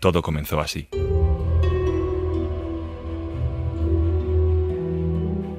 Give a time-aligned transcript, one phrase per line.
[0.00, 0.88] Todo comenzó así.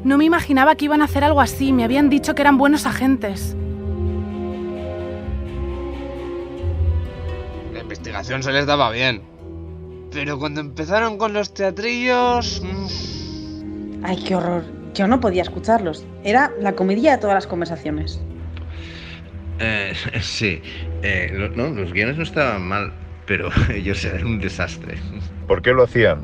[0.04, 2.86] No me imaginaba que iban a hacer algo así, me habían dicho que eran buenos
[2.86, 3.56] agentes.
[7.74, 9.22] La investigación se les daba bien.
[10.12, 12.62] Pero cuando empezaron con los teatrillos...
[12.64, 14.64] mm, Ay, qué horror.
[14.96, 16.06] Yo no podía escucharlos.
[16.24, 18.20] Era la comedia de todas las conversaciones.
[19.60, 20.62] Eh, sí,
[21.04, 22.94] eh, lo- no, los guiones no estaban mal,
[23.30, 24.98] pero ellos eran un desastre.
[25.48, 26.24] ¿Por qué lo hacían?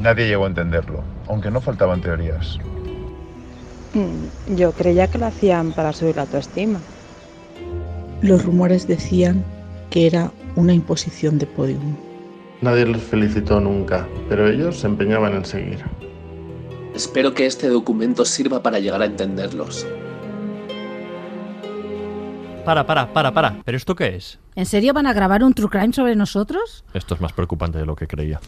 [0.00, 2.58] Nadie llegó a entenderlo, aunque no faltaban teorías.
[3.92, 6.80] Mm, Yo creía que lo hacían para subir la autoestima.
[8.22, 9.44] Los rumores decían
[9.90, 11.96] que era una imposición de podium.
[12.62, 15.84] Nadie les felicitó nunca, pero ellos se empeñaban en seguir.
[16.94, 19.86] Espero que este documento sirva para llegar a entenderlos.
[22.64, 23.58] Para, para, para, para.
[23.64, 24.38] ¿Pero esto qué es?
[24.56, 26.82] ¿En serio van a grabar un true crime sobre nosotros?
[26.94, 28.40] Esto es más preocupante de lo que creía.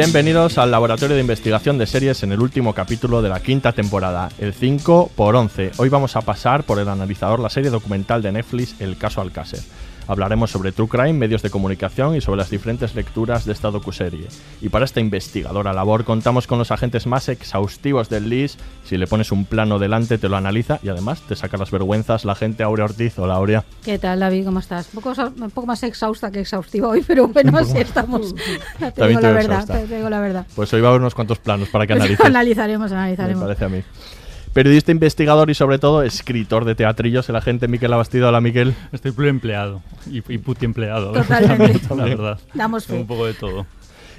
[0.00, 4.30] Bienvenidos al Laboratorio de Investigación de Series en el último capítulo de la quinta temporada,
[4.38, 5.72] el 5 por 11.
[5.76, 9.60] Hoy vamos a pasar por el analizador la serie documental de Netflix El caso Alcácer.
[10.10, 14.26] Hablaremos sobre True Crime, medios de comunicación y sobre las diferentes lecturas de esta docuserie.
[14.60, 18.58] Y para esta investigadora labor contamos con los agentes más exhaustivos del LIS.
[18.84, 22.24] Si le pones un plano delante te lo analiza y además te saca las vergüenzas
[22.24, 23.16] la gente Aurea Ortiz.
[23.20, 23.64] Hola Aurea.
[23.84, 24.46] ¿Qué tal, David?
[24.46, 24.88] ¿Cómo estás?
[24.92, 28.34] Un poco, un poco más exhausta que exhaustiva hoy, pero bueno, así estamos.
[28.80, 30.46] Te También digo te la verdad, te digo la verdad.
[30.56, 32.26] Pues hoy va a haber unos cuantos planos para que Pues analices.
[32.26, 33.42] analizaremos, Me analizaremos.
[33.44, 33.82] parece a mí.
[34.52, 38.28] Periodista, investigador y sobre todo escritor de teatrillos, el agente Miquel Abastido.
[38.28, 38.74] Hola Miquel.
[38.90, 39.80] Estoy empleado
[40.10, 41.12] y, y puti empleado.
[41.22, 41.94] Totalmente.
[41.94, 42.38] la verdad.
[42.52, 42.94] Damos fe.
[42.94, 43.64] Un poco de todo.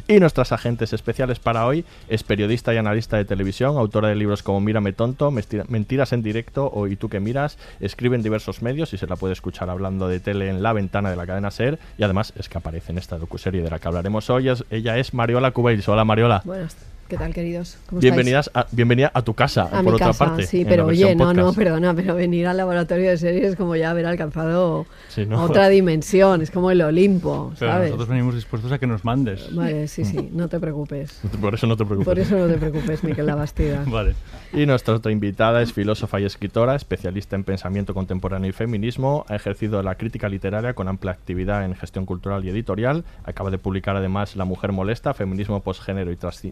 [0.07, 4.41] Y nuestras agentes especiales para hoy es periodista y analista de televisión, autora de libros
[4.41, 5.31] como Mírame tonto,
[5.67, 9.17] Mentiras en directo o Y tú que miras, escribe en diversos medios y se la
[9.17, 12.47] puede escuchar hablando de tele en la ventana de la cadena SER y además es
[12.47, 14.49] que aparece en esta docuserie de la que hablaremos hoy.
[14.69, 15.87] Ella es Mariola Cubeils.
[15.89, 16.41] Hola Mariola.
[16.45, 16.77] Buenas,
[17.11, 17.77] ¿qué tal, queridos?
[17.89, 19.63] ¿Cómo Bienvenidas a, bienvenida a tu casa?
[19.63, 20.47] A por mi otra casa, parte.
[20.47, 21.57] sí, pero oye, no, no, podcast.
[21.57, 25.44] perdona, pero venir al laboratorio de series es como ya haber alcanzado Sí, ¿no?
[25.44, 27.89] otra dimensión, es como el Olimpo, Pero ¿sabes?
[27.89, 29.53] nosotros venimos dispuestos a que nos mandes.
[29.53, 31.19] Vale, sí, sí, no te preocupes.
[31.41, 32.05] Por eso no te preocupes.
[32.07, 33.83] Por eso no te preocupes, Miquel Labastida.
[33.88, 34.16] Vale.
[34.53, 39.25] Y nuestra otra invitada es filósofa y escritora, especialista en pensamiento contemporáneo y feminismo.
[39.28, 43.03] Ha ejercido la crítica literaria con amplia actividad en gestión cultural y editorial.
[43.25, 46.47] Acaba de publicar además La mujer molesta, feminismo posgénero y trans-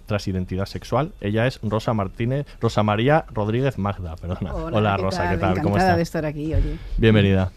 [0.66, 1.14] sexual.
[1.22, 4.16] Ella es Rosa Martínez, Rosa María Rodríguez Magda.
[4.16, 4.54] Perdona.
[4.54, 5.56] Hola, Rosa, ¿qué tal?
[5.62, 5.98] ¿Cómo Encantada estás?
[5.98, 6.78] de estar aquí, oye.
[6.97, 7.52] Bienvenida.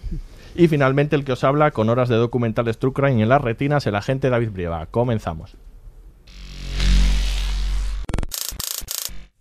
[0.55, 3.87] Y finalmente el que os habla con horas de documentales True Crime en las retinas,
[3.87, 4.87] el agente David Brieva.
[4.87, 5.57] Comenzamos.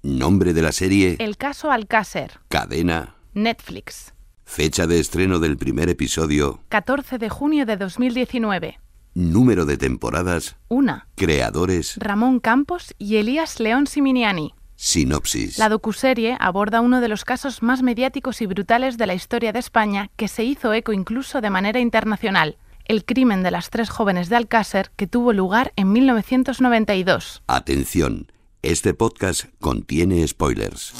[0.03, 4.13] Nombre de la serie, El caso Alcácer, cadena, Netflix,
[4.45, 8.79] fecha de estreno del primer episodio, 14 de junio de 2019.
[9.13, 14.53] Número de temporadas, Una, creadores, Ramón Campos y Elías León Siminiani.
[14.75, 15.57] sinopsis.
[15.57, 19.59] La docuserie aborda uno de los casos más mediáticos y brutales de la historia de
[19.59, 24.27] España que se hizo eco incluso de manera internacional, el crimen de las tres jóvenes
[24.29, 27.43] de Alcácer que tuvo lugar en 1992.
[27.47, 28.31] Atención,
[28.63, 30.93] este podcast contiene spoilers.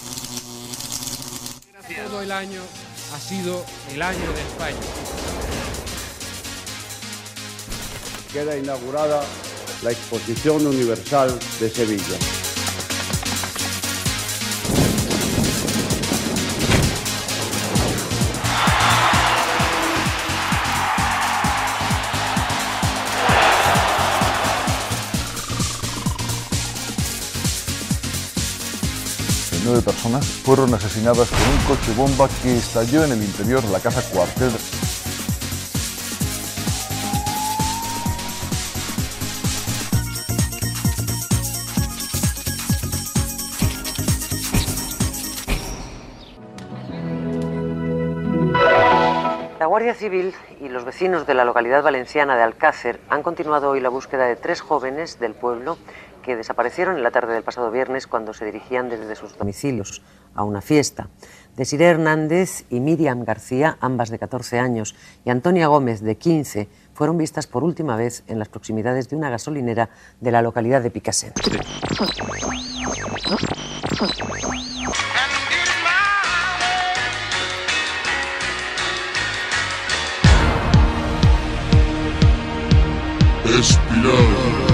[2.09, 2.61] todo el año
[3.13, 4.77] ha sido el año de España.
[8.33, 9.23] Queda inaugurada
[9.83, 12.17] la Exposición Universal de Sevilla.
[29.65, 33.79] Nueve personas fueron asesinadas por un coche bomba que estalló en el interior de la
[33.79, 34.51] casa cuartel.
[49.71, 53.87] Guardia Civil y los vecinos de la localidad valenciana de Alcácer han continuado hoy la
[53.87, 55.77] búsqueda de tres jóvenes del pueblo
[56.23, 60.01] que desaparecieron en la tarde del pasado viernes cuando se dirigían desde sus domicilios
[60.35, 61.07] a una fiesta.
[61.55, 67.17] Desiree Hernández y Miriam García, ambas de 14 años, y Antonia Gómez, de 15, fueron
[67.17, 69.89] vistas por última vez en las proximidades de una gasolinera
[70.19, 71.31] de la localidad de Picasen.
[83.59, 84.71] Espiral.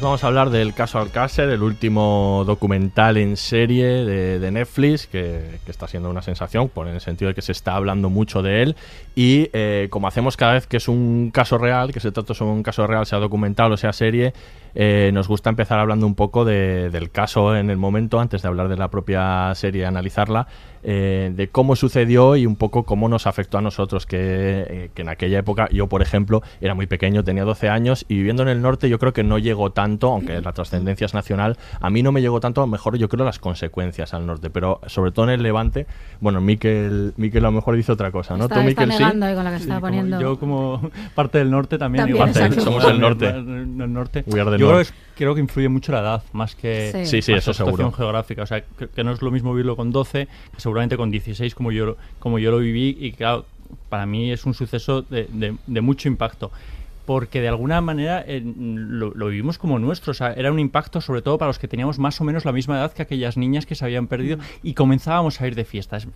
[0.00, 5.58] Pues vamos a hablar del caso Alcácer, el último documental en serie de, Netflix, que,
[5.64, 8.40] que, está siendo una sensación, por en el sentido de que se está hablando mucho
[8.40, 8.76] de él.
[9.14, 12.52] Y eh, como hacemos cada vez que es un caso real, que se trata sobre
[12.52, 14.32] un caso real, sea documental o sea serie,
[14.74, 18.48] eh, nos gusta empezar hablando un poco de, del caso en el momento, antes de
[18.48, 20.46] hablar de la propia serie y analizarla,
[20.82, 25.02] eh, de cómo sucedió y un poco cómo nos afectó a nosotros, que, eh, que,
[25.02, 28.48] en aquella época yo, por ejemplo, era muy pequeño, tenía 12 años y viviendo en
[28.48, 32.02] el norte yo creo que no llegó tanto, aunque la trascendencia es nacional, a mí
[32.02, 35.12] no me llegó tanto, a lo mejor yo creo las consecuencias al norte, pero sobre
[35.12, 35.86] todo en el Levante,
[36.20, 38.44] bueno, Miquel, Miquel a lo mejor dice otra cosa, ¿no?
[38.44, 39.02] Está, ¿Tú, Miquel, sí?
[39.02, 40.20] Con la que sí, estaba como poniendo.
[40.20, 42.60] yo como parte del norte también, También, igual, exacto.
[42.62, 43.28] Somos el norte.
[43.28, 44.24] El norte.
[44.26, 47.06] We are the yo creo, es- creo que influye mucho la edad, más que Sí.
[47.06, 47.92] Sí, sí, más eso la situación seguro.
[47.92, 48.42] geográfica.
[48.42, 51.54] O sea, que, que no es lo mismo vivirlo con 12 que seguramente con 16
[51.54, 53.44] como yo, como yo lo viví y claro,
[53.88, 56.50] para mí es un suceso de, de- de mucho impacto.
[57.06, 60.12] Porque de alguna manera eh, lo, lo vivimos como nuestro.
[60.12, 62.52] O sea, era un impacto sobre todo para los que teníamos más o menos la
[62.52, 66.06] misma edad que aquellas niñas que se habían perdido y comenzábamos a ir de fiestas.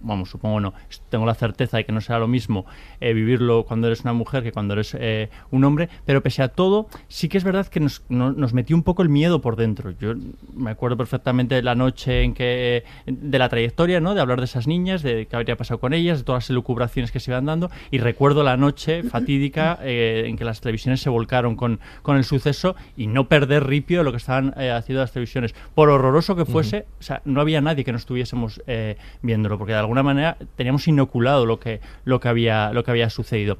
[0.00, 0.72] Vamos, supongo no.
[1.10, 2.64] Tengo la certeza de que no será lo mismo
[3.00, 5.88] eh, vivirlo cuando eres una mujer que cuando eres eh, un hombre.
[6.06, 9.02] Pero pese a todo, sí que es verdad que nos, no- nos metió un poco
[9.02, 9.90] el miedo por dentro.
[10.00, 10.14] Yo
[10.54, 12.84] me acuerdo perfectamente de la noche en que.
[13.06, 14.14] de la trayectoria, ¿no?
[14.14, 17.12] De hablar de esas niñas, de qué habría pasado con ellas, de todas las elucubraciones
[17.12, 17.70] que se iban dando.
[17.90, 22.24] Y recuerdo la noche fatídica eh, en que las televisiones se volcaron con, con el
[22.24, 25.54] suceso y no perder ripio de lo que estaban eh, haciendo las televisiones.
[25.74, 29.72] Por horroroso que fuese, o sea, no había nadie que no estuviésemos eh, viéndolo, porque
[29.72, 33.58] de alguna manera teníamos inoculado lo que, lo que, había, lo que había sucedido.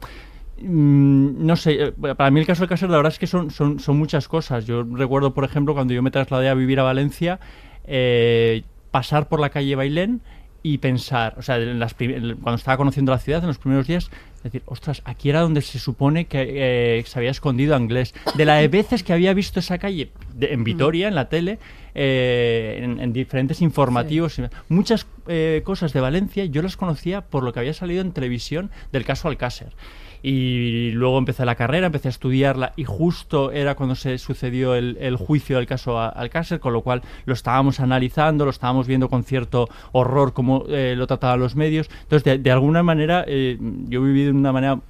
[0.60, 3.50] Mm, no sé, eh, para mí el caso de Cáceres la verdad es que son,
[3.50, 4.66] son, son muchas cosas.
[4.66, 7.40] Yo recuerdo, por ejemplo, cuando yo me trasladé a vivir a Valencia,
[7.84, 10.20] eh, pasar por la calle Bailén
[10.62, 14.10] y pensar, o sea, en las cuando estaba conociendo la ciudad en los primeros días,
[14.44, 18.14] decir, ostras, aquí era donde se supone que eh, se había escondido Anglés.
[18.36, 21.58] De las veces que había visto esa calle de- en Vitoria, en la tele,
[21.94, 27.52] eh, en, en diferentes informativos, muchas eh, cosas de Valencia yo las conocía por lo
[27.52, 29.72] que había salido en televisión del caso Alcácer.
[30.22, 34.96] Y luego empecé la carrera, empecé a estudiarla y justo era cuando se sucedió el,
[35.00, 39.24] el juicio del caso Alcácer, con lo cual lo estábamos analizando, lo estábamos viendo con
[39.24, 41.88] cierto horror como eh, lo trataban los medios.
[42.02, 43.56] Entonces, de, de alguna manera, eh,
[43.88, 44.80] yo he vivido de una manera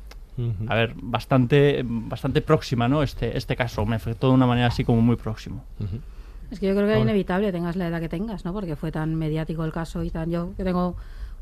[0.69, 3.03] a ver, bastante, bastante próxima, ¿no?
[3.03, 5.65] Este, este caso me afectó de una manera así como muy próximo.
[6.51, 8.53] Es que yo creo que es inevitable, tengas la edad que tengas, ¿no?
[8.53, 10.31] Porque fue tan mediático el caso y tan.
[10.31, 10.97] Yo que tengo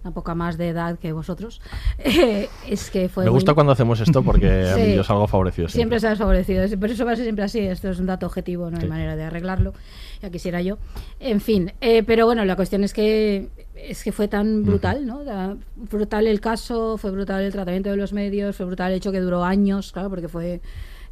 [0.04, 1.60] una poca más de edad que vosotros,
[1.98, 3.24] eh, es que fue.
[3.24, 4.94] Me muy- gusta cuando hacemos esto porque a mí Sí.
[4.94, 5.68] yo salgo favorecido.
[5.68, 8.70] Siempre sales favorecido, pero eso va a ser siempre así, esto es un dato objetivo,
[8.70, 8.88] no hay Sí.
[8.88, 9.74] manera de arreglarlo,
[10.22, 10.78] ya quisiera yo.
[11.20, 15.22] En fin, eh, pero bueno, la cuestión es que es que fue tan brutal, ¿no?
[15.24, 19.12] Da- brutal el caso, fue brutal el tratamiento de los medios, fue brutal el hecho
[19.12, 20.60] que duró años, claro, porque fue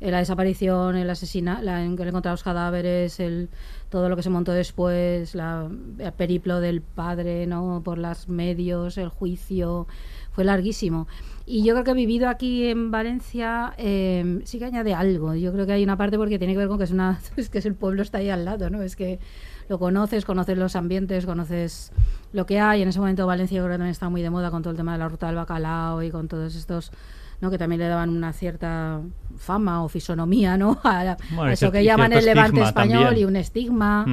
[0.01, 3.49] eh, la desaparición, el asesinato, la en que le encontraron los cadáveres, el
[3.89, 7.83] todo lo que se montó después, la, el periplo del padre, ¿no?
[7.85, 9.87] Por los medios, el juicio,
[10.33, 11.07] fue larguísimo.
[11.47, 15.35] Y yo creo que vivido aquí en Valencia eh, sí que añade algo.
[15.35, 17.21] Yo creo que hay una parte porque tiene que ver con que es una
[17.53, 18.83] que el pueblo está ahí al lado, ¿no?
[18.83, 19.21] Es que
[19.69, 21.93] lo conoces, conoces los ambientes, conoces
[22.33, 22.83] lo que hay.
[22.83, 24.77] En ese momento Valencia yo creo que también está muy de moda con todo el
[24.77, 26.93] tema de la ruta del bacalao y con todos estos
[27.41, 27.51] ¿no?
[27.51, 29.01] que también le daban una cierta
[29.37, 30.79] fama o fisonomía ¿no?
[30.85, 33.23] a, Bueno, eso que llaman el levante español también.
[33.23, 34.07] y un estigma.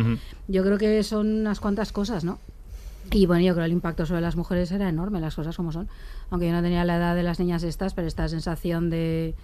[0.47, 2.39] Yo creo que son unas cuantas cosas, ¿no?
[3.11, 5.71] Y bueno, yo creo que el impacto sobre las mujeres era enorme, las cosas como
[5.71, 5.87] son.
[6.29, 9.35] Aunque yo no tenía la edad de las niñas estas, pero esta sensación de,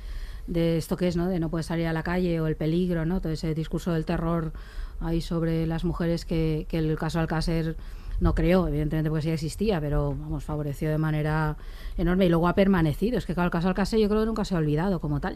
[0.48, 1.28] de esto que es, ¿no?
[1.28, 3.22] De no poder salir a la calle o el peligro, ¿no?
[3.22, 4.54] Todo ese discurso del terror
[5.02, 7.78] ahí sobre las mujeres que, que el caso Alcácer
[8.20, 11.58] no creó, evidentemente porque sí existía, pero vamos, favoreció de manera
[11.98, 13.18] enorme y luego ha permanecido.
[13.18, 15.36] Es que claro, el caso Alcácer yo creo que nunca se ha olvidado como tal.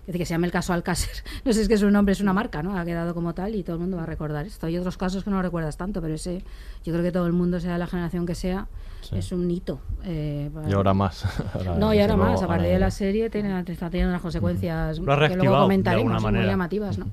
[0.00, 1.10] Es decir, que se llame el caso Alcácer.
[1.44, 2.76] No sé, es que su nombre es una marca, ¿no?
[2.78, 4.66] Ha quedado como tal y todo el mundo va a recordar esto.
[4.66, 6.42] Hay otros casos que no recuerdas tanto, pero ese,
[6.84, 8.66] yo creo que todo el mundo, sea la generación que sea,
[9.02, 9.16] Sí.
[9.16, 9.80] es un hito.
[10.04, 11.24] eh, para- Y ahora más.
[11.54, 12.42] Ahora, no, y ahora luego, más.
[12.42, 15.56] A partir de la serie tiene, está teniendo unas consecuencias Lo ha que reactivado luego
[15.56, 16.46] de comentaremos, muy manera.
[16.46, 17.06] llamativas, ¿no?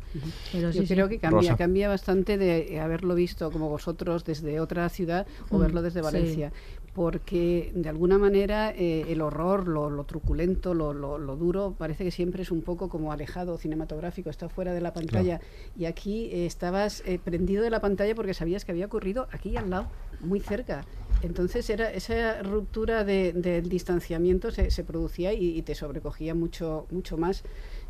[0.52, 0.94] Pero Yo sí, sí.
[0.94, 1.58] creo que cambia, Rosa.
[1.58, 6.04] cambia bastante de haberlo visto como vosotros desde otra ciudad o Mm, verlo desde sí.
[6.06, 6.52] Valencia.
[6.94, 12.04] Porque de alguna manera eh, el horror, lo, lo truculento, lo, lo- lo duro, parece
[12.04, 15.40] que siempre es un poco como alejado cinematográfico, está fuera de la pantalla.
[15.78, 19.56] Y aquí eh, estabas eh, prendido de la pantalla porque sabías que había ocurrido aquí
[19.58, 19.88] al lado,
[20.22, 20.86] muy cerca.
[21.24, 26.88] Entonces era esa ruptura de- del distanciamiento se, se producía y, y te sobrecogía mucho,
[26.92, 27.44] mucho más.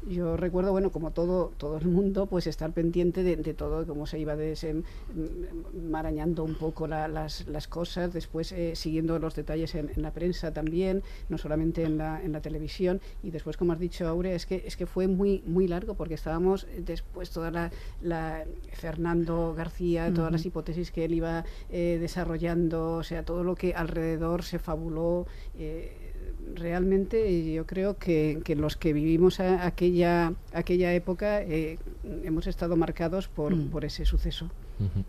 [0.05, 4.05] Yo recuerdo, bueno, como todo, todo el mundo, pues estar pendiente de, de todo, cómo
[4.05, 9.89] se iba desmarañando un poco la- las, las cosas, después eh, siguiendo los detalles en,
[9.93, 13.79] en la prensa también, no solamente en la, en la televisión, y después, como has
[13.79, 17.51] dicho, Aurea, es que, es que fue muy, muy largo, porque estábamos eh, después toda
[17.51, 23.43] la, la- Fernando García, todas las hipótesis que él iba eh, desarrollando, o sea, todo
[23.43, 25.25] lo que alrededor se fabuló.
[25.57, 26.06] eh,
[26.55, 31.77] realmente yo creo que, que los que vivimos a- aquella, aquella época eh,
[32.23, 33.69] hemos estado marcados por, Mm.
[33.69, 34.49] por ese suceso.
[34.79, 35.03] Ujú.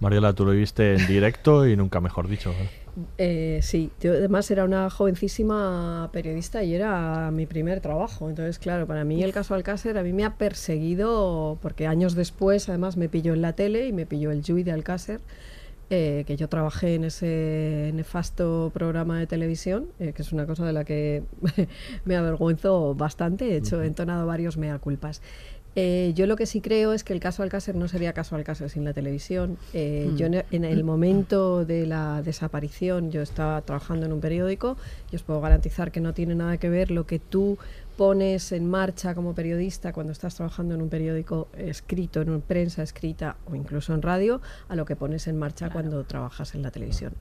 [0.00, 2.50] Mariela, tú lo viste en directo y nunca mejor dicho.
[2.50, 2.68] ¿eh?
[3.18, 8.28] Eh, sí, yo además era una jovencísima periodista y era mi primer trabajo.
[8.28, 12.68] Entonces, claro, para mí el caso Alcácer a mí me ha perseguido porque años después
[12.68, 15.20] además me pilló en la tele y me pilló el Jui de Alcácer.
[15.90, 20.64] Eh, que yo trabajé en ese nefasto programa de televisión, eh, que es una cosa
[20.66, 21.22] de la que
[22.04, 25.20] me avergüenzo bastante, de hecho he entonado varios mea culpas.
[25.76, 28.70] Eh, yo lo que sí creo es que el caso Alcácer no sería caso Alcácer
[28.70, 29.58] sin la televisión.
[29.72, 30.16] Eh, Mm.
[30.16, 34.76] Yo en, en el momento de la desaparición yo estaba trabajando en un periódico
[35.10, 37.58] y os puedo garantizar que no tiene nada que ver lo que tú
[37.96, 42.82] pones en marcha como periodista cuando estás trabajando en un periódico escrito, en una prensa
[42.82, 46.70] escrita o incluso en radio, a lo que pones en marcha cuando trabajas en la
[46.70, 47.12] televisión.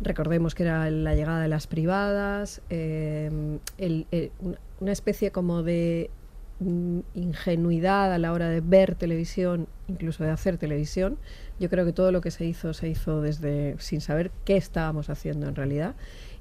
[0.00, 3.30] Recordemos que era la llegada de las privadas, eh,
[3.78, 4.32] el- el-
[4.80, 6.10] una- especie como de
[6.58, 11.18] mm, ingenuidad a la hora de ver televisión, incluso de hacer televisión.
[11.60, 15.10] Yo creo que todo lo que se hizo se hizo desde sin saber qué estábamos
[15.10, 15.96] haciendo en realidad.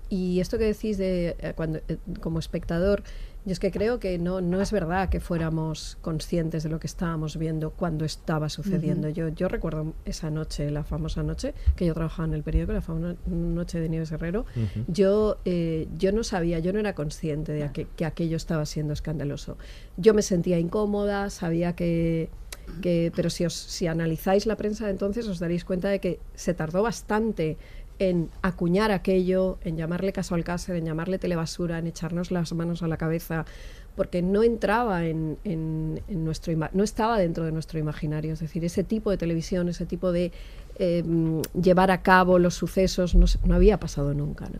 [0.07, 3.03] Y esto que decís de eh, cuando eh, como espectador,
[3.45, 6.87] yo es que creo que no, no es verdad que fuéramos conscientes de lo que
[6.87, 9.07] estábamos viendo cuando estaba sucediendo.
[9.09, 12.81] Yo, yo recuerdo esa noche, la famosa noche, que yo trabajaba en el periódico, la
[12.81, 14.45] famosa noche de Nieves Herrero.
[14.87, 18.93] Yo, eh, yo no sabía, yo no era consciente de que, que aquello estaba siendo
[18.93, 19.57] escandaloso.
[19.95, 22.29] Yo me sentía incómoda, sabía que,
[22.81, 26.19] que pero si, os, si analizáis la prensa de entonces os daréis cuenta de que
[26.33, 27.57] se tardó bastante
[27.99, 32.87] en acuñar aquello, en llamarle caso Alcácer, en llamarle telebasura, en echarnos las manos a
[32.87, 33.45] la cabeza,
[33.95, 38.33] porque no entraba en, en- en nuestro no estaba dentro de nuestro imaginario.
[38.33, 40.31] Es decir, ese tipo de televisión, ese tipo de
[41.05, 44.45] mm, llevar a cabo los sucesos, no, no había pasado nunca.
[44.49, 44.59] ¿no?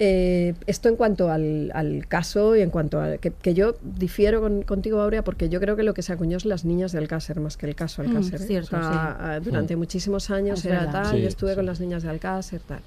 [0.00, 4.40] Eh, esto en cuanto al, al caso y en cuanto a que, que yo difiero
[4.40, 6.98] con- contigo, Aurea, porque yo creo que lo que se acuñó es las niñas de
[6.98, 8.40] Alcácer más que el caso Mm, Alcácer.
[8.42, 8.44] ¿eh?
[8.46, 8.94] cierto, O sea, sí.
[8.96, 9.78] ah, Durante Mm.
[9.80, 10.92] muchísimos años Es era verdad.
[11.02, 12.80] tal, Sí, yo estuve con las niñas de Alcácer, tal.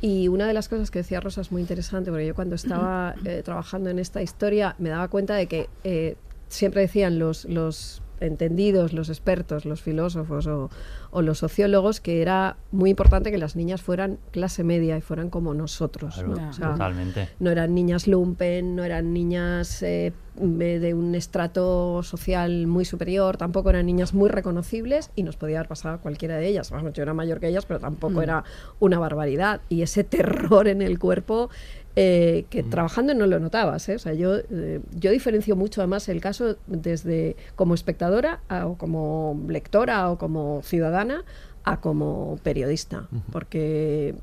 [0.00, 3.14] Y una de las cosas que decía Rosa es muy interesante, porque yo cuando estaba
[3.24, 6.16] eh, trabajando en esta historia me daba cuenta de que eh,
[6.48, 10.70] siempre decían los, los entendidos, los expertos, los filósofos o,
[11.10, 15.30] o los sociólogos que era muy importante que las niñas fueran clase media y fueran
[15.30, 16.14] como nosotros.
[16.14, 16.50] Claro, ¿no?
[16.50, 17.28] O sea, totalmente.
[17.40, 23.36] no eran niñas lumpen, no eran niñas eh, de de un estrato social muy superior,
[23.38, 26.70] tampoco eran niñas muy reconocibles y nos podía haber pasado a cualquiera de ellas.
[26.70, 28.22] Vamos, yo era mayor que ellas, pero tampoco Mm.
[28.22, 28.44] era
[28.78, 29.60] una barbaridad.
[29.70, 31.48] Y ese terror en el cuerpo
[31.96, 33.88] eh, que trabajando no lo notabas.
[33.88, 33.94] ¿eh?
[33.94, 38.76] O sea, yo, eh, yo diferencio mucho además el caso desde como espectadora a- o
[38.76, 41.24] como lectora o como ciudadana
[41.64, 44.14] a como periodista, porque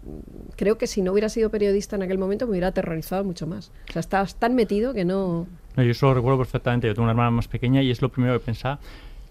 [0.56, 3.72] creo que si no hubiera sido periodista en aquel momento me hubiera aterrorizado mucho más.
[3.90, 5.46] O sea, estabas tan metido que no...
[5.76, 6.88] No, yo eso lo recuerdo perfectamente.
[6.88, 8.80] Yo tengo una hermana más pequeña y es lo primero que pensaba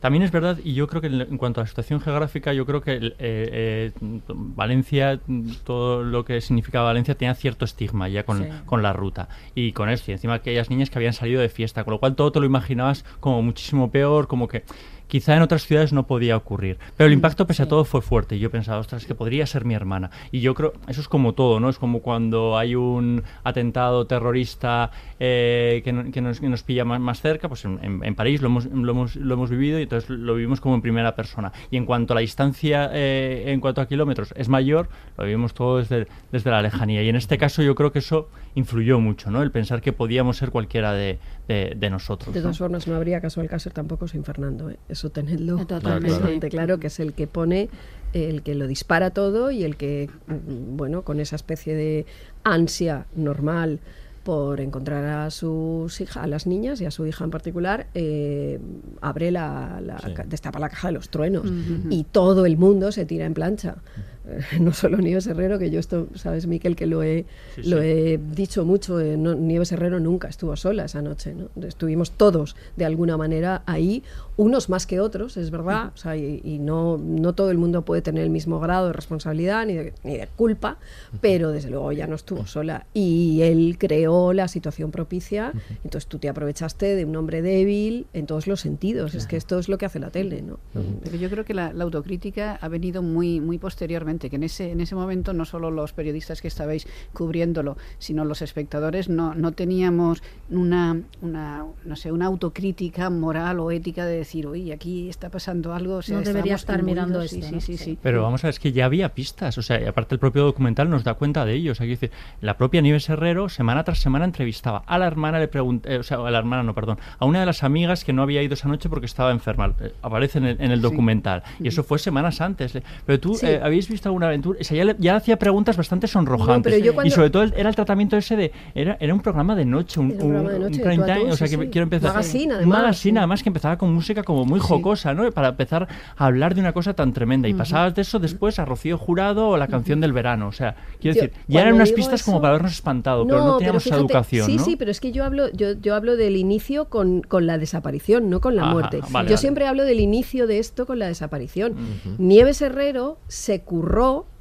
[0.02, 2.80] También es verdad, y yo creo que en, cuanto a la situación geográfica, yo creo
[2.80, 3.92] que eh, eh,
[4.26, 5.20] Valencia,
[5.62, 8.48] todo lo que significaba Valencia, tenía cierto estigma ya con, Sí.
[8.66, 9.28] con la ruta.
[9.54, 12.16] Y con esto, y encima aquellas niñas que habían salido de fiesta, con lo cual
[12.16, 14.64] todo te lo imaginabas como muchísimo peor, como que
[15.12, 16.78] quizá en otras ciudades no podía ocurrir.
[16.96, 18.36] Pero el impacto, pese a todo, fue fuerte.
[18.36, 20.10] Y yo pensaba, ostras, que podría ser mi hermana.
[20.30, 21.68] Y yo creo, eso es como todo, ¿no?
[21.68, 24.90] Es como cuando hay un atentado terrorista
[25.20, 28.14] eh, que, no- que nos, que nos pilla más, más cerca, pues en, en- en
[28.14, 31.14] París lo hemos, lo, hemos, lo hemos vivido y entonces lo vivimos como en primera
[31.14, 31.52] persona.
[31.70, 34.88] Y en cuanto a la distancia, eh, en cuanto a kilómetros, es mayor,
[35.18, 37.02] lo vivimos todo desde, desde la lejanía.
[37.02, 39.42] Y en este caso yo creo que eso influyó mucho, ¿no?
[39.42, 42.32] El pensar que podíamos ser cualquiera de, de- de nosotros.
[42.32, 42.44] De ¿no?
[42.44, 44.70] todas formas, no habría caso Alcácer tampoco sin Fernando.
[44.70, 44.78] ¿eh?
[44.88, 45.56] Eso tenedlo.
[45.58, 46.08] Totalmente.
[46.08, 47.68] completamente claro, que es el que pone,
[48.12, 52.06] el que lo dispara todo y el que, mm, bueno, con esa especie de
[52.44, 53.80] ansia normal
[54.22, 58.60] por encontrar a sus hijas, a las niñas y a su hija en particular, eh,
[59.00, 59.80] abre la,
[60.26, 61.44] destapa la caja de los truenos.
[61.90, 63.76] Y todo el mundo se tira en plancha.
[64.60, 67.24] No solo Nieves Herrero, que yo esto, sabes, Miquel, que lo he,
[67.56, 67.86] Sí, lo sí.
[67.88, 71.48] he dicho mucho, eh, no- Nieves Herrero nunca estuvo sola esa noche, ¿no?
[71.66, 74.02] Estuvimos todos, de alguna manera, ahí,
[74.36, 77.82] unos más que otros, es verdad, o sea, y, y no, no todo el mundo
[77.82, 80.78] puede tener el mismo grado de responsabilidad ni de, ni de culpa,
[81.20, 82.86] pero desde luego ella no estuvo sola.
[82.94, 85.52] Y él creó la situación propicia,
[85.84, 89.58] entonces tú te aprovechaste de un hombre débil en todos los sentidos, es que esto
[89.58, 90.58] es lo que hace la tele, ¿no?
[91.02, 94.70] Pero yo creo que la, la autocrítica ha venido muy, muy posteriormente, que en ese,
[94.72, 99.52] en ese momento no solo los periodistas que estabais cubriéndolo, sino los espectadores no, no
[99.52, 105.28] teníamos una, una, no sé, una autocrítica moral o ética de decir, oye, aquí está
[105.30, 105.96] pasando algo.
[105.96, 107.30] o sea, No debería estar mirando imbuidos".
[107.30, 107.60] Sí, esto, sí, ¿no?
[107.60, 107.84] sí, Sí.
[107.84, 107.98] sí.
[108.02, 110.44] Pero vamos a ver, es que ya había pistas, o sea, y aparte el propio
[110.44, 111.72] documental nos da cuenta de ello.
[111.72, 115.48] O sea, decir, la propia Nieves Herrero, semana tras semana, entrevistaba a la hermana, le
[115.48, 118.22] pregunté, o sea, a la hermana, no, perdón, a una de las amigas que no
[118.22, 119.74] había ido esa noche porque estaba enferma.
[119.80, 120.82] Eh, aparece en el, en el Sí.
[120.82, 121.42] documental.
[121.60, 122.72] Y eso fue semanas antes.
[123.06, 123.46] Pero tú, Sí.
[123.46, 124.58] eh, ¿habéis visto alguna aventura?
[124.60, 126.82] O sea, ya, le- ya hacía preguntas bastante sonrojantes.
[126.92, 128.52] cuando- Y sobre todo era el tratamiento ese de.
[128.74, 131.56] Era, era un programa de noche, un, un de prime tú, time, O sea, sí,
[131.56, 131.70] que sí.
[131.70, 132.10] quiero empezar.
[132.10, 135.30] Magazine, además, magazine, además, que empezaba con música como muy jocosa, ¿no?
[135.32, 137.48] Para empezar a hablar de una cosa tan tremenda.
[137.48, 137.58] Y Ujú.
[137.58, 140.48] pasabas de eso después a Rocío Jurado o la canción del verano.
[140.48, 143.56] O sea, quiero Yo, decir, ya eran unas pistas como para habernos espantado, pero no
[143.58, 144.64] teníamos fíjate, educación, Sí, ¿no?
[144.64, 148.30] sí, pero es que yo hablo, yo, yo hablo del inicio con, con la desaparición,
[148.30, 148.96] no con la Ajá, muerte.
[149.00, 149.36] vale, yo vale.
[149.36, 151.72] siempre hablo del inicio de esto con la desaparición.
[151.72, 152.14] Ujú.
[152.18, 153.91] Nieves Herrero se curró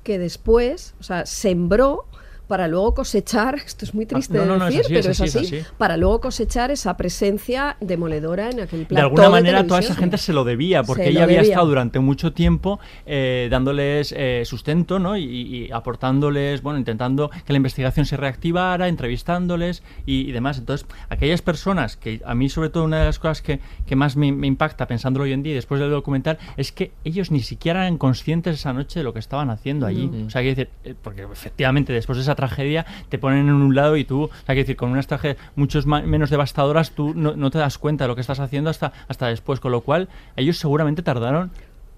[0.03, 2.05] que después, o sea, sembró
[2.51, 4.93] para luego cosechar, esto es muy triste Ah, no, no, de no, es decir, así,
[4.93, 5.73] pero es es así, así, es así.
[5.77, 9.91] para luego cosechar esa presencia demoledora en aquel plató de alguna manera toda televisión.
[9.93, 11.51] esa gente se lo debía, porque ella había debía.
[11.53, 15.15] estado durante mucho tiempo eh, dándoles eh, sustento, ¿no?
[15.15, 20.57] Y, y aportándoles, bueno, intentando que la investigación se reactivara, entrevistándoles y, y demás.
[20.57, 24.17] Entonces, aquellas personas que a mí, sobre todo, una de las cosas que, que más
[24.17, 27.39] me, me impacta pensándolo hoy en día y después del documental es que ellos ni
[27.39, 30.07] siquiera eran conscientes esa noche de lo que estaban haciendo allí.
[30.07, 30.27] No.
[30.27, 33.75] O sea, quiero decir, eh, porque efectivamente después de esa tragedia te ponen en un
[33.75, 37.51] lado y tú, o quiero decir, con unas tragedias muchos menos devastadoras, tú no, no
[37.51, 40.57] te das cuenta de lo que estás haciendo hasta, hasta después, con lo cual ellos
[40.57, 41.51] seguramente tardaron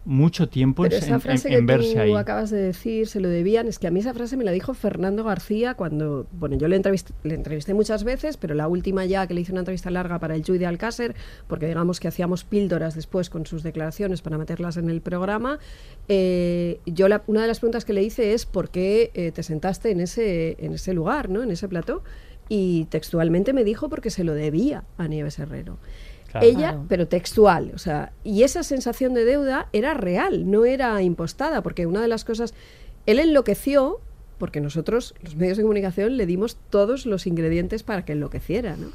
[0.05, 2.13] mucho tiempo en, Pero esa en- frase en- en que verse tú ahí.
[2.13, 4.73] acabas de decir, se lo debían, es que a mí esa frase me la dijo
[4.73, 9.25] Fernando García cuando, bueno, yo le entrevisté, le entrevisté muchas veces, pero la última ya
[9.27, 11.15] que le hice una entrevista larga para el Juy de Alcácer,
[11.47, 15.59] porque digamos que hacíamos píldoras después con sus declaraciones para meterlas en el programa,
[16.09, 19.43] eh, yo la- una de las preguntas que le hice es ¿por qué eh, te
[19.43, 21.43] sentaste en ese, en ese lugar, ¿no?
[21.43, 22.03] en ese plató?
[22.49, 25.77] Y textualmente me dijo porque se lo debía a Nieves Herrero.
[26.33, 26.47] Claro.
[26.47, 31.61] Ella, pero textual, o sea, y esa sensación de deuda era real, no era impostada,
[31.61, 32.55] porque una de las cosas,
[33.05, 34.01] él enloqueció
[34.43, 38.87] porque nosotros, los medios de comunicación, le dimos todos los ingredientes para que enloqueciera, ¿no?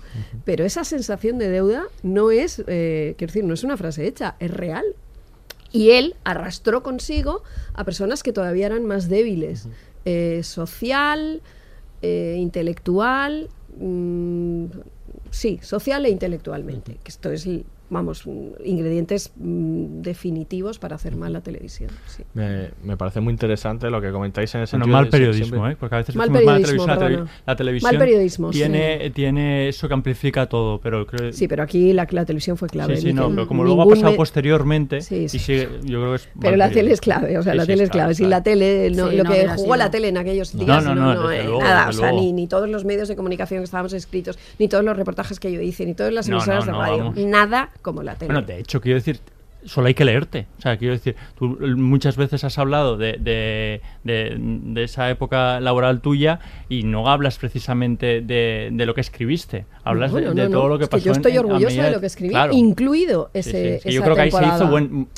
[0.45, 4.37] Pero esa sensación de deuda no es, eh, quiero decir, no es una frase hecha,
[4.41, 4.85] es real.
[5.73, 9.69] Y él arrastró consigo a personas que todavía eran más débiles,
[10.05, 11.41] eh, social,
[12.03, 13.49] eh, intelectual,
[13.79, 14.67] mm,
[15.31, 17.47] sí, social e intelectualmente, que esto es,
[17.91, 21.91] vamos, mm, ingredientes mm, definitivos para hacer mal la televisión.
[22.07, 22.23] sí.
[22.35, 25.73] Me, me parece muy interesante lo que comentáis en el Bueno, sentido mal periodismo, siempre-
[25.73, 25.77] ¿eh?
[25.79, 28.59] Porque a veces Mal periodismo, televisión, la, televi- la televisión Mal periodismo, sí.
[28.59, 32.69] tiene, tiene eso que amplifica todo, pero creo Sí, pero aquí la, la televisión fue
[32.69, 32.97] clave.
[32.97, 35.39] Sí, sí, no, pero como luego ha pasado me- posteriormente, Sí, y sí.
[35.39, 36.75] sigue- yo creo que es Pero mal la periodismo.
[36.75, 38.15] tele es clave, o sea, Sí, la sí, tele es clave.
[38.15, 38.39] Sin claro.
[38.41, 41.31] la tele, no, Sí, lo no que jugó la tele en aquellos días, no, no,
[41.31, 44.39] eh, luego, nada, o sea, ni, ni todos los medios de comunicación que estábamos escritos,
[44.59, 48.03] ni todos los reportajes que yo hice, ni todas las emisoras de radio, nada como
[48.03, 48.33] la tele.
[48.33, 49.21] Bueno, de hecho, quiero decir,
[49.65, 50.47] solo hay que leerte.
[50.59, 55.61] O sea, quiero decir, tú muchas veces has hablado de, de, de, de esa época
[55.61, 56.39] laboral tuya
[56.69, 59.65] y no hablas precisamente de, de lo que escribiste.
[59.85, 61.07] Hablas de, de no, todo lo que es que pasó.
[61.07, 62.53] yo estoy en- orgullosa de lo que escribí, Claro.
[62.53, 65.09] incluido Sí, sí, ese, es que esa yo creo que ahí se hizo buen.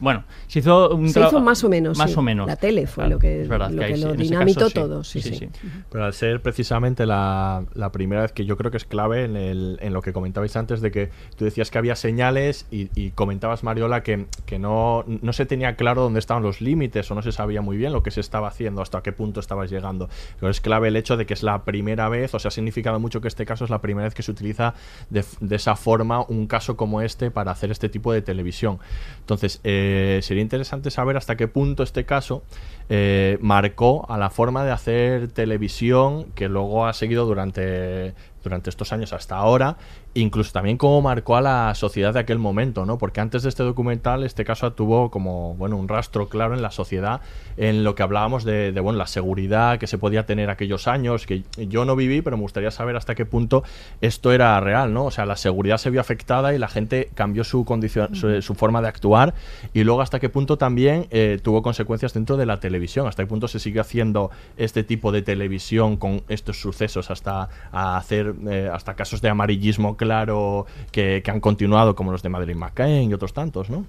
[0.00, 2.18] Bueno, se hizo un Se hizo más o menos, Más sí.
[2.18, 2.46] o menos.
[2.46, 4.74] La tele fue Claro, lo que, es verdad lo, que lo dinamitó caso sí.
[4.74, 5.04] todo.
[5.04, 5.48] Sí, sí.
[5.90, 9.36] Pero al ser precisamente la, la primera vez que yo creo que es clave en,
[9.36, 13.10] el- en lo que comentabais antes de que tú decías que había señales y, y
[13.10, 17.22] comentabas, Mariola, que, que no, no se tenía claro dónde estaban los límites o no
[17.22, 20.08] se sabía muy bien lo que se estaba haciendo, hasta qué punto estabas llegando.
[20.38, 22.98] Pero es clave el hecho de que es la primera vez, o sea, ha significado
[22.98, 24.74] mucho que este caso es la primera vez que se utiliza
[25.10, 28.78] de, f- de esa forma un caso como este para hacer este tipo de televisión.
[29.20, 29.88] Entonces, eh,
[30.22, 32.42] sería interesante saber hasta qué punto este caso
[32.88, 38.92] eh, marcó a la forma de hacer televisión que luego ha seguido durante, durante estos
[38.92, 39.76] años hasta ahora,
[40.14, 42.98] incluso también cómo marcó a la sociedad de aquel momento, ¿no?
[42.98, 46.70] Porque antes de este documental, este caso tuvo como, bueno, un rastro claro en la
[46.70, 47.20] sociedad
[47.56, 51.26] en lo que hablábamos de, de, bueno, la seguridad que se podía tener aquellos años,
[51.26, 53.62] que yo no viví, pero me gustaría saber hasta qué punto
[54.00, 55.04] esto era real, ¿no?
[55.06, 58.54] O sea, la seguridad se vio afectada y la gente cambió su condición, su, su
[58.54, 59.34] forma de actuar
[59.72, 63.26] y luego hasta qué punto también eh, tuvo consecuencias dentro de la televisión, hasta qué
[63.28, 68.70] punto se sigue haciendo este tipo de televisión con estos sucesos hasta a hacer eh,
[68.72, 73.12] hasta casos de amarillismo claro que, que han continuado como los de Madrid McCain y
[73.12, 73.84] otros tantos, ¿no?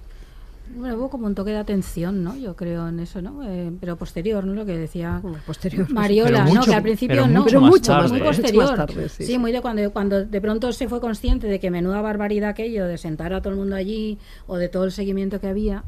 [0.74, 2.36] Bueno, hubo como un toque de atención, ¿no?
[2.36, 3.42] Yo creo en eso, ¿no?
[3.42, 4.54] Eh, pero posterior, ¿no?
[4.54, 5.90] Lo que decía posterior.
[5.90, 6.62] Mariola, Pero ¿no?
[6.62, 7.42] Que al principio pero no.
[7.42, 8.64] mucho más Mucho más muy posterior.
[8.64, 9.38] Mucho más tarde, sí, sí, sí.
[9.38, 12.98] muy de cuando, cuando de pronto se fue consciente de que menuda barbaridad aquello de
[12.98, 15.84] sentar a todo el mundo allí o de todo el seguimiento que había.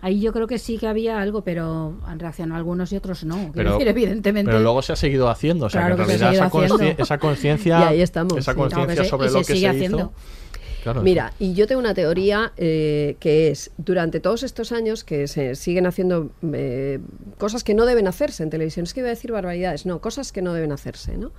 [0.00, 3.34] Ahí yo creo que sí que había algo, pero han reaccionado algunos y otros no.
[3.36, 4.50] Quiero Pero, decir, evidentemente.
[4.50, 6.44] pero luego se ha seguido haciendo, o sea, Claro que en que se realidad
[6.98, 8.58] esa, conciencia Y ahí estamos, esa sí.
[8.58, 9.98] conciencia No, que se- sobre y lo se que sigue se haciendo.
[9.98, 10.12] hizo.
[10.82, 15.26] Claro, Mira, y yo tengo una teoría eh, que es, durante todos estos años que
[15.26, 17.00] se siguen haciendo eh,
[17.38, 20.30] cosas que no deben hacerse en televisión, es que iba a decir barbaridades, no, cosas
[20.30, 21.32] que no deben hacerse, ¿no?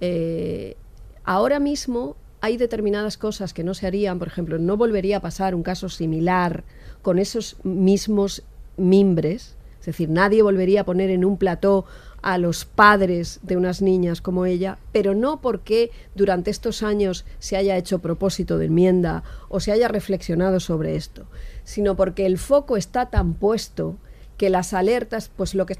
[0.00, 0.76] Eh,
[1.22, 5.54] ahora mismo hay determinadas cosas que no se harían, por ejemplo, no volvería a pasar
[5.54, 6.64] un caso similar
[7.08, 8.42] con esos mismos
[8.76, 11.86] mimbres, es decir, nadie volvería a poner en un plató
[12.20, 17.56] a los padres de unas niñas como ella, pero no porque durante estos años se
[17.56, 21.24] haya hecho propósito de enmienda o se haya reflexionado sobre esto,
[21.64, 23.96] sino porque el foco está tan puesto
[24.36, 25.76] que las alertas, pues lo que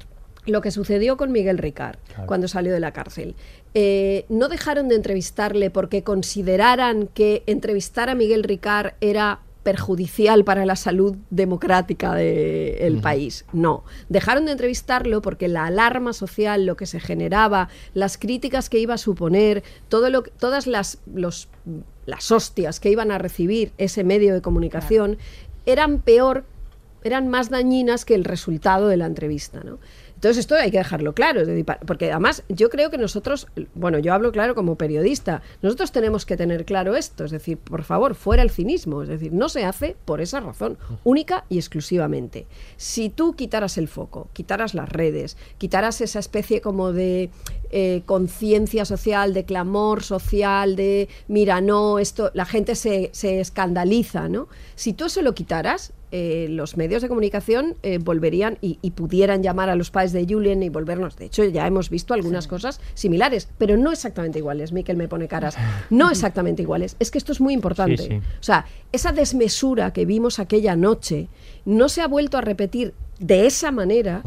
[0.47, 2.25] lo que sucedió con Miguel Ricard Claro.
[2.25, 3.35] cuando salió de la cárcel.
[3.75, 10.65] Eh, no dejaron de entrevistarle porque consideraran que entrevistar a Miguel Ricard era perjudicial para
[10.65, 13.45] la salud democrática del país.
[13.51, 18.79] No, dejaron de entrevistarlo porque la alarma social, lo que se generaba, las críticas que
[18.79, 21.49] iba a suponer, todo lo, todas las, los,
[22.05, 25.17] las hostias que iban a recibir ese medio de comunicación
[25.65, 26.45] eran peor,
[27.03, 29.61] eran más dañinas que el resultado de la entrevista.
[29.63, 29.79] ¿no?
[30.19, 31.43] Entonces esto hay que dejarlo claro,
[31.87, 36.35] porque además yo creo que nosotros, bueno, yo hablo claro como periodista, nosotros tenemos que
[36.35, 39.95] tener claro esto, es decir, por favor, fuera el cinismo, es decir, no se hace
[40.03, 42.47] por esa razón, única y exclusivamente.
[42.75, 47.29] Si tú quitaras el foco, quitaras las redes, quitaras esa especie como de
[47.71, 54.27] eh, conciencia social, de clamor social, de mira, no, esto, la gente se, se escandaliza,
[54.27, 54.49] ¿no?
[54.75, 59.43] Si tú eso lo quitaras, eh, los medios de comunicación eh, volverían y, y pudieran
[59.43, 61.15] llamar a los padres de Julien y volvernos.
[61.17, 64.71] De hecho, ya hemos visto algunas cosas similares, pero no exactamente iguales.
[64.71, 65.55] Miquel me pone caras.
[65.89, 66.95] No exactamente iguales.
[66.99, 67.97] Es que esto es muy importante.
[67.97, 68.17] Sí, sí.
[68.17, 71.27] O sea, esa desmesura que vimos aquella noche
[71.65, 74.23] no se ha vuelto a repetir de esa manera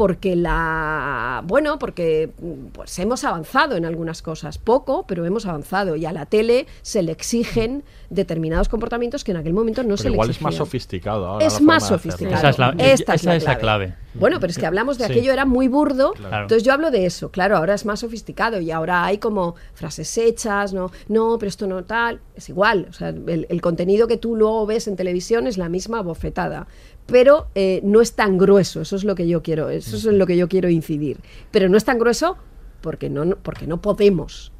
[0.00, 2.30] porque la bueno porque
[2.72, 7.02] pues hemos avanzado en algunas cosas poco pero hemos avanzado y a la tele se
[7.02, 10.58] le exigen determinados comportamientos que en aquel momento no Pero se le igual exigían es
[10.58, 11.46] más sofisticado ahora.
[11.46, 12.36] Es más sofisticado.
[12.36, 13.94] Esa es la, Esta esa es la clave.
[14.14, 15.12] bueno pero es que hablamos de Sí.
[15.12, 16.42] aquello era muy burdo Claro.
[16.44, 20.16] entonces yo hablo de eso claro ahora es más sofisticado y ahora hay como frases
[20.16, 24.16] hechas no no pero esto no tal es igual o sea el, el contenido que
[24.16, 26.66] tú luego ves en televisión es la misma bofetada
[27.10, 30.18] pero eh, no es tan grueso eso es lo que yo quiero eso es en
[30.18, 31.18] lo que yo quiero incidir
[31.50, 32.36] pero no es tan grueso
[32.80, 34.52] porque no no- porque no podemos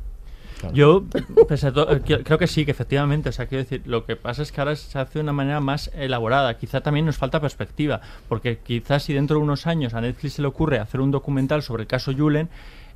[0.74, 1.04] Yo,
[1.48, 3.30] pese a todo, eh, creo que sí, que efectivamente.
[3.30, 5.58] O sea, quiero decir, lo que pasa es que ahora se hace de una manera
[5.60, 6.58] más elaborada.
[6.58, 10.42] Quizá también nos falta perspectiva, porque quizás si dentro de unos años a Netflix se
[10.42, 12.50] le ocurre hacer un documental sobre el caso Julen,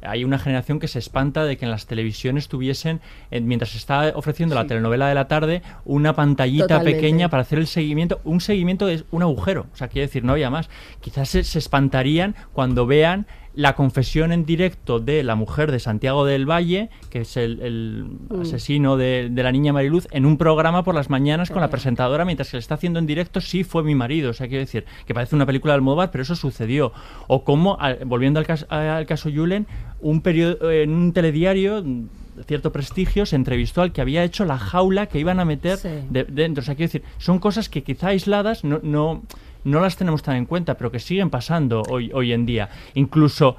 [0.05, 3.79] hay una generación que se espanta de que en las televisiones tuviesen, eh, mientras se
[3.79, 7.01] está ofreciendo la telenovela de la tarde, una pantallita Totalmente.
[7.01, 8.21] pequeña para hacer el seguimiento.
[8.25, 10.69] Un seguimiento es un agujero, o sea, quiere decir, no había más.
[11.01, 16.25] Quizás se, se espantarían cuando vean la confesión en directo de la mujer de Santiago
[16.25, 18.41] del Valle, que es el, el Mm.
[18.41, 22.25] asesino de, de la niña Mariluz, en un programa por las mañanas con la presentadora
[22.25, 24.31] mientras que le está haciendo en directo, sí fue mi marido.
[24.31, 26.93] O sea, quiero decir, que parece una película de Almodóvar, pero eso sucedió.
[27.29, 29.69] O como, volviendo al, cas- al caso Julen,
[30.05, 34.59] un periodo, en un telediario de cierto prestigio se entrevistó al que había hecho la
[34.59, 35.89] jaula que iban a meter Sí.
[36.11, 36.63] de- dentro.
[36.63, 39.23] O sea, quiero decir, son cosas que quizá aisladas no, no,
[39.65, 42.69] no las tenemos tan en cuenta, pero que siguen pasando hoy, hoy en día.
[42.95, 43.57] Incluso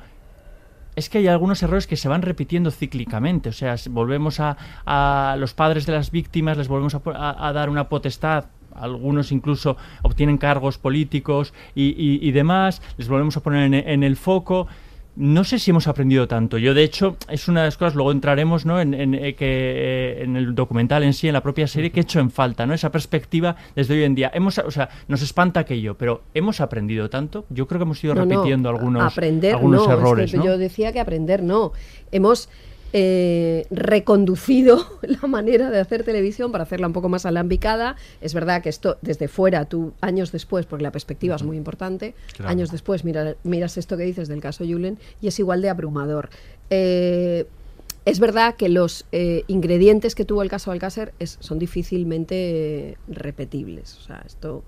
[0.95, 3.49] es que hay algunos errores que se van repitiendo cíclicamente.
[3.49, 4.55] O sea, volvemos a,
[4.85, 8.45] a los padres de las víctimas, les volvemos a, po- a- a dar una potestad.
[8.73, 14.03] Algunos incluso obtienen cargos políticos y, y- y demás, les volvemos a poner en, en
[14.03, 14.67] el foco.
[15.17, 16.57] No sé si hemos aprendido tanto.
[16.57, 18.81] Yo, de hecho, es una de las cosas, luego entraremos ¿no?
[18.81, 22.01] en, en, eh, que, eh, en el documental en sí, en la propia serie, que
[22.01, 22.73] he hecho en falta, ¿no?
[22.73, 24.29] Esa perspectiva desde hoy en día.
[24.33, 27.45] Hemos, o sea, nos espanta aquello, pero ¿hemos aprendido tanto?
[27.49, 30.33] Yo creo que hemos ido No, no, repitiendo algunos, aprender algunos no, es que errores,
[30.33, 30.43] ¿no?
[30.43, 31.71] Yo decía que aprender no.
[32.11, 32.49] Hemos
[32.97, 37.97] eh, reconducido la manera de hacer televisión para hacerla un poco más alambicada.
[38.21, 42.15] Es verdad que esto desde fuera, tú años después, porque la perspectiva es muy importante,
[42.37, 42.51] Claro.
[42.51, 46.29] años después mira- miras esto que dices del caso Julen y es igual de abrumador.
[46.69, 47.45] Eh,
[48.05, 52.97] es verdad que los eh, ingredientes que tuvo el caso Alcácer es- son difícilmente eh,
[53.09, 53.97] repetibles.
[53.97, 54.63] O sea, esto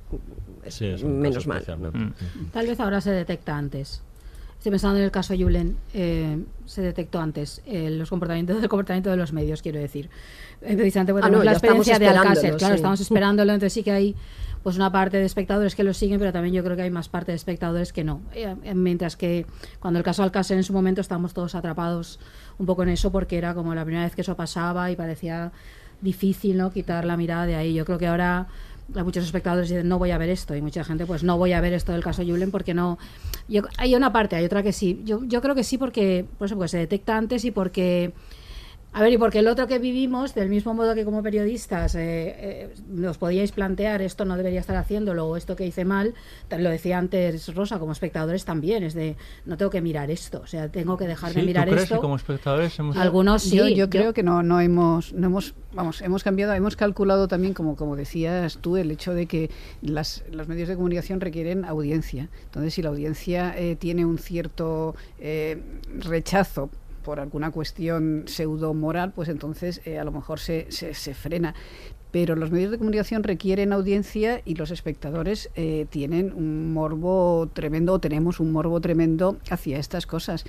[0.66, 1.64] es Sí, es un menos mal.
[1.94, 2.50] Mm.
[2.52, 4.02] Tal vez ahora se detecta antes.
[4.68, 9.10] Estoy pensando en el caso Julen, eh, se detectó antes eh, los comportamientos, el comportamiento
[9.10, 10.10] de los medios, quiero decir.
[10.62, 12.80] Eh, precisamente porque Ah, no, la experiencia de Alcácer, claro, sí.
[12.80, 14.16] estamos esperándolo, entonces sí que hay
[14.64, 17.08] pues una parte de espectadores que lo siguen, pero también yo creo que hay más
[17.08, 18.20] parte de espectadores que no.
[18.34, 19.46] Eh, eh, mientras que
[19.80, 22.20] cuando el caso Alcácer en su momento estábamos todos atrapados
[22.58, 25.54] un poco en eso porque era como la primera vez que eso pasaba y parecía
[26.02, 27.74] difícil no quitar la mirada de ahí.
[27.74, 28.48] Yo creo que ahora
[28.96, 31.54] a muchos espectadores dicen no voy a ver esto y mucha gente pues no voy
[31.54, 32.98] a ver esto del caso Julen porque no
[33.48, 35.02] yo, hay una parte hay otra que sí.
[35.04, 38.14] Yo, yo creo que sí porque por porque se detecta antes y porque
[38.98, 42.00] a ver, y porque el otro que vivimos, del mismo modo que como periodistas eh,
[42.02, 46.16] eh, nos podíais plantear esto no debería estar haciéndolo o esto que hice mal,
[46.50, 50.48] lo decía antes Rosa, como espectadores también, es de no tengo que mirar esto, o
[50.48, 51.36] sea, tengo que dejar ¿Sí?
[51.36, 51.96] de ¿Tú mirar crees esto.
[51.96, 52.98] que como espectadores hemos...
[52.98, 53.58] Algunos sí.
[53.58, 57.54] Yo, yo creo que no, no hemos, no hemos, vamos, hemos cambiado, hemos calculado también,
[57.54, 59.52] como, como decías tú, el hecho de que
[59.84, 62.30] las, los medios de comunicación requieren audiencia.
[62.46, 65.62] Entonces, si la audiencia eh, tiene un cierto eh,
[66.00, 66.72] rechazo
[67.08, 71.56] por alguna cuestión pseudo moral, pues entonces eh, a lo mejor se, se, se frena.
[72.12, 77.94] Pero los medios de comunicación requieren audiencia y los espectadores eh, tienen un morbo tremendo,
[77.94, 80.44] o tenemos un morbo tremendo hacia estas cosas.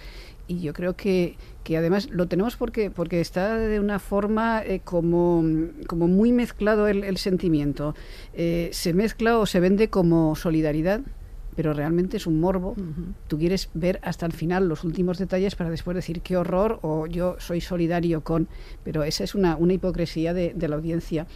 [0.48, 4.80] Y yo creo que, que además lo tenemos porque, porque está de una forma eh,
[4.82, 5.44] como,
[5.86, 7.94] como muy mezclado el, sentimiento.
[8.34, 11.02] Se mezcla o se vende como solidaridad,
[11.58, 12.76] pero realmente es un morbo.
[13.26, 17.08] Tú quieres ver hasta el final los últimos detalles para después decir qué horror o
[17.08, 18.46] yo soy solidario con,
[18.84, 21.26] pero esa es una, una hipocresía de, de la audiencia.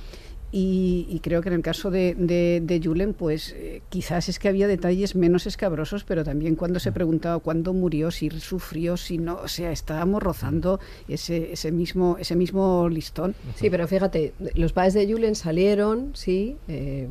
[0.53, 4.39] Y, y creo que en el caso de, de, de Julen, pues eh, quizás es
[4.39, 9.19] que había detalles menos escabrosos, pero también cuando se preguntaba cuándo murió, si sufrió, si
[9.19, 13.35] no, o sea, estábamos rozando ese, ese, mismo, ese mismo listón.
[13.57, 17.09] Sí, pero fíjate, los padres de Julen salieron, sí, eh,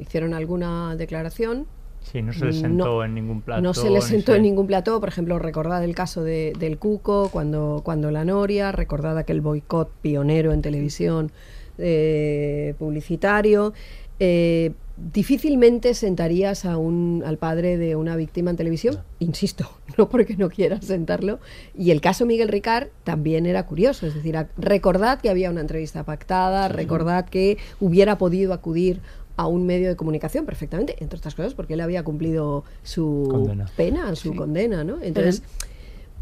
[0.00, 1.66] hicieron alguna declaración.
[2.10, 3.60] Sí, no se les sentó No- en ningún plato.
[3.62, 6.78] No se les sentó se- en ningún plató, por ejemplo, recordad el caso de, del
[6.78, 11.32] Cuco, cuando, cuando la Noria, recordad aquel boicot pionero en televisión
[11.78, 13.72] eh, publicitario.
[14.20, 20.36] Eh, difícilmente sentarías a un, al padre de una víctima en televisión, insisto, no porque
[20.36, 21.40] no quieras sentarlo.
[21.76, 26.04] Y el caso Miguel Ricard también era curioso, es decir, recordad que había una entrevista
[26.04, 29.00] pactada, recordad que hubiera podido acudir
[29.36, 33.66] a un medio de comunicación perfectamente, entre otras cosas porque él había cumplido su Condena.
[33.76, 34.98] pena, su condena, ¿no?
[35.02, 35.42] Entonces,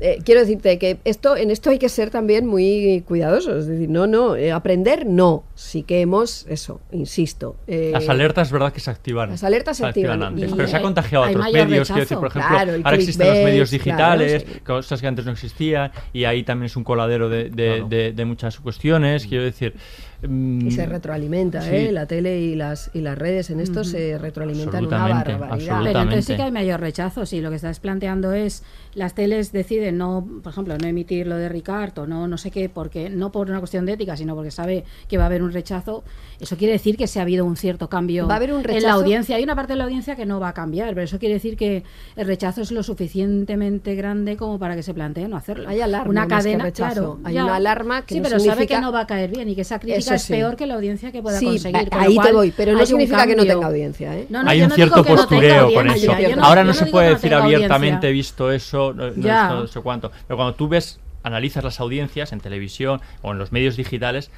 [0.01, 3.89] eh, quiero decirte que esto, en esto hay que ser también muy cuidadosos, es decir,
[3.89, 7.55] no, no, eh, aprender no, sí que hemos, eso, insisto.
[7.69, 9.31] eh, Las alertas, es verdad que se activan.
[9.31, 11.87] Las alertas se activan antes, y pero se ha contagiado a otros medios.
[11.89, 14.61] Quiero decir, por ejemplo, Claro, ahora existen los medios claro, digitales, sí.
[14.61, 18.25] cosas que antes no existían, y ahí también es un coladero de, de- de- de
[18.25, 19.27] muchas cuestiones.
[19.27, 21.75] Quiero decir, mm, Y se retroalimenta, sí.
[21.75, 21.93] ¿eh?
[21.93, 25.81] La tele y las, y las redes en esto se retroalimentan una barbaridad.
[25.83, 27.27] Pero entonces sí que hay mayor rechazo.
[27.27, 28.63] Si lo que estás planteando es
[28.95, 32.69] las teles deciden no, por ejemplo, no emitir lo de Ricardo, no, no sé qué,
[32.69, 35.53] porque no por una cuestión de ética, sino porque sabe que va a haber un
[35.53, 36.05] rechazo.
[36.41, 38.83] Eso quiere decir que se ha habido un cierto cambio Va a haber un en
[38.83, 39.37] la audiencia.
[39.37, 41.57] Hay una parte de la audiencia que no va a cambiar, pero eso quiere decir
[41.57, 41.85] que
[42.17, 45.69] el rechazo es lo suficientemente grande como para que se plantee no hacerlo.
[45.69, 46.95] Hay alarma Una más que cadena, rechazo.
[46.95, 47.45] claro, Hay ya.
[47.45, 49.55] una alarma que sí, no pero sabe significa- que no va a caer bien y
[49.55, 51.89] que esa crítica es peor que la audiencia que pueda Sí, conseguir.
[51.89, 54.27] con ahí te voy, pero no significa que no tenga audiencia, ¿eh?
[54.29, 56.19] No, no, Hay un no cierto postureo con eso.
[56.19, 59.67] yo no- Ahora no no se puede decir abiertamente, visto eso, no, no esto, no
[59.67, 60.11] sé cuánto.
[60.27, 64.31] Pero cuando tú ves, analizas las audiencias en televisión o en los medios digitales,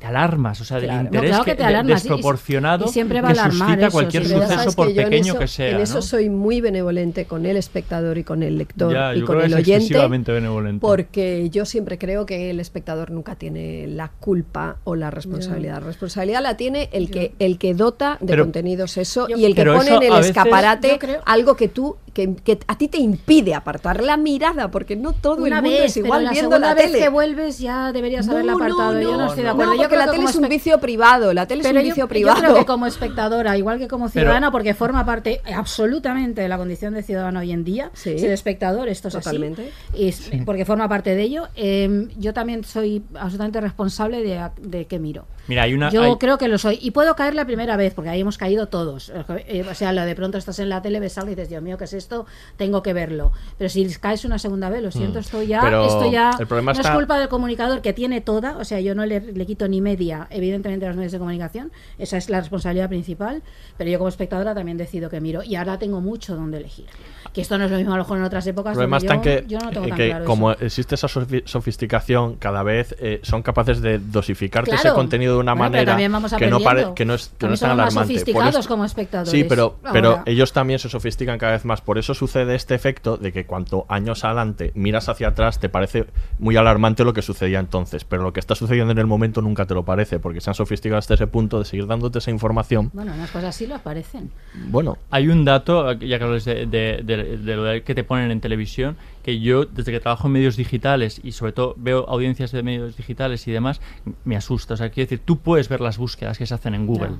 [0.00, 1.02] te alarmas, o sea, del Claro.
[1.02, 3.86] No, interés claro que te alarmas, y- desproporcionado y siempre va que a alarmar suscita
[3.86, 5.70] eso, cualquier suceso por que pequeño eso- que sea.
[5.70, 6.02] En eso ¿no?
[6.02, 9.40] soy muy benevolente con el espectador y con el lector Ya, y yo con creo
[9.42, 9.76] que el es oyente.
[9.84, 10.80] excesivamente benevolente.
[10.80, 15.74] Porque yo siempre creo que el espectador nunca tiene la culpa o la responsabilidad.
[15.74, 19.44] La responsabilidad la tiene el que, el que dota de Pero- contenidos eso Yo- y
[19.44, 22.88] el que pone en el veces- escaparate creo- algo que tú que, que a ti
[22.88, 26.24] te impide apartar la mirada porque no todo Una el mundo vez, es igual pero
[26.24, 26.98] la viendo segunda la vez tele.
[26.98, 29.00] que vuelves ya deberías No, haberla no, apartado.
[29.00, 29.74] yo no no, estoy de no, acuerdo.
[29.74, 31.84] yo creo la que tele como es un vicio privado, la tele es Pero un
[31.84, 32.40] yo- vicio yo privado.
[32.40, 36.94] creo que como espectadora, igual que como ciudadana, porque forma parte absolutamente de la condición
[36.94, 38.18] de ciudadano hoy en día, Sí.
[38.18, 39.70] ser espectador, esto es así, Totalmente.
[39.94, 41.48] y es- porque forma parte de ello.
[41.54, 45.26] eh, yo también soy absolutamente responsable de, de qué miro.
[45.46, 45.90] Mira, hay una.
[45.90, 46.78] Yo hay- creo que lo soy.
[46.82, 49.10] Y puedo caer la primera vez, porque ahí hemos caído todos.
[49.46, 51.62] Eh, O sea, lo de pronto estás en la tele, ves algo y dices, Dios
[51.62, 52.07] mío, ¿qué es esto?
[52.56, 53.32] Tengo que verlo.
[53.58, 55.22] Pero si caes una segunda vez, lo siento, Mm.
[55.22, 58.20] esto ya, Pero esto ya el problema no está- es culpa del comunicador que tiene
[58.20, 58.56] toda.
[58.58, 61.72] O sea, yo no le, le quito ni media, evidentemente, a los medios de comunicación.
[61.98, 63.42] Esa es la responsabilidad principal.
[63.76, 65.42] Pero yo como espectadora también decido que miro.
[65.42, 66.86] Y ahora tengo mucho donde elegir.
[67.32, 68.72] Que esto no es lo mismo a lo mejor en otras épocas.
[68.72, 70.64] El problema está en que, yo no tengo en tan que claro como eso.
[70.64, 74.96] existe esa sofi- sofisticación, cada vez eh, son capaces de dosificarte ese Claro.
[74.96, 77.70] contenido de una Bueno, manera que no, pare- que no es, que no es tan
[77.72, 78.14] alarmante.
[78.14, 80.22] Sofisticados esto- como espectadores Sí, pero, pero ahora.
[80.26, 81.80] ellos también se sofistican cada vez más.
[81.80, 86.06] Por eso sucede este efecto de que cuanto años adelante miras hacia atrás, te parece
[86.38, 88.04] muy alarmante lo que sucedía entonces.
[88.04, 90.54] Pero lo que está sucediendo en el momento nunca te lo parece, porque se han
[90.54, 92.90] sofisticado hasta ese punto de seguir dándote esa información.
[92.92, 94.30] Bueno, unas cosas sí lo aparecen.
[94.70, 98.30] Bueno, Hay un dato, ya que hablas de, de- de- de lo que te ponen
[98.30, 102.52] en televisión, que yo desde que trabajo en medios digitales y sobre todo veo audiencias
[102.52, 103.80] de medios digitales y demás,
[104.24, 104.74] me asusta.
[104.74, 107.16] O sea, quiero decir, tú puedes ver las búsquedas que se hacen en Google.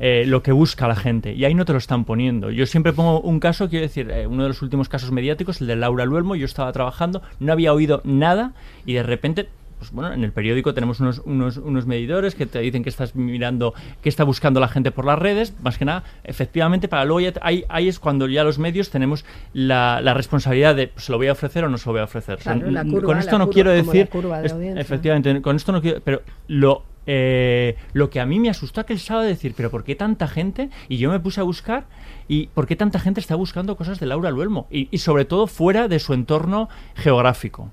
[0.00, 2.50] Eh, lo que busca la gente y ahí no te lo están poniendo.
[2.50, 5.66] Yo siempre pongo un caso, quiero decir, eh, uno de los últimos casos mediáticos, el
[5.68, 8.52] de Laura Luelmo, yo estaba trabajando, no había oído nada
[8.86, 12.58] y de repente pues bueno, en el periódico tenemos unos, unos, unos medidores que te
[12.58, 16.04] dicen que estás mirando, que está buscando la gente por las redes, más que nada,
[16.22, 20.74] efectivamente, para luego ya, ahí, ahí es cuando ya los medios tenemos la, la responsabilidad
[20.74, 22.34] de, ¿se lo voy a ofrecer o no se lo voy a ofrecer?
[22.34, 25.72] O sea, Claro, curva, con esto no curva, quiero decir, de es- efectivamente, con esto
[25.72, 26.82] no quiero, pero lo,
[27.12, 30.70] eh, lo que a mí me asustó aquel sábado decir, pero ¿por qué tanta gente?
[30.88, 31.88] Y yo me puse a buscar
[32.28, 34.68] y ¿por qué tanta gente está buscando cosas de Laura Luelmo?
[34.70, 37.72] Y, y sobre todo fuera de su entorno geográfico.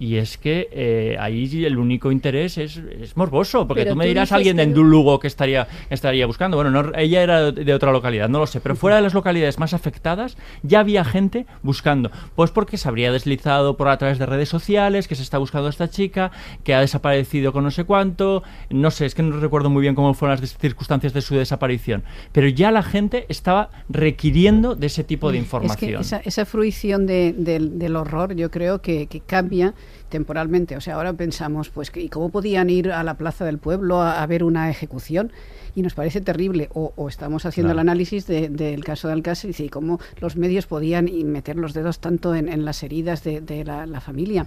[0.00, 4.06] Y es que eh, ahí el único interés es, es morboso, porque Pero tú me
[4.06, 6.56] dirás dices alguien de Endulugo que estaría, estaría buscando.
[6.56, 9.58] Bueno, no, ella era de otra localidad, no lo sé, pero fuera de las localidades
[9.58, 12.10] más afectadas ya había gente buscando.
[12.34, 15.66] Pues porque se habría deslizado por a través de redes sociales, que se está buscando
[15.66, 16.32] a esta chica,
[16.64, 18.42] que ha desaparecido con no sé cuánto.
[18.70, 22.02] No sé, es que no recuerdo muy bien cómo fueron las circunstancias de su desaparición.
[22.32, 25.90] Pero ya la gente estaba requiriendo de ese tipo de información.
[25.90, 29.74] Es que esa, esa fruición de- del- del horror yo creo que, que cambia
[30.08, 30.76] temporalmente.
[30.76, 34.22] O sea, ahora pensamos, pues, ¿y cómo podían ir a la plaza del pueblo a,
[34.22, 35.32] a ver una ejecución?
[35.74, 36.68] Y nos parece terrible.
[36.74, 37.80] O, o estamos haciendo Claro.
[37.82, 41.56] el análisis de- del caso de Alcácer y dice, ¿y cómo los medios podían meter
[41.56, 44.46] los dedos tanto en, en las heridas de, de la, la familia.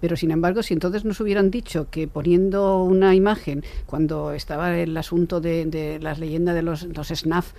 [0.00, 4.94] Pero sin embargo, si entonces nos hubieran dicho que poniendo una imagen, cuando estaba el
[4.96, 7.52] asunto de, de las leyendas de los, los SNAF,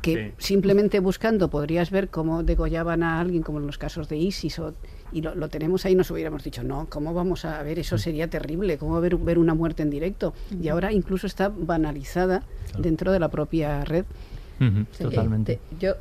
[0.00, 4.58] que simplemente buscando podrías ver cómo degollaban a alguien, como en los casos de ISIS,
[4.58, 4.74] o-
[5.14, 7.78] y lo, lo tenemos ahí, nos hubiéramos dicho, no, ¿cómo vamos a ver?
[7.78, 10.34] Eso sería terrible, ¿cómo ver, ver una muerte en directo?
[10.60, 12.42] Y ahora incluso está banalizada
[12.78, 14.04] dentro de la propia red.
[14.58, 15.58] Sí, totalmente.
[15.70, 15.94] te- yo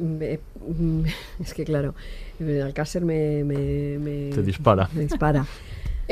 [0.00, 1.02] me- mm,
[1.40, 1.94] es que claro,
[2.38, 4.88] el Alcácer me, me, me- Te dispara.
[4.94, 5.44] me dispara.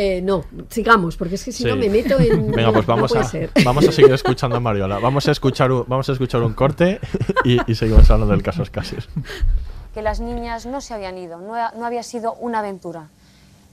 [0.01, 2.51] Eh, no, sigamos, porque es que si no me meto en.
[2.53, 3.51] Venga, pues vamos a, ser.
[3.64, 5.01] vamos a seguir escuchando a Mariola.
[5.01, 7.01] Vamos a escuchar un, vamos a escuchar un corte
[7.44, 9.05] y, y seguimos hablando del caso Escasir.
[9.94, 13.09] Que las niñas no se habían ido, no, ha- no había sido una aventura.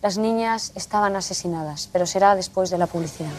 [0.01, 3.31] Las niñas estaban asesinadas, pero será después de la publicidad.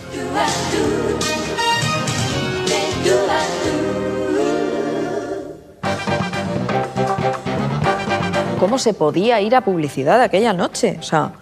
[8.60, 10.96] ¿Cómo se podía ir a publicidad aquella noche?
[10.98, 11.32] O sea,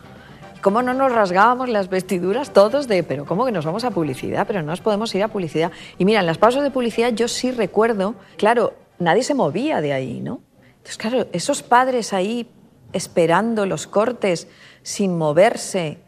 [0.61, 4.47] ¿Cómo no nos rasgábamos las vestiduras todos de, pero cómo que nos vamos a publicidad?
[4.47, 5.71] Pero no nos podemos ir a publicidad.
[5.99, 9.93] Y mira, en las pausas de publicidad yo sí recuerdo, claro, nadie se movía de
[9.93, 10.41] ahí, ¿no?
[10.85, 12.47] Entonces, claro, esos padres ahí
[12.93, 14.49] esperando los cortes
[14.83, 15.99] sin moverse,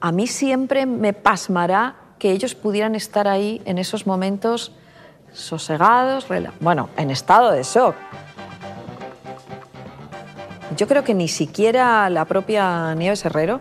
[0.00, 4.72] a mí siempre me pasmará que ellos pudieran estar ahí en esos momentos
[5.32, 6.26] sosegados,
[6.58, 7.94] bueno, en estado de shock.
[10.76, 13.60] Yo creo que ni siquiera la propia Nieves Herrero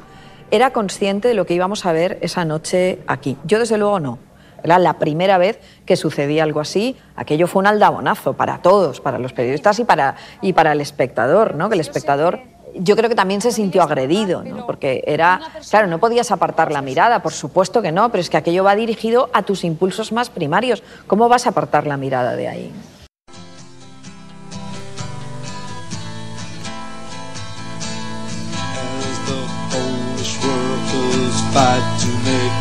[0.50, 3.38] era consciente de lo que íbamos a ver esa noche aquí.
[3.44, 4.25] Yo desde luego no.
[4.66, 6.98] Era la primera vez que sucedía algo así.
[7.16, 11.54] Aquello fue un aldabonazo para todos, para los periodistas y para, y para el espectador,
[11.54, 11.70] ¿no?
[11.70, 12.40] Que el espectador
[12.74, 14.66] yo creo que también se sintió agredido, ¿no?
[14.66, 15.40] Porque era,
[15.70, 18.76] claro, no podías apartar la mirada, por supuesto que no, pero es que aquello va
[18.76, 20.82] dirigido a tus impulsos más primarios.
[21.06, 22.74] ¿Cómo vas a apartar la mirada de ahí?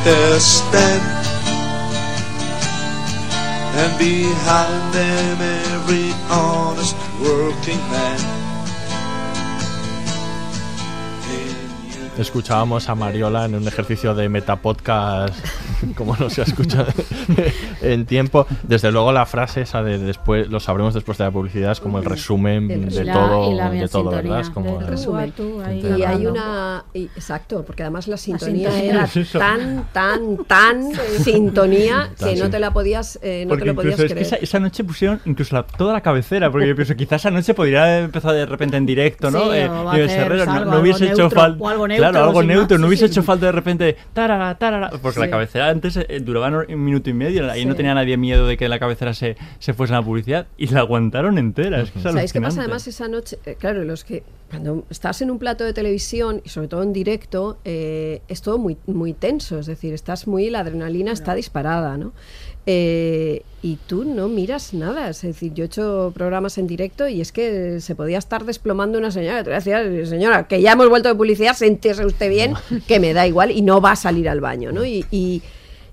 [0.07, 1.34] As
[3.77, 8.44] And behind them every honest working man.
[12.19, 15.35] Escuchábamos a Mariola en un ejercicio de metapodcast,
[15.97, 16.87] como no se ha escuchado
[17.83, 18.47] en tiempo.
[18.63, 21.99] Desde luego la frase esa de después, lo sabremos después de la publicidad, es como
[21.99, 24.41] el resumen El de todo, Y la de todo ¿verdad?
[24.41, 25.35] Es como del resumen.
[25.73, 26.85] Y hay una.
[26.95, 28.91] y- exacto, porque además la sintonía sintonía.
[28.95, 30.93] era Es tan, tan, tan
[31.25, 34.27] sintonía que no te la podías, eh, no te lo podías incluso es que creer.
[34.27, 37.55] esa, esa noche pusieron incluso la- toda la cabecera, porque yo pienso, quizás esa noche
[37.55, 39.41] podría haber empezado de repente en directo, ¿no?
[39.51, 41.59] Sí, Eh, hacer Herrero, no, algo- no hubiese hecho falta.
[42.11, 43.13] Claro, neutro, algo neutro, más, no hubiese sí.
[43.13, 43.97] hecho falta de repente.
[44.13, 47.95] Tarara, tarara, porque la cabecera antes eh, duraba un minuto y medio, ahí no tenía
[47.95, 51.39] nadie miedo de que la cabecera se, se fuese a la publicidad y la aguantaron
[51.39, 51.81] entera.
[51.81, 53.39] Es que es ¿Sabéis qué pasa además esa noche?
[53.45, 54.23] Eh, claro, los que
[54.55, 58.57] cuando estás en un plato de televisión y sobre todo en directo, eh, es todo
[58.59, 62.13] muy, muy tenso, es decir, estás muy, la adrenalina está disparada, ¿no?
[62.67, 67.21] Eh, y tú no miras nada, es decir, yo he hecho programas en directo y
[67.21, 71.09] es que se podía estar desplomando una señora, te decía, señora, que ya hemos vuelto
[71.09, 72.55] de publicidad, siéntese usted bien,
[72.87, 74.85] que me da igual y no va a salir al baño, ¿no?
[74.85, 75.43] Y, y-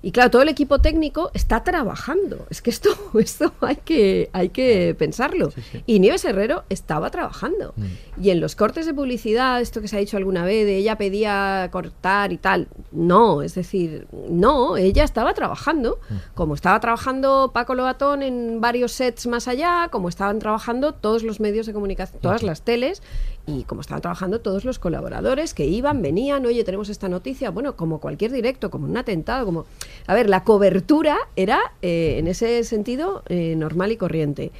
[0.02, 2.46] y claro, todo el equipo técnico está trabajando.
[2.50, 5.52] Es que esto, esto hay que, hay que pensarlo.
[5.86, 7.72] Y Nieves Herrero estaba trabajando.
[8.20, 10.98] Y en los cortes de publicidad, esto que se ha dicho alguna vez, de ella
[10.98, 16.00] pedía cortar y tal, no, es decir, no, ella estaba trabajando.
[16.34, 21.38] Como estaba trabajando Paco Lobatón en varios sets más allá, como estaban trabajando todos los
[21.38, 23.02] medios de comunicación, todas las teles,
[23.46, 27.76] y como estaban trabajando todos los colaboradores que iban, venían, oye, tenemos esta noticia, bueno,
[27.76, 29.66] como cualquier directo, como un atentado, como...
[30.06, 34.52] A ver, la cobertura era, eh, en ese sentido, eh, normal y corriente.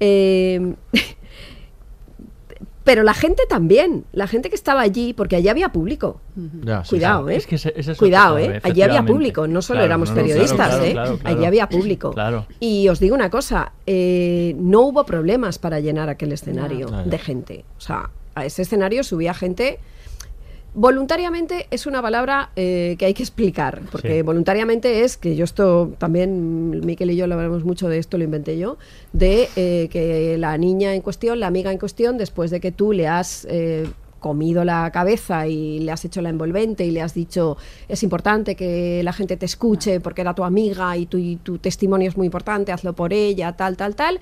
[0.00, 0.74] Eh,
[2.86, 6.20] pero la gente también, la gente que estaba allí, porque allí había público.
[6.64, 7.34] Ya, sí, Cuidado, sí.
[7.34, 7.36] ¿eh?
[7.36, 8.60] Es que ese- ese es Cuidado, otro, ¿eh?
[8.62, 10.92] Allí había público, no solo Claro, éramos no, no, claro, periodistas, claro, ¿eh?
[10.92, 11.36] claro, claro.
[11.36, 12.10] Allí había público.
[12.12, 12.46] Claro.
[12.60, 17.02] Y os digo una cosa, eh, no hubo problemas para llenar aquel escenario No.
[17.04, 17.64] de gente.
[17.76, 19.80] O sea, a ese escenario subía gente.
[20.78, 24.22] Voluntariamente es una palabra eh, que hay que explicar, porque Sí.
[24.22, 28.24] voluntariamente es, que yo esto también, Miquel y yo lo hablamos mucho de esto, lo
[28.24, 28.76] inventé yo,
[29.14, 32.92] de eh, que la niña en cuestión, la amiga en cuestión, después de que tú
[32.92, 33.46] le has...
[33.50, 38.02] eh, comido la cabeza y le has hecho la envolvente y le has dicho es
[38.02, 42.08] importante que la gente te escuche porque era tu amiga y tu, y tu testimonio
[42.08, 44.18] es muy importante, hazlo por ella, tal, tal, tal.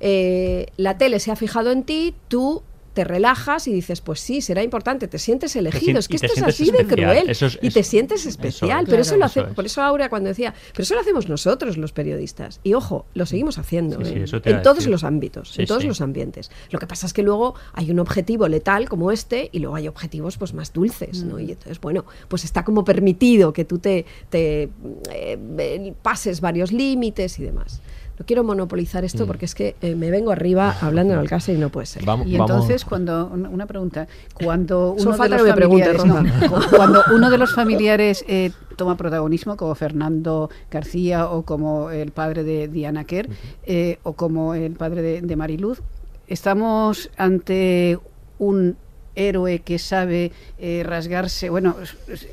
[0.00, 2.62] Eh, la tele se ha fijado en ti, tú
[2.96, 5.98] te relajas y dices, pues sí, será importante, te sientes elegido.
[5.98, 7.28] es que esto es así de cruel.
[7.28, 8.84] Eso es- y te sientes especial.
[8.84, 8.88] es.
[8.88, 9.54] pero eso lo hace, Eso es.
[9.54, 12.58] por eso Aurea cuando decía, pero eso lo hacemos nosotros los periodistas.
[12.64, 16.00] Y ojo, lo seguimos haciendo Sí, sí, en, todos los ámbitos, Sí, en todos los
[16.00, 16.50] ambientes.
[16.70, 19.88] Lo que pasa es que luego hay un objetivo letal como este y luego hay
[19.88, 21.38] objetivos pues más dulces, ¿no?
[21.38, 26.72] Y entonces, bueno, pues está como permitido que tú te, te, eh, eh, pases varios
[26.72, 27.82] límites y demás.
[28.18, 29.26] No quiero monopolizar esto Mm.
[29.26, 32.02] porque es que eh, me vengo arriba hablando en el caso y no puede ser.
[32.24, 34.06] y entonces cuando una pregunta
[34.42, 39.56] cuando uno de los familiares no, cu- cuando uno de los familiares eh, toma protagonismo
[39.56, 43.28] como Fernando García o como el padre de Diana Kerr
[43.64, 45.80] eh, o como el padre de, de Mariluz
[46.26, 47.98] estamos ante
[48.38, 48.76] un
[49.14, 51.74] héroe que sabe eh, rasgarse bueno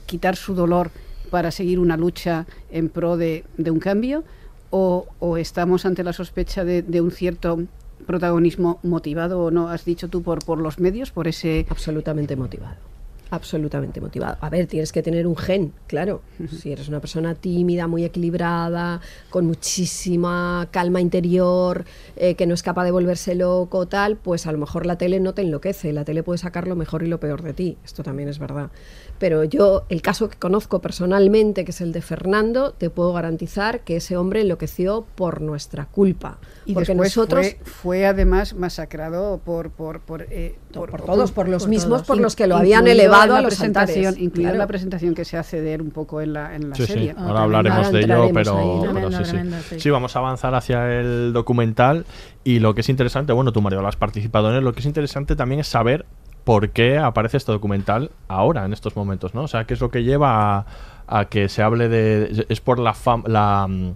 [0.06, 0.92] quitar su dolor
[1.30, 4.24] para seguir una lucha en pro de, de un cambio
[4.76, 7.60] o, o estamos ante la sospecha de, un cierto
[8.08, 12.93] protagonismo motivado o no has dicho tú por por los medios por ese absolutamente motivado
[13.34, 14.38] absolutamente motivado.
[14.42, 16.22] A ver, tienes que tener un gen, claro.
[16.60, 22.64] Si eres una persona tímida, muy equilibrada, con muchísima calma interior, eh, que no es
[22.64, 25.94] capaz de volverse loco, tal, pues a lo mejor la tele no te enloquece.
[25.94, 27.78] La tele puede sacar lo mejor y lo peor de ti.
[27.84, 28.70] Esto también es verdad.
[29.20, 33.84] Pero yo, el caso que conozco personalmente, que es el de Fernando, te puedo garantizar
[33.84, 36.40] que ese hombre enloqueció por nuestra culpa.
[36.66, 41.50] Y porque después nosotros fue, fue además masacrado por por por, eh, por todos, por
[41.50, 42.08] los mismos todos.
[42.08, 44.24] por los que lo In- habían incluido elevado la a los presentación, altares.
[44.24, 44.58] incluida Claro.
[44.60, 46.94] la presentación que se hace de él un poco en la en la Sí, sí,
[46.94, 47.16] serie.
[47.18, 48.68] ahora hablaremos de ello, pero, ahí.
[48.82, 49.32] pero Tremendo, sí, sí.
[49.32, 49.80] tremendo, sí.
[49.80, 52.06] Sí, vamos a avanzar hacia el documental
[52.44, 54.86] y lo que es interesante, bueno, tú Mario has participado en él, lo que es
[54.86, 56.06] interesante también es saber
[56.46, 59.44] por qué aparece este documental ahora, en estos momentos, ¿no?
[59.44, 60.66] O sea, qué es lo que lleva a,
[61.08, 62.46] a que se hable de...
[62.50, 63.96] Es por la fam- la mm,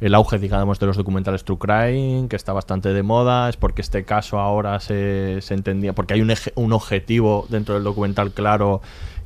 [0.00, 3.82] el auge, digamos, de los documentales True Crime, que está bastante de moda, es porque
[3.82, 8.30] este caso ahora se, se entendía, porque hay un, eje- un objetivo dentro del documental
[8.32, 8.80] claro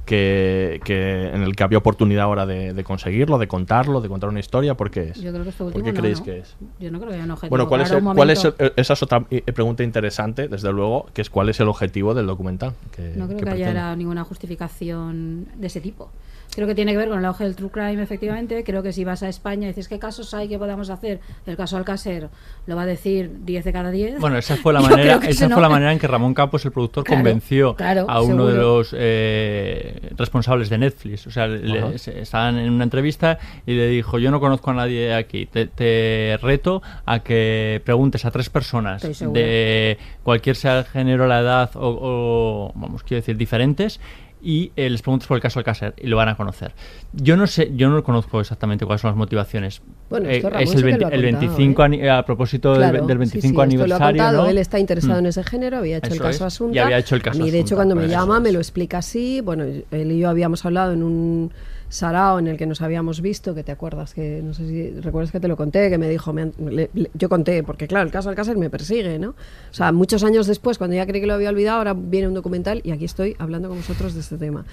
[0.06, 4.30] que, que en el que había oportunidad ahora de, de conseguirlo, de contarlo, de contar
[4.30, 5.20] una historia, ¿por qué es?
[5.20, 6.24] Yo creo que esto ¿Por qué no, creéis ¿no?
[6.24, 6.56] que es?
[6.80, 7.50] Yo no creo que haya un objetivo.
[7.50, 11.06] Bueno, ¿cuál es, el- cuál es el- esa es otra eh, pregunta interesante, desde luego,
[11.14, 12.72] que es cuál es el objetivo del documental.
[12.96, 16.10] que- No creo que que haya ninguna justificación de ese tipo.
[16.54, 18.62] Creo que tiene que ver con el auge del true crime, efectivamente.
[18.62, 21.56] Creo que si vas a España y dices qué casos hay que podamos hacer, el
[21.56, 22.28] caso Alcácer
[22.66, 24.18] lo va a decir 10 de cada 10.
[24.20, 26.72] Bueno, esa fue la Yo manera, esa fue la manera en que Ramón Campos, el
[26.72, 31.26] productor, Claro, convenció claro, a uno de los eh, responsables de Netflix.
[31.26, 34.74] O sea, le- se- estaban en una entrevista y le dijo, yo no conozco a
[34.74, 40.80] nadie de aquí, te, te reto a que preguntes a tres personas de cualquier sea
[40.80, 44.00] el género, la edad o, o, vamos, quiero decir, diferentes
[44.42, 46.72] y eh, les preguntes por el caso Alcácer y lo van a conocer.
[47.12, 49.82] Yo no sé, yo no conozco exactamente cuáles son las motivaciones.
[50.10, 52.08] Bueno, Eh, esto Ramón es sí el, que 20 lo ha el contado, 25 ani-
[52.08, 54.48] a propósito del- Claro, del, sí, 25 sí, esto lo ha aniversario, contado, ¿no?
[54.50, 55.18] Él está interesado Mm.
[55.18, 56.74] en ese género, había hecho el Eso caso es, Asunta.
[56.74, 58.54] y había hecho el caso mí, de hecho, cuando me llama, eso me es.
[58.54, 59.40] lo explica así.
[59.40, 61.52] Bueno, él y yo habíamos hablado en un
[61.92, 65.30] sarao en el que nos habíamos visto, que te acuerdas, que no sé si recuerdas
[65.30, 68.10] que te lo conté, que me dijo, me le- le- yo conté, porque claro, el
[68.10, 69.30] caso Alcácer me persigue, ¿no?
[69.30, 69.34] O
[69.74, 72.80] sea, muchos años después, cuando ya creí que lo había olvidado, ahora viene un documental
[72.82, 74.64] y aquí estoy hablando con vosotros de este tema.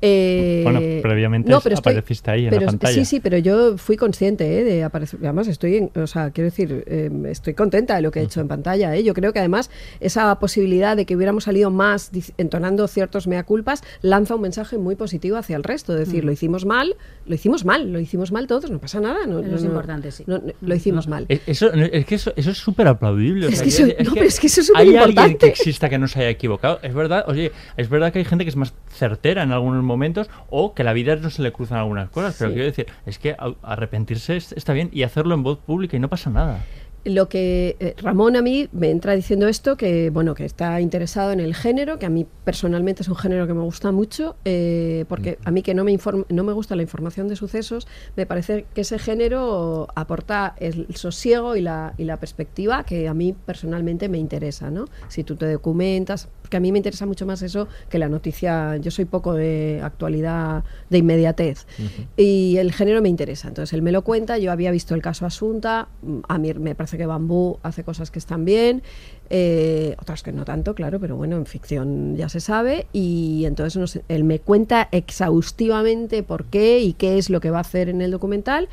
[0.00, 2.94] Eh, Bueno, previamente no, pero estoy- apareciste ahí en pero la pantalla.
[2.94, 4.64] Sí, sí, pero yo fui consciente ¿eh?
[4.64, 5.20] de aparecer.
[5.22, 8.40] Además, estoy, en- o sea, quiero decir, eh, estoy contenta de lo que he hecho
[8.40, 8.96] en pantalla.
[8.96, 9.02] ¿eh?
[9.04, 9.70] Yo creo que además
[10.00, 14.96] esa posibilidad de que hubiéramos salido más entonando ciertos mea culpas lanza un mensaje muy
[14.96, 15.92] positivo hacia el resto.
[15.92, 16.26] Es decir, Mm.
[16.26, 16.94] lo hicimos mal,
[17.26, 19.26] lo hicimos mal, lo hicimos mal todos, no pasa nada.
[19.26, 20.24] No, no, es no, importante, sí.
[20.26, 21.26] no, no, lo hicimos mal.
[21.28, 23.46] Es, eso, es que eso, eso es súper aplaudible.
[23.46, 25.88] o Es sea, que eso- no, pero es que eso es Hay alguien que exista
[25.88, 26.78] que no se haya equivocado.
[26.82, 30.28] Es verdad, oye, es verdad que hay gente que es más certera en algunos momentos
[30.50, 32.34] o que la vida no se le cruzan algunas cosas.
[32.38, 32.54] Pero Sí.
[32.54, 36.08] quiero decir, es que arrepentirse es- está bien y hacerlo en voz pública y no
[36.08, 36.64] pasa nada.
[37.04, 41.32] Lo que eh, Ramón a mí me entra diciendo esto, que bueno, que está interesado
[41.32, 45.04] en el género, que a mí personalmente es un género que me gusta mucho, eh,
[45.08, 45.98] porque a mí que no me,
[46.28, 51.56] no me gusta la información de sucesos, me parece que ese género aporta el sosiego
[51.56, 54.84] y la, y la perspectiva que a mí personalmente me interesa, ¿no?
[55.08, 58.76] Si tú te documentas, porque a mí me interesa mucho más eso que la noticia,
[58.76, 61.66] yo soy poco de actualidad, de inmediatez,
[62.14, 63.48] y el género me interesa.
[63.48, 65.88] Entonces él me lo cuenta, yo había visto el caso Asunta,
[66.28, 68.82] a mí me parece que Bambú hace cosas que están bien,
[69.30, 73.80] eh, otras que no tanto, claro, pero bueno, en ficción ya se sabe, y entonces
[73.80, 77.62] no sé, él me cuenta exhaustivamente por qué y qué es lo que va a
[77.62, 78.68] hacer en el documental.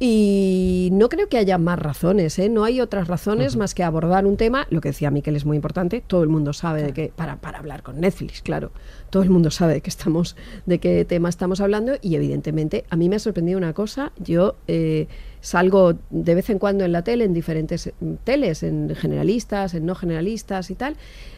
[0.00, 2.48] Y no creo que haya más razones, ¿eh?
[2.48, 5.56] no hay otras razones más que abordar un tema, lo que decía Miquel es muy
[5.56, 8.70] importante, todo el mundo sabe de qué, para, para hablar con Netflix, claro,
[9.10, 10.36] todo el mundo sabe de qué estamos,
[10.66, 14.54] de qué tema estamos hablando y evidentemente a mí me ha sorprendido una cosa, yo
[14.68, 15.08] eh,
[15.40, 19.84] salgo de vez en cuando en la tele, en diferentes mm, teles, en generalistas, en
[19.84, 20.94] no generalistas y tal,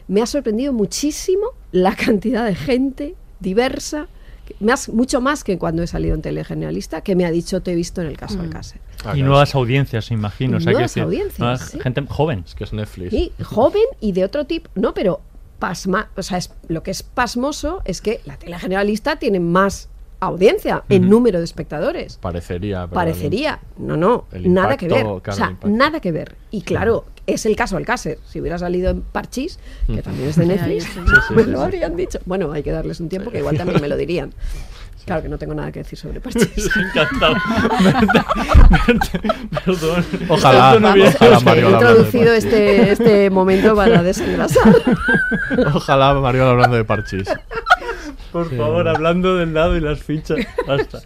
[0.07, 4.11] me ha sorprendido muchísimo la cantidad de gente diversa, que-
[4.59, 7.71] más, mucho más que cuando he salido en tele generalista, que me ha dicho te
[7.71, 8.41] he visto en el caso Mm.
[8.41, 8.81] Alcácer.
[9.15, 10.57] y nuevas audiencias, imagino.
[10.57, 11.79] o sea, Nuevas decir, audiencias, nuevas- sí.
[11.79, 12.43] Gente joven.
[12.45, 13.09] Es que es Netflix.
[13.11, 14.69] Sí, joven y de otro tipo.
[14.75, 15.21] No, pero
[15.59, 19.89] pasma, o sea, es, lo que es pasmoso es que la tele generalista tiene más
[20.19, 22.17] audiencia en número de espectadores.
[22.17, 22.81] Parecería.
[22.85, 25.01] pero Parecería, no, no, nada que ver.
[25.03, 26.35] claro, o sea, nada que ver.
[26.51, 28.19] Y claro, es el caso Alcácer.
[28.29, 30.01] Si hubiera salido en Parchís, que Mm.
[30.01, 30.83] también es de Netflix.
[30.85, 30.91] Sí,
[31.27, 31.63] sí, me sí, lo sí.
[31.63, 32.19] habrían dicho.
[32.25, 34.33] Bueno, hay que darles un tiempo que igual también me lo dirían.
[35.03, 36.69] Claro que no tengo nada que decir sobre Parchís.
[36.75, 37.33] Encantado.
[39.65, 40.05] Perdón.
[40.29, 44.61] Ojalá, no ojalá He Mario hablando de introducido este, este momento para desengrasar.
[45.73, 47.27] Ojalá Mario hablando de Parchís.
[48.31, 50.37] Por favor, hablando del lado y las fichas.
[50.67, 50.99] Basta.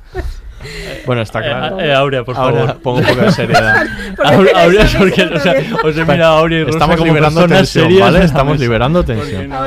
[1.05, 1.79] Bueno, está claro.
[1.79, 2.81] Eh, eh, Aurea, por Ahora favor.
[2.81, 3.85] pongo un poco de seriedad.
[4.23, 5.53] Aurea, Aurea, porque, o sea,
[5.83, 7.91] os he mirado a Aurea y Rosa Estamos como liberando tensión,
[8.21, 9.49] Estamos liberando tensión.
[9.49, 9.65] no-.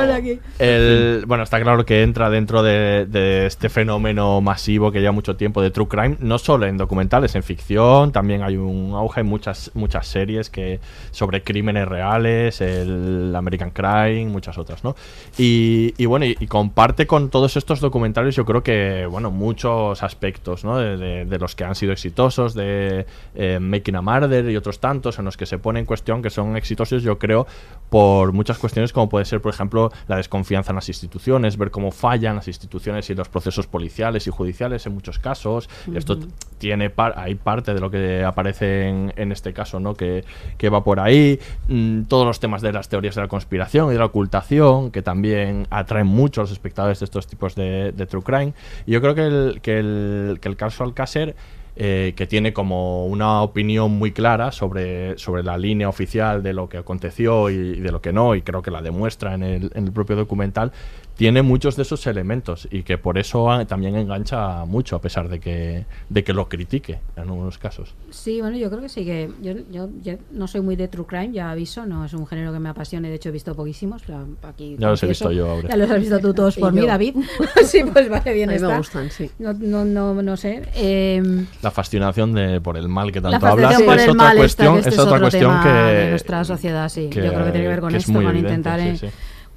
[0.59, 5.35] El, bueno, está claro que entra dentro de, de este fenómeno masivo que lleva mucho
[5.35, 9.27] tiempo de true crime, no solo en documentales, en ficción, también hay un auge en
[9.27, 10.79] muchas, muchas series que
[11.11, 14.95] sobre crímenes reales, el American Crime, muchas otras, ¿no?
[15.37, 20.01] Y, y bueno, y, y comparte con todos estos documentales, yo creo que, bueno, muchos
[20.03, 20.79] aspectos, ¿no?
[20.97, 25.25] De, los que han sido exitosos, de eh, Making a Murder y otros tantos, en
[25.25, 27.47] los que se pone en cuestión que son exitosos, yo creo,
[27.89, 31.91] por muchas cuestiones como puede ser, por ejemplo, la desconfianza en las instituciones, ver cómo
[31.91, 35.69] fallan las instituciones y los procesos policiales y judiciales en muchos casos.
[35.93, 36.17] Esto
[36.57, 39.93] tiene par- hay parte de lo que aparece en, en este caso, ¿no?
[39.93, 40.23] Que,
[40.57, 41.39] que va por ahí.
[41.67, 45.01] Mm, todos los temas de las teorías de la conspiración y de la ocultación, que
[45.01, 48.53] también atraen mucho a los espectadores de estos tipos de, de true crime.
[48.85, 51.35] Y yo creo que el, que el, que el caso Alcácer
[51.81, 56.67] eh, que tiene como una opinión muy clara sobre, sobre la línea oficial de lo
[56.67, 59.71] que aconteció y, y de lo que no, y creo que la demuestra en el,
[59.73, 60.73] en el propio documental,
[61.19, 65.27] tiene muchos de esos elementos y que por eso ah, también engancha mucho, a pesar
[65.27, 67.93] de que, de que lo critique en algunos casos.
[68.09, 71.05] Sí, bueno, yo creo que sí, que yo, yo, yo no soy muy de true
[71.05, 74.01] crime, ya aviso, no es un género que me apasione, de hecho he visto poquísimos,
[74.05, 75.69] pero aquí Ya los he visto yo, Aurea.
[75.71, 76.87] Ya los has visto tú todos por mí, yo.
[76.87, 77.15] David.
[77.65, 78.77] sí, pues vale, bien A mí me está.
[78.77, 79.29] gustan, sí.
[79.39, 80.61] No, no, no, no sé.
[80.73, 84.79] em, La fascinación de, por el mal que tanto hablas por es otra cuestión, que
[84.79, 87.09] este es es otra otro cuestión tema que de nuestra sociedad, sí.
[87.11, 88.87] Yo creo que tiene que ver con que es esto, muy con evidente, intentar sí,
[88.87, 89.07] eh, sí.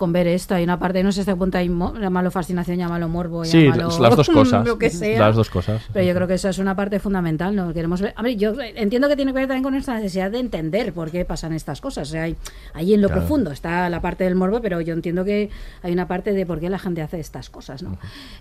[0.02, 0.56] Con ver esto.
[0.56, 4.00] Hay una parte, no sé hasta qué punto hay llámalo fascinación, llámalo morbo, Sí, llámalo
[4.00, 4.66] las- dos cosas.
[4.66, 5.16] lo que sea.
[5.20, 5.80] Las dos cosas.
[5.92, 7.72] Pero yo creo que eso es una parte fundamental, ¿no?
[7.72, 8.12] Queremos ver.
[8.16, 11.24] Hombre, yo entiendo que tiene que ver también con nuestra necesidad de entender por qué
[11.24, 12.08] pasan estas cosas.
[12.08, 12.34] O sea, hay,
[12.74, 13.20] ahí en lo Claro.
[13.22, 15.50] profundo está la parte del morbo, pero yo entiendo que
[15.82, 17.96] hay una parte de por qué la gente hace estas cosas, ¿no?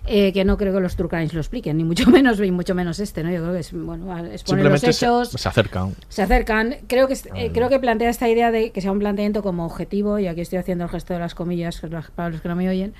[0.06, 2.74] Eh, que no creo que los true crimes lo expliquen, ni mucho menos, ni mucho
[2.74, 3.30] menos este, ¿no?
[3.30, 4.40] Yo creo que es, bueno, exponer los
[4.80, 5.94] Simplemente se, hechos se acercan.
[6.08, 6.76] se acercan.
[6.88, 10.18] Creo que, eh, creo que plantea esta idea de que sea un planteamiento como objetivo,
[10.18, 12.94] y aquí estoy haciendo el gesto de las comillas para los que no me oyen,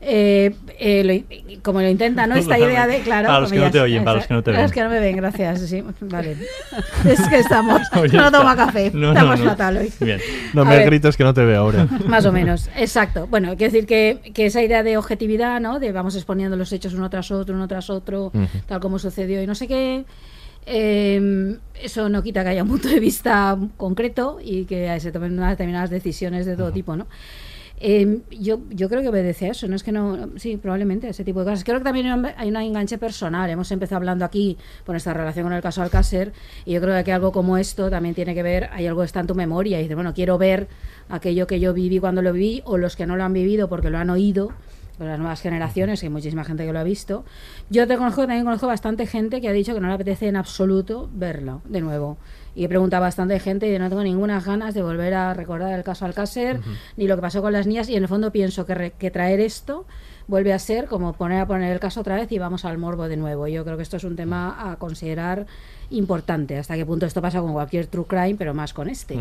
[0.00, 2.36] eh, eh, lo- como lo intenta, ¿no?
[2.36, 4.50] Esta idea de, claro, Para los que no te oyen, para los que no te
[4.52, 4.74] para los ven.
[4.74, 6.36] que no me ven, gracias, sí, vale.
[7.08, 7.82] es que estamos,
[8.12, 9.46] no toma café, No, no, estamos no.
[9.46, 9.92] fatal hoy.
[10.00, 10.20] Bien.
[10.54, 11.86] No me grites que no te veo ahora.
[12.06, 13.26] Más o menos, exacto.
[13.26, 15.78] Bueno, quiero decir que, que esa idea de objetividad, ¿no?
[15.80, 18.32] De vamos exponiendo los hechos uno tras otro, uno tras otro,
[18.66, 20.04] tal como sucedió y no sé qué.
[20.66, 25.32] eh, eso no quita que haya un punto de vista concreto y que se tomen
[25.34, 27.06] unas determinadas decisiones de todo tipo, ¿no?
[27.80, 31.24] Eh, yo, yo creo que obedece a eso, no es que no, sí, probablemente ese
[31.24, 31.62] tipo de cosas.
[31.64, 32.06] Creo que también
[32.36, 33.48] hay un- enganche personal.
[33.48, 36.32] Hemos empezado hablando aquí por nuestra relación con el caso Alcácer
[36.64, 39.20] y yo creo que algo como esto también tiene que ver, hay algo que está
[39.20, 40.66] en tu memoria y dices, bueno, quiero ver
[41.08, 43.90] aquello que yo viví cuando lo viví o los que no lo han vivido porque
[43.90, 44.52] lo han oído
[44.98, 47.24] las nuevas generaciones, que hay muchísima gente que lo ha visto.
[47.70, 50.34] Yo te conozco, también conozco bastante gente que ha dicho que no le apetece en
[50.34, 52.18] absoluto verlo de nuevo.
[52.54, 55.72] Y he preguntado a bastante gente y no tengo ninguna ganas de volver a recordar
[55.78, 56.60] el caso Alcácer
[56.96, 57.88] ni lo que pasó con las niñas.
[57.88, 59.84] Y en el fondo pienso que, re- que traer esto
[60.26, 63.08] vuelve a ser como poner a poner el caso otra vez y vamos al morbo
[63.08, 63.46] de nuevo.
[63.48, 65.46] Yo creo que esto es un tema a considerar
[65.90, 66.58] importante.
[66.58, 69.14] Hasta qué punto esto pasa con cualquier true crime, pero más con este.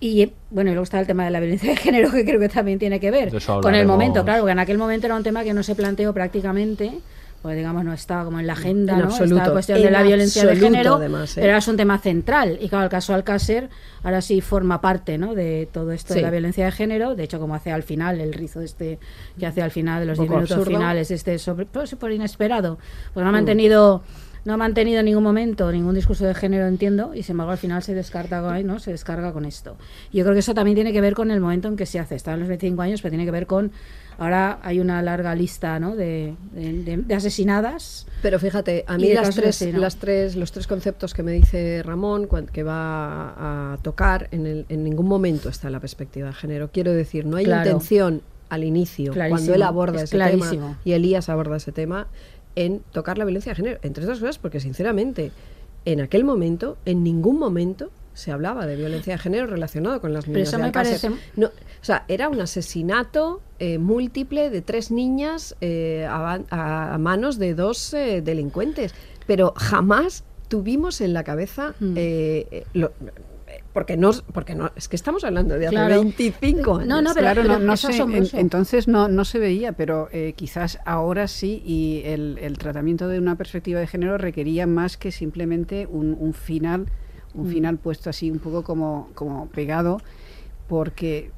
[0.00, 2.48] Y bueno, y luego está el tema de la violencia de género, que creo que
[2.48, 3.30] también tiene que ver
[3.62, 6.12] con el momento, claro, porque en aquel momento era un tema que no se planteó
[6.12, 6.98] prácticamente,
[7.42, 9.04] porque digamos no estaba como en la agenda, En ¿no?
[9.06, 11.40] absoluto, Esta cuestión de la violencia de género, además, ¿eh?
[11.40, 12.56] pero ahora es un tema central.
[12.60, 13.68] Y claro, el caso Alcácer
[14.04, 15.34] ahora sí forma parte, ¿no?
[15.34, 17.14] De todo esto de la violencia de género.
[17.14, 18.98] De hecho, como hace al final, el rizo este
[19.38, 20.78] que hace al final de los Un 10 poco minutos absurdo.
[20.78, 22.78] finales, este sobre, pues, por inesperado,
[23.12, 23.34] pues no ha Mm.
[23.34, 24.02] mantenido
[24.44, 27.58] no ha mantenido en ningún momento ningún discurso de género, entiendo, y sin embargo al
[27.58, 28.80] final se descarta con, ¿no?
[28.80, 29.76] se descarga con esto.
[30.12, 32.16] Yo creo que eso también tiene que ver con el momento en que se hace.
[32.16, 33.70] Está en los 25 años, pero tiene que ver con
[34.22, 35.96] ahora hay una larga lista ¿no?
[35.96, 38.06] de, de- de- de asesinadas.
[38.22, 42.28] Pero fíjate, a mí las tres, las tres, los tres conceptos que me dice Ramón
[42.52, 46.70] que va a tocar, en, el- en ningún momento está la perspectiva de género.
[46.72, 47.68] Quiero decir, no hay Claro.
[47.68, 50.50] intención al inicio, Clarísimo, cuando él aborda es ese clarísimo.
[50.50, 52.06] tema y Elías aborda ese tema,
[52.54, 53.78] en tocar la violencia de género.
[53.82, 55.32] Entre otras cosas, porque sinceramente,
[55.86, 60.24] en aquel momento, en ningún momento se hablaba de violencia de género relacionado con las
[60.24, 61.50] Pero niñas eso de me parece- No, o
[61.84, 68.20] sea, era un asesinato eh, múltiple de tres niñas eh, a, manos de dos eh,
[68.22, 68.94] delincuentes,
[69.26, 71.94] pero jamás tuvimos en la cabeza Mm.
[71.96, 72.92] eh, eh, lo-
[73.72, 76.00] porque no porque no es que estamos hablando de hace Claro.
[76.02, 76.86] 25 años.
[76.88, 80.08] No, no, pero- claro, no, no es sé, en- entonces no, no se veía, pero
[80.12, 84.98] eh, quizás ahora sí y el, el tratamiento de una perspectiva de género requería más
[84.98, 86.86] que simplemente un, un final,
[87.34, 87.50] un Mm.
[87.52, 89.98] final puesto así un poco como, como pegado,
[90.68, 91.30] porque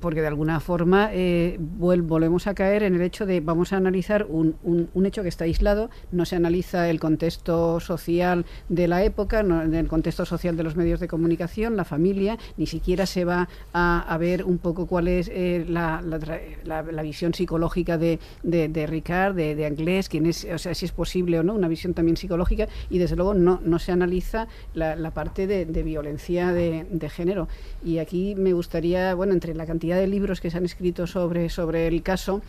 [0.00, 4.26] porque de alguna forma eh, volvemos a caer en el hecho de vamos a analizar
[4.28, 9.42] un, un- hecho que está aislado, no se analiza el contexto social de la época,
[9.42, 13.48] no, el contexto social de los medios de comunicación, la familia, ni siquiera se va
[13.72, 16.18] a, a ver un poco cuál es eh, la, la
[16.64, 20.84] la- visión psicológica de, de, de Ricard, de, de Anglés, quién es, o sea, si
[20.84, 24.46] es posible o no, una visión también psicológica, y desde luego no, no se analiza
[24.74, 27.48] la, parte de, de violencia de, de género.
[27.82, 31.48] Y aquí me gustaría, bueno, entre la cantidad de libros que se han escrito sobre,
[31.48, 32.42] sobre el caso,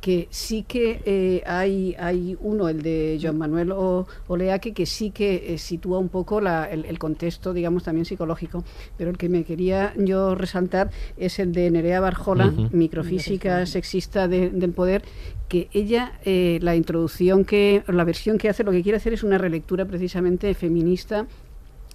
[0.00, 5.10] que sí que eh, hay, hay uno, el de Joan Manuel O- Oleaque, que sí
[5.10, 8.62] que eh, sitúa un poco la- el, el contexto, digamos, también psicológico.
[8.96, 12.68] Pero el que me quería yo resaltar es el de Nerea Barjola, Ujú.
[12.76, 15.02] microfísica sexista de- del poder,
[15.48, 19.22] que ella, eh, la introducción que, la versión que hace, lo que quiere hacer es
[19.24, 21.26] una relectura precisamente feminista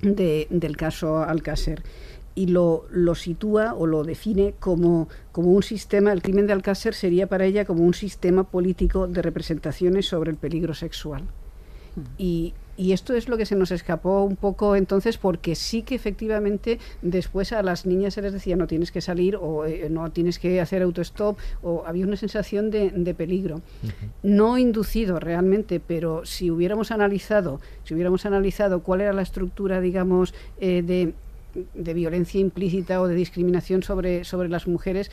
[0.01, 1.83] de- del caso Alcácer
[2.35, 6.93] y lo, lo sitúa o lo define como, como un sistema, el crimen de Alcácer
[6.93, 11.23] sería para ella como un sistema político de representaciones sobre el peligro sexual.
[12.17, 15.93] Y, y esto es lo que se nos escapó un poco entonces, porque sí que
[15.93, 20.09] efectivamente después a las niñas se les decía no tienes que salir o eh, no
[20.11, 23.61] tienes que hacer autostop o había una sensación de, de peligro.
[24.23, 30.33] No inducido realmente, pero si hubiéramos analizado, si hubiéramos analizado cuál era la estructura, digamos,
[30.59, 31.13] eh, de,
[31.73, 35.11] de violencia implícita o de discriminación sobre, sobre las mujeres,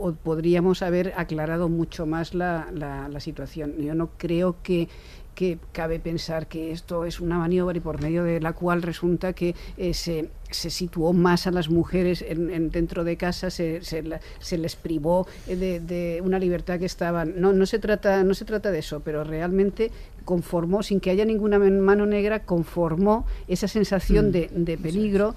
[0.00, 3.74] o podríamos haber aclarado mucho más la, la- la situación.
[3.78, 4.88] Yo no creo que,
[5.34, 9.32] que cabe pensar que esto es una maniobra y por medio de la cual resulta
[9.32, 13.82] que eh, se, se situó más a las mujeres en, en- dentro de casa, se,
[13.82, 17.34] se, la- se les privó de, de una libertad que estaban.
[17.40, 19.90] No, no se trata, no se trata de eso, pero realmente
[20.24, 25.34] conformó, sin que haya ninguna mano negra, conformó esa sensación Mm, de, de peligro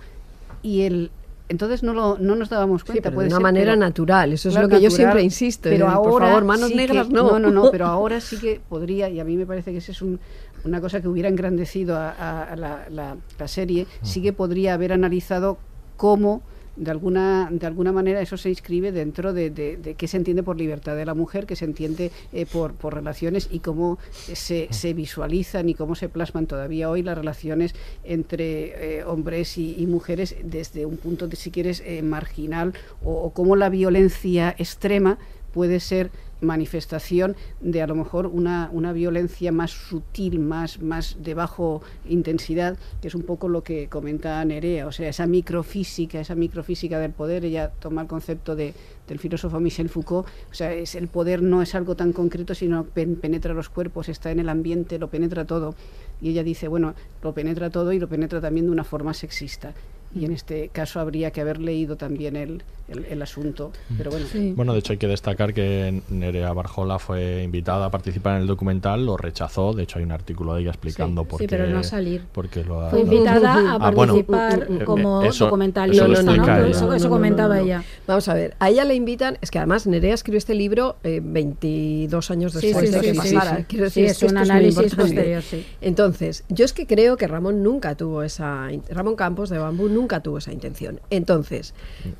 [0.61, 1.11] y el
[1.49, 3.09] entonces no, lo, no nos dábamos cuenta.
[3.09, 5.69] pero de una ser, manera pero- natural, eso es claro, lo que yo siempre insisto,
[5.69, 7.23] Pero eh, por ahora favor, manos sí que- negras no.
[7.31, 9.91] No, no, no, pero ahora sí que podría, y a mí me parece que esa
[9.91, 10.19] es un-
[10.63, 14.75] una cosa que hubiera engrandecido a, a- a la, la- la serie, sí que podría
[14.75, 15.57] haber analizado
[15.97, 16.41] cómo
[16.81, 20.41] de alguna, de alguna manera eso se inscribe dentro de, de, de qué se entiende
[20.41, 24.67] por libertad de la mujer, qué se entiende eh, por, por relaciones y cómo se,
[24.71, 29.85] se visualizan y cómo se plasman todavía hoy las relaciones entre eh, hombres y, y
[29.85, 32.73] mujeres desde un punto, de, si quieres, eh, marginal
[33.03, 35.19] o, o cómo la violencia extrema
[35.53, 36.09] puede ser
[36.41, 42.77] manifestación de a lo mejor una, una violencia más sutil, más, más de bajo intensidad,
[43.01, 47.11] que es un poco lo que comenta Nerea, o sea, esa microfísica, esa microfísica del
[47.11, 48.73] poder, ella toma el concepto de,
[49.07, 52.83] del filósofo Michel Foucault, o sea, es el poder no es algo tan concreto, sino
[52.85, 55.75] pen- penetra los cuerpos, está en el ambiente, lo penetra todo.
[56.21, 59.73] Y ella dice, bueno, lo penetra todo y lo penetra también de una forma sexista.
[60.13, 63.71] Y en este caso habría que haber leído también el, el- el asunto.
[63.97, 68.35] Pero bueno, Bueno, de hecho hay que destacar que Nerea Barjola fue invitada a participar
[68.35, 71.39] en el documental, lo rechazó, de hecho hay un artículo de ella explicando Sí, por
[71.39, 71.55] sí, qué...
[71.55, 72.21] pero no a salir.
[72.33, 76.05] por qué lo ha- Fue invitada a Ah, bueno, participar eh, eh, como eso- documentalista,
[76.05, 76.43] eso ¿no?
[76.43, 76.67] Pero ella.
[76.67, 77.83] Eso, eso comentaba ella.
[78.07, 81.21] Vamos a ver, a ella le invitan, es que además Nerea escribió este libro eh,
[81.23, 83.57] 22 años Sí, después sí, de sí, que sí, pasara.
[83.59, 83.63] sí.
[83.69, 85.65] Quiero Sí, decir, es que un análisis posterior, sí.
[85.81, 88.67] Entonces, yo es que creo que Ramón nunca tuvo esa.
[88.89, 90.99] Ramón Campos de Bambú nunca tuvo esa intención.
[91.09, 91.73] Entonces,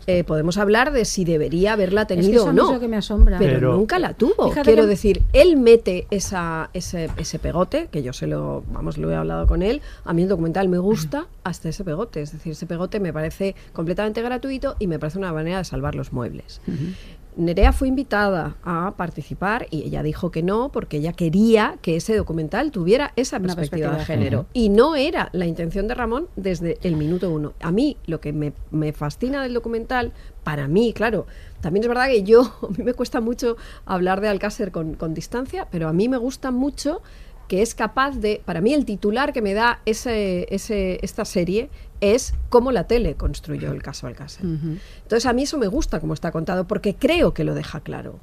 [0.08, 2.74] eh, podemos hablar de si debería haberla Es que tenido eso o mí es no.
[2.74, 3.38] lo que me asombra.
[3.40, 4.52] Pero, Pero- nunca la tuvo.
[4.52, 9.10] Quiero que- decir, él mete esa, ese, ese pegote, que yo se lo, vamos, lo
[9.12, 9.82] he hablado con él.
[10.06, 12.22] A mí el documental me gusta hasta ese pegote.
[12.22, 15.96] Es decir, ese pegote me parece completamente gratuito y me parece una manera de salvar
[15.96, 16.62] los muebles.
[17.36, 22.16] Nerea fue invitada a participar y ella dijo que no porque ella quería que ese
[22.16, 24.46] documental tuviera esa perspectiva, perspectiva de género.
[24.54, 27.54] Y no era la intención de Ramón desde el minuto uno.
[27.62, 30.12] A mí lo que me, me fascina del documental,
[30.44, 31.26] para mí, claro,
[31.62, 35.14] también es verdad que yo, a mí me cuesta mucho hablar de Alcácer con, con
[35.14, 37.02] distancia, pero a mí me gusta mucho
[37.48, 41.70] que es capaz de, para mí el titular que me da ese, ese, esta serie
[42.02, 44.46] es cómo la tele construyó el caso Alcácer.
[44.46, 48.20] Entonces a mí eso me gusta como está contado porque creo que lo deja claro.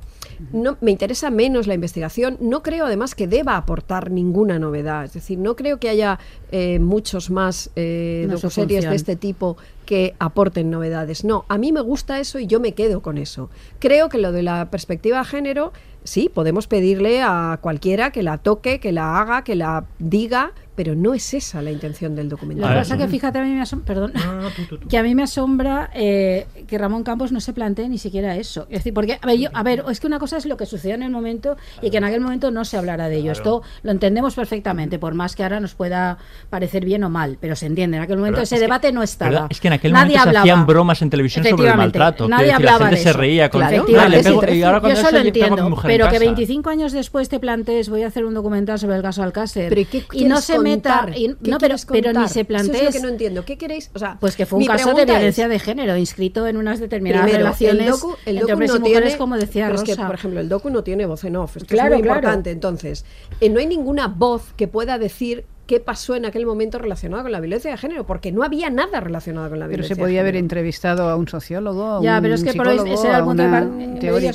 [0.53, 5.15] No, me interesa menos la investigación, no creo además que deba aportar ninguna novedad, es
[5.15, 6.21] decir, no creo que haya
[6.53, 11.25] eh, muchos más eh, No docuseries de este tipo que aporten novedades.
[11.25, 13.49] No, a mí me gusta eso y yo me quedo con eso.
[13.79, 15.73] Creo que lo de la perspectiva de género,
[16.09, 20.95] sí, podemos pedirle a cualquiera que la toque, que la haga, que la diga, pero
[20.95, 22.63] no es esa la intención del documental.
[22.69, 24.13] Lo que pasa es que fíjate, a mí me asombra, perdón,
[24.89, 28.63] que a mí me asombra eh, que Ramón Campos no se plantee ni siquiera eso.
[28.71, 30.67] Es decir, porque, a ver, yo- a ver, es que una cosa es lo que
[30.67, 33.33] sucedió en el momento y que en aquel momento no se hablara de ello.
[33.33, 37.57] Esto lo entendemos perfectamente, por más que ahora nos pueda parecer bien o mal, pero
[37.57, 37.97] se entiende.
[37.97, 39.31] En aquel momento Pero ese es que- debate no estaba.
[39.33, 39.47] ¿verdad?
[39.51, 40.43] Es que en aquel Nadie momento se hablaba.
[40.45, 42.29] hacían bromas en televisión sobre el maltrato.
[42.29, 44.63] Nadie decir, hablaba la gente de se reía con Claro, "Vale, le pego- sí, y
[44.63, 46.25] ahora yo cuando eso eso lo yo pego a mi entiendo, mujer pero que casa.
[46.27, 49.81] 25 años después te plantees voy a hacer un documental sobre el caso Alcácer Pero
[49.81, 51.19] ¿y qué y no se meta contar?
[51.19, 53.45] y- ¿Qué no pero, pero ni se Eso plantees es lo que no entiendo.
[53.45, 53.91] ¿Qué queréis?
[53.95, 56.81] O sea, pues que fue un caso de violencia es- de género inscrito en unas
[56.81, 59.65] determinadas Primero, relaciones el docu, el entre docu hombres no y mujeres tiene, como decía
[59.67, 61.57] pero es Rosa que, por ejemplo, el docu no tiene voz en off.
[61.57, 62.19] Esto Claro, es muy claro.
[62.21, 62.51] importante.
[62.51, 63.05] Entonces,
[63.41, 67.31] eh, no hay ninguna voz que pueda decir qué pasó en aquel momento relacionado con
[67.31, 69.95] la violencia de género, porque no había nada relacionado con la Pero violencia.
[69.95, 72.69] se de podía haber entrevistado a un sociólogo, a Ya, un pero es que por
[72.69, 73.43] ese era el punto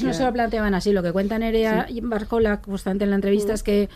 [0.04, 0.94] no se lo planteaban así.
[0.94, 3.90] Lo que cuenta Nerea Barjola constante en la entrevista es que,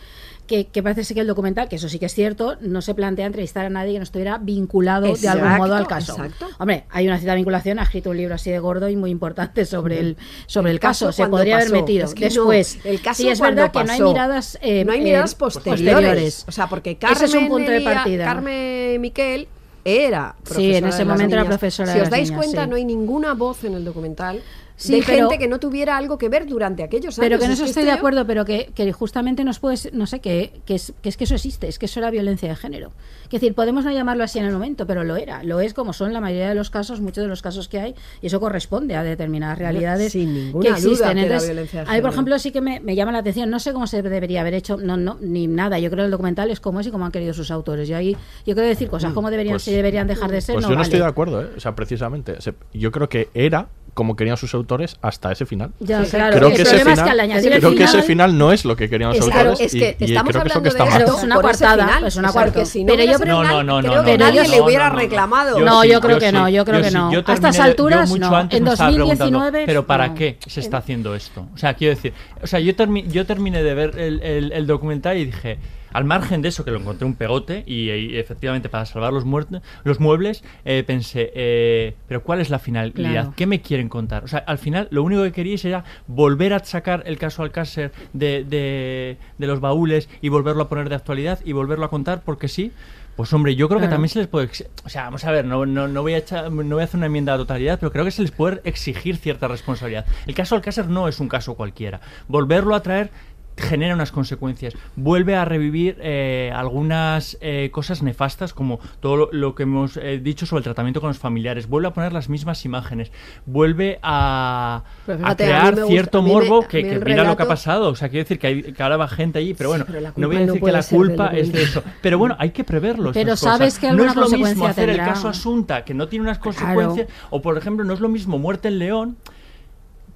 [0.47, 2.95] que, que parece ser que el documental, que eso sí que es cierto, no se
[2.95, 6.13] plantea entrevistar a nadie que no estuviera vinculado de algún modo al caso.
[6.13, 6.47] exacto.
[6.57, 9.65] Hombre, hay una cierta vinculación, ha escrito un libro así de gordo y muy importante
[9.65, 10.17] sobre el,
[10.47, 11.07] sobre el, El caso.
[11.07, 12.05] caso Se podría haber metido.
[12.05, 14.93] Es que no, Después, el caso sí es verdad que no hay miradas, eh, no
[14.93, 16.45] hay eh, miradas posteriores.
[16.47, 18.25] O sea, porque Carmen, Ese es un punto de partida.
[18.25, 19.47] Carmen Miquel
[19.83, 22.63] era Sí, en profesora ese de momento era profesora Si de os dais niñas, cuenta,
[22.63, 22.69] sí.
[22.69, 24.41] no hay ninguna voz en el documental
[24.79, 27.19] Sí, de pero- gente que no tuviera algo que ver durante aquellos años.
[27.19, 29.57] Pero que en Es eso que estoy esto de acuerdo, pero que, que justamente nos
[29.59, 32.11] puede, no sé, que, que, es, que es que eso existe, es que eso era
[32.11, 32.91] violencia de género.
[33.23, 35.41] Es decir, podemos no llamarlo así en el momento, pero lo era.
[35.43, 37.95] Lo es como son la mayoría de los casos, muchos de los casos que hay,
[38.21, 41.07] y eso corresponde a determinadas realidades Sin que ninguna duda existen.
[41.07, 43.17] que era Entonces, violencia de a mí, por ejemplo, sí que me, me llama la
[43.17, 45.79] atención, no sé cómo se debería haber hecho, no, no, ni nada.
[45.79, 47.87] Yo creo que el documental es como es y como han querido sus autores.
[47.89, 48.15] Yo ahí,
[48.45, 50.53] yo creo decir cosas como deberían, Pues- si deberían dejar de ser.
[50.53, 50.87] Pues no yo no vale.
[50.87, 51.47] estoy de acuerdo, ¿eh?
[51.57, 52.35] O sea, precisamente.
[52.73, 55.71] yo creo que era como querían sus autores hasta ese final.
[55.79, 56.37] Ya, claro.
[56.37, 58.75] Creo que ese es que final, el creo que ese final- final no es lo
[58.75, 60.69] que querían los Es que- autores es y- que y, estamos creo que eso que
[60.69, 61.01] está de mal.
[61.01, 62.65] Es una coartada, final, es una porque coartada.
[62.67, 64.87] si no Pero yo creo- final, No, no, no, que no, nadie no, le hubiera
[64.89, 64.99] no, no.
[64.99, 65.59] reclamado.
[65.59, 66.31] Yo No, sí, yo creo que sí.
[66.35, 66.93] no, yo creo que sí.
[66.93, 67.11] no.
[67.11, 68.35] Yo A estas alturas, mucho no.
[68.37, 70.13] antes En me estaba preguntando, 2019, pero ¿para no.
[70.13, 71.47] qué se está haciendo esto?
[71.55, 75.25] O sea, quiero decir, o sea, yo, termi- yo terminé de ver el documental y
[75.25, 75.57] dije,
[75.93, 79.25] al margen de eso, que lo encontré un pegote y, y efectivamente para salvar los,
[79.25, 82.93] muerte- los muebles, eh, pensé, eh, pero ¿cuál es la finalidad?
[82.95, 83.33] Claro.
[83.35, 84.23] ¿Qué me quieren contar?
[84.23, 87.91] O sea, al final lo único que queríais era volver a sacar el caso Alcácer
[88.13, 92.21] de, de, de los baúles y volverlo a poner de actualidad y volverlo a contar
[92.23, 92.71] porque sí.
[93.15, 94.47] Pues hombre, yo creo que también se les puede...
[94.85, 96.97] O sea, vamos a ver, no, no, no voy a echar- no voy a hacer
[96.99, 100.05] una enmienda a la totalidad, pero creo que se les puede exigir cierta responsabilidad.
[100.27, 101.99] El caso Alcácer no es un caso cualquiera.
[102.27, 103.09] Volverlo a traer
[103.57, 104.73] genera unas consecuencias.
[104.95, 110.19] Vuelve a revivir eh, algunas eh, cosas nefastas, como todo lo, lo que hemos eh,
[110.21, 111.67] dicho sobre el tratamiento con los familiares.
[111.67, 113.11] Vuelve a poner las mismas imágenes.
[113.45, 117.23] Vuelve a, a fíjate, a mí crear gusta- cierto a mí me- morbo que, mira
[117.23, 117.89] lo que ha pasado.
[117.89, 120.27] O sea, quiero decir que, hay, que ahora va gente allí, pero bueno, pero no
[120.27, 121.83] voy a no decir que la culpa es de eso.
[122.01, 123.11] Pero bueno, hay que preverlo.
[123.11, 123.57] Pero estas cosas.
[123.57, 126.23] sabes que no alguna es lo mismo consecuencia hacer el caso Asunta, que no tiene
[126.23, 129.17] unas consecuencias, o por ejemplo, no es lo mismo Muerte en León,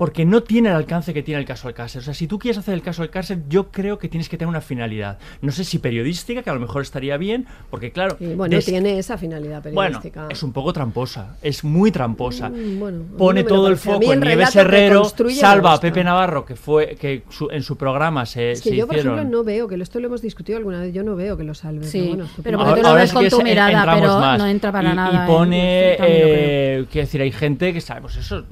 [0.01, 2.01] porque no tiene el alcance que tiene el caso Alcácer.
[2.01, 4.49] O sea, si tú quieres hacer el caso Alcácer, yo creo que tienes que tener
[4.49, 5.19] una finalidad.
[5.43, 8.17] No sé si periodística, que a lo mejor estaría bien, porque claro...
[8.19, 10.27] Y bueno, des- tiene esa finalidad bueno, periodística.
[10.31, 12.49] es un poco tramposa, es muy tramposa.
[12.49, 15.03] Mm, bueno, Pone no todo el foco el en Nieves Herrero,
[15.39, 15.79] salva a.
[15.79, 18.95] Pepe Navarro, que fue que su- en su programa se, Es que se yo, por
[18.95, 19.19] hicieron...
[19.19, 21.53] ejemplo, no veo, que esto lo hemos discutido alguna vez, yo no veo que lo
[21.53, 21.85] salve.
[21.85, 24.39] Sí, pero bueno, pero porque tú lo ves con tu mirada, entramos pero más.
[24.39, 28.01] no entra para y, nada Y en- pone, eh, quiero decir, hay gente que sabe,
[28.01, 28.45] pues eso,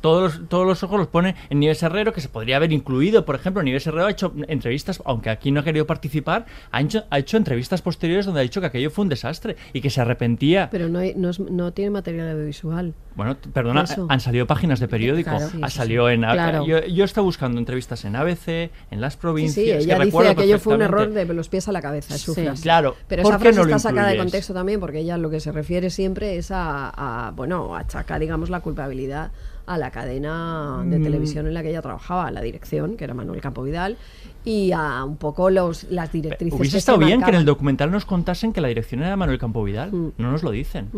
[0.00, 3.24] todos los, todos los ojos los pone en Nieves Herrero, que se podría haber incluido,
[3.24, 7.04] por ejemplo, Nieves Herrero ha hecho entrevistas, aunque aquí no ha querido participar, ha hecho,
[7.10, 10.00] ha hecho entrevistas posteriores donde ha dicho que aquello fue un desastre y que se
[10.00, 10.68] arrepentía.
[10.70, 12.94] Pero no, hay- no, es- no tiene material audiovisual.
[13.14, 14.06] Bueno, perdona, Eso.
[14.10, 15.48] han salido páginas de periódico, Claro.
[15.48, 16.14] Sí, ha sí, salido sí.
[16.14, 16.20] en...
[16.20, 16.66] Claro.
[16.66, 19.54] Yo, yo he estado buscando entrevistas en ABC, en las Sí, provincias...
[19.54, 21.80] sí, que ella dice recuerdo que aquello fue un error de los pies a la
[21.80, 22.42] cabeza, es su Sí.
[22.44, 22.62] frase.
[22.62, 25.30] Claro, Pero ¿por esa qué frase no está sacada de contexto también, porque ella lo
[25.30, 26.90] que se refiere siempre es a,
[27.28, 29.30] a, bueno, achaca, digamos, la culpabilidad
[29.66, 31.02] a la cadena de Mm.
[31.02, 33.96] televisión en la que ella trabajaba, a la dirección, que era Manuel Campo Vidal,
[34.44, 37.90] y a un poco los, las directrices Hubiese que estado bien que en el documental
[37.90, 39.90] nos contasen que la dirección era Manuel Campo Vidal.
[39.92, 40.12] Mm.
[40.18, 40.88] No nos lo dicen.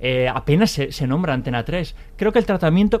[0.00, 1.94] Eh, apenas se, se nombra Antena 3.
[2.16, 3.00] Creo que el tratamiento...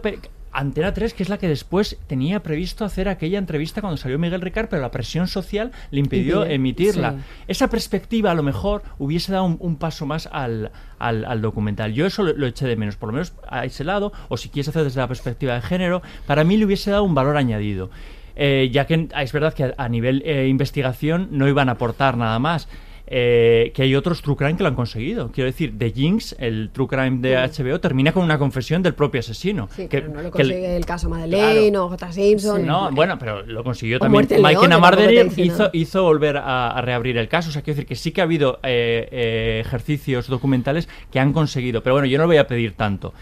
[0.54, 4.40] Antena 3, que es la que después tenía previsto hacer aquella entrevista cuando salió Miguel
[4.40, 7.12] Ricard, pero la presión social le impidió emitirla.
[7.12, 7.18] sí.
[7.48, 11.92] Esa perspectiva a lo mejor hubiese dado un, un paso más al, al- al documental.
[11.92, 14.48] Yo eso lo, lo eché de menos, por lo menos a ese lado, o si
[14.48, 17.90] quieres hacer desde la perspectiva de género, para mí le hubiese dado un valor añadido.
[18.36, 22.16] Eh, ya que es verdad que a, a nivel eh, investigación no iban a aportar
[22.16, 22.68] nada más.
[23.06, 25.30] Eh, que hay otros True Crime que lo han conseguido.
[25.30, 29.20] Quiero decir, The Jinx, el True Crime de HBO, termina con una confesión del propio
[29.20, 29.68] asesino.
[29.74, 32.12] Sí, que, pero no lo que consigue el caso Madeleine o J.
[32.12, 32.66] Simpson.
[32.66, 34.26] no, bueno, pero lo consiguió O también.
[34.40, 34.66] Mike
[35.08, 37.50] dicen, hizo, hizo volver a, a reabrir el caso.
[37.50, 41.32] O sea, quiero decir que sí que ha habido eh, eh, ejercicios documentales que han
[41.32, 41.82] conseguido.
[41.82, 43.12] Pero bueno, yo no le voy a pedir tanto.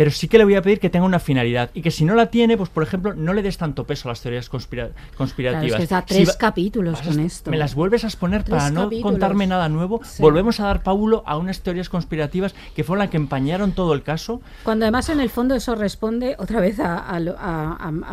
[0.00, 2.14] Pero sí que le voy a pedir que tenga una finalidad y que si no
[2.14, 5.14] la tiene, pues por ejemplo, no le des tanto peso a las teorías conspira- Claro,
[5.14, 5.78] conspirativas.
[5.78, 7.50] es que da tres capítulos a- con esto.
[7.50, 9.12] Me las vuelves a exponer Tres para no capítulos.
[9.12, 10.00] contarme nada nuevo.
[10.02, 10.22] Sí.
[10.22, 14.02] Volvemos a dar pábulo a unas teorías conspirativas que fueron las que empañaron todo el
[14.02, 14.40] caso.
[14.64, 17.20] Cuando además en el fondo eso responde otra vez a,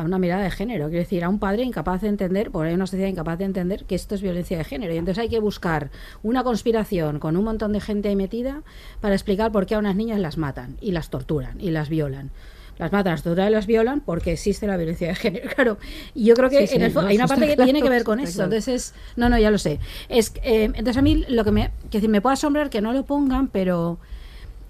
[0.04, 2.88] una mirada de género, quiero decir, a un padre incapaz de entender, porque hay una
[2.88, 4.94] sociedad incapaz de entender que esto es violencia de género.
[4.94, 5.90] Y entonces hay que buscar
[6.22, 8.64] una conspiración con un montón de gente ahí metida
[9.00, 12.32] para explicar por qué a unas niñas las matan y las torturan y las violan.
[12.78, 15.50] Las matan, las torturan y las violan porque existe la violencia de género.
[15.56, 15.78] Claro,
[16.14, 18.04] y yo creo que Sí, en el no, hay una parte que tiene que ver
[18.04, 18.34] con eso.
[18.34, 18.52] claro.
[18.54, 19.80] Entonces, no, no, ya lo sé.
[20.10, 22.94] Es, eh, entonces a mí lo que me, que decir, me puede asombrar que no
[22.94, 23.98] lo pongan, pero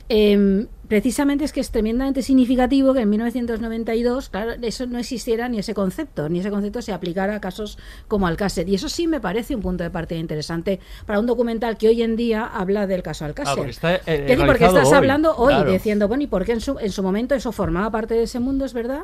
[0.09, 5.59] Em, precisamente es que es tremendamente significativo que en 1992, claro, eso no existiera ni
[5.59, 7.77] ese concepto, ni ese concepto se aplicara a casos
[8.07, 8.69] como Alcácer.
[8.69, 12.01] Y eso sí me parece un punto de partida interesante para un documental que hoy
[12.01, 13.51] en día habla del caso Alcácer.
[13.51, 15.71] Ah, porque está, eh, decir, porque estás hoy, hablando hoy, claro.
[15.71, 18.63] diciendo, bueno, y porque en su, en su momento eso formaba parte de ese mundo,
[18.63, 19.01] es verdad,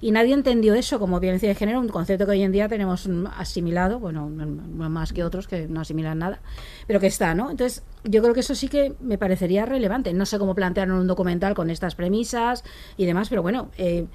[0.00, 3.08] y nadie entendió eso como violencia de género, un concepto que hoy en día tenemos
[3.36, 6.40] asimilado, bueno, no más que otros que no asimilan nada,
[6.86, 7.50] pero que está, ¿no?
[7.50, 10.12] Entonces, yo creo que eso sí que me parecería relevante.
[10.14, 12.64] No sé cómo plantearon un documental con estas premisas
[12.96, 14.06] y demás, pero bueno, eh,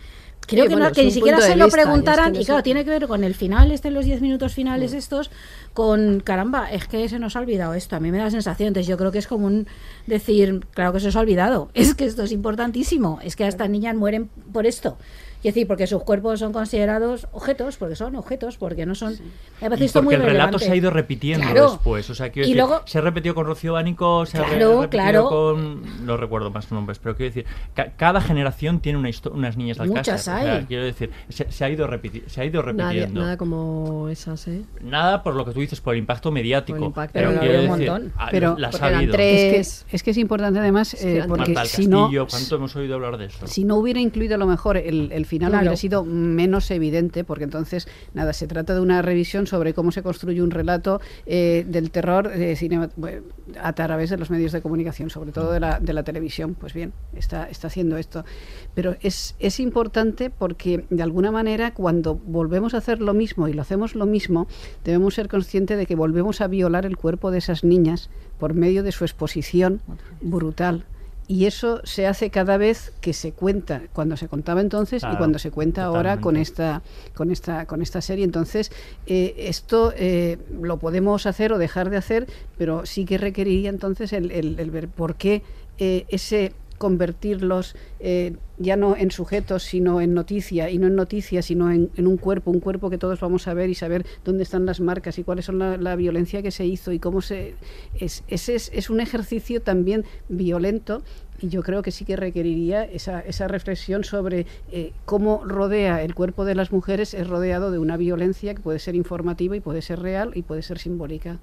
[0.48, 2.34] creo Sí, que, bueno, no- es que ni siquiera se lo es preguntaran.
[2.34, 4.98] que Y claro, tiene que ver con el final, este, los 10 minutos finales Mm.
[4.98, 5.32] estos,
[5.74, 7.96] con caramba, es que se nos ha olvidado esto.
[7.96, 9.68] A mí me da la sensación, entonces yo creo que es como un
[10.08, 13.48] decir, claro que se os ha olvidado, es que esto es importantísimo, es que a
[13.48, 14.98] estas niñas mueren por esto.
[15.48, 19.14] Es decir, porque sus cuerpos son considerados objetos, porque son objetos, porque no son.
[19.62, 21.72] Me parece Y esto muy porque el relato se ha ido repitiendo Claro.
[21.72, 22.10] después.
[22.10, 24.90] O sea, quiero Y decir, luego- se ha repetido con Rocío Bánico, se ha repetido
[24.90, 25.30] claro.
[25.30, 26.06] con.
[26.06, 29.86] No recuerdo más nombres, pero quiero decir, ca- cada generación tiene una unas niñas de
[29.86, 30.34] Muchas Alcácer.
[30.34, 30.66] O sea, hay.
[30.66, 31.88] quiero decir, se, se ha ido
[32.28, 33.22] se ha ido Nadie- repitiendo.
[33.22, 34.64] nada como esas, ¿eh?
[34.82, 36.78] Nada por lo que tú dices, por el impacto mediático.
[36.78, 38.14] El impacto, pero pero quiero había un decir, montón.
[38.18, 39.14] ah, Pero las ha habido.
[39.14, 39.68] tres.
[39.68, 42.76] Es que, es que es importante además, eh, porque Marta si no, Castillo, ¿cuánto hemos
[42.76, 43.46] oído hablar de eso?
[43.48, 45.62] si no hubiera incluido a lo mejor el, el final Claro.
[45.64, 50.02] hubiera sido menos evidente porque entonces nada se trata de una revisión sobre cómo se
[50.04, 53.22] construye un relato eh, del terror eh, cinema- bueno,
[53.62, 56.56] a través de los medios de comunicación sobre todo de la, de la televisión.
[56.56, 58.24] Pues bien está está haciendo esto.
[58.74, 63.54] Pero es es importante porque de alguna manera cuando volvemos a hacer lo mismo y
[63.54, 64.48] lo hacemos lo mismo
[64.84, 68.10] debemos ser conscientes de que volvemos a violar el cuerpo de esas niñas
[68.40, 69.82] por medio de su exposición
[70.22, 70.86] brutal
[71.28, 75.40] y eso se hace cada vez que se cuenta, cuando se contaba entonces y cuando
[75.40, 76.82] se cuenta ahora con esta,
[77.16, 78.24] con esta, con esta serie.
[78.26, 78.72] Entonces,
[79.08, 84.14] eh, esto eh, lo podemos hacer o dejar de hacer, pero sí que requeriría entonces
[84.14, 85.42] el, el- el ver por qué
[85.80, 91.42] eh, ese convertirlos eh, ya no en sujetos, sino en noticia, y no en noticia,
[91.42, 94.44] sino en, en un cuerpo, un cuerpo que todos vamos a ver y saber dónde
[94.44, 97.56] están las marcas y cuáles son la, la violencia que se hizo y cómo se...
[98.00, 101.04] Es, ese es, es un ejercicio también violento
[101.42, 106.16] y yo creo que sí que requeriría esa, esa reflexión sobre eh, cómo rodea el
[106.16, 109.82] cuerpo de las mujeres, es rodeado de una violencia que puede ser informativa y puede
[109.82, 111.40] ser real y puede ser simbólica.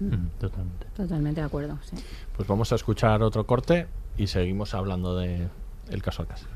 [0.00, 0.86] Mm, Totalmente.
[0.96, 1.78] Totalmente de acuerdo.
[1.82, 1.96] sí.
[2.36, 3.86] Pues vamos a escuchar otro corte
[4.16, 5.48] y seguimos hablando de
[5.90, 6.48] el caso Alcácer.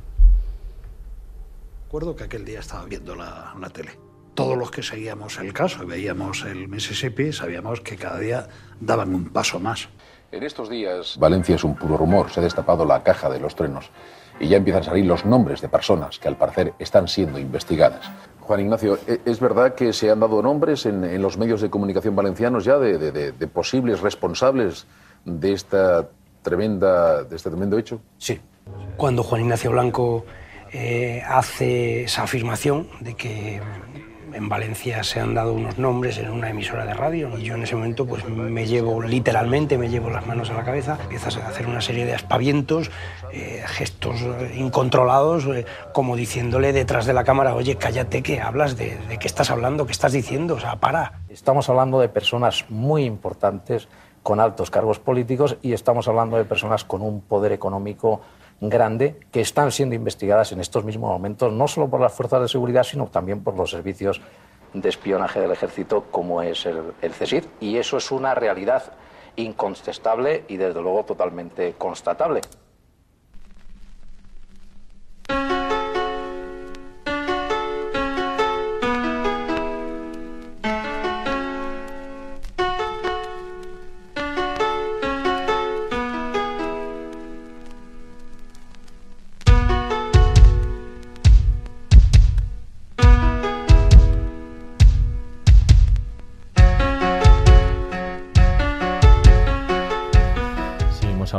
[1.87, 3.93] Recuerdo que aquel día estaba viendo la, la tele.
[4.35, 8.47] Todos los que seguíamos el caso y veíamos el Mississippi sabíamos que cada día
[8.81, 9.89] daban un paso más.
[10.31, 12.31] En estos días, Valencia es un puro rumor.
[12.31, 13.91] Se ha destapado la caja de los truenos
[14.39, 18.09] y ya empiezan a salir los nombres de personas que al parecer están siendo investigadas.
[18.41, 21.71] Juan Ignacio, ¿e- ¿es verdad que se han dado nombres en, en los medios de
[21.71, 24.87] comunicación valencianos ya de, de- de- de posibles responsables
[25.25, 26.09] de, esta
[26.49, 28.01] tremenda, de este tremendo hecho?
[28.19, 28.41] Sí.
[28.97, 30.25] Cuando Juan Ignacio Blanco
[30.73, 33.61] eh, hace esa afirmación de que
[34.33, 37.63] en Valencia se han dado unos nombres en una emisora de radio y yo en
[37.63, 41.49] ese momento pues me llevo literalmente me llevo las manos a la cabeza empiezas a
[41.49, 42.91] hacer una serie de aspavientos
[43.33, 44.17] eh, gestos
[44.55, 49.27] incontrolados eh, como diciéndole detrás de la cámara oye cállate que hablas de, de qué
[49.27, 53.87] estás hablando qué estás diciendo o sea para Estamos hablando de personas muy importantes
[54.29, 58.21] con altos cargos políticos y estamos hablando de personas con un poder económico
[58.61, 62.49] grande que están siendo investigadas en estos mismos momentos, no solo por las fuerzas de
[62.49, 64.21] seguridad, sino también por los servicios
[64.75, 67.47] de espionaje del ejército como es el, el CSIC.
[67.61, 68.93] Y eso es una realidad
[69.37, 72.43] incontestable y desde luego totalmente constatable.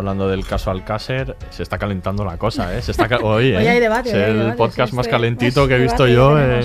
[0.09, 2.81] Hablando del caso Alcácer, se está calentando la cosa, ¿eh?
[2.81, 3.69] Se está ca- Hoy, Hoy ¿eh?
[3.69, 6.37] hay debate, Es hay el debate, podcast sí, más calentito que he visto yo.
[6.39, 6.61] eh,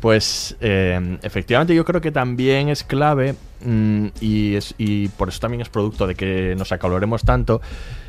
[0.00, 3.34] Pues eh, efectivamente yo creo que también es clave
[3.64, 7.60] mm, y, es, y por eso también es producto de que nos acaloremos tanto.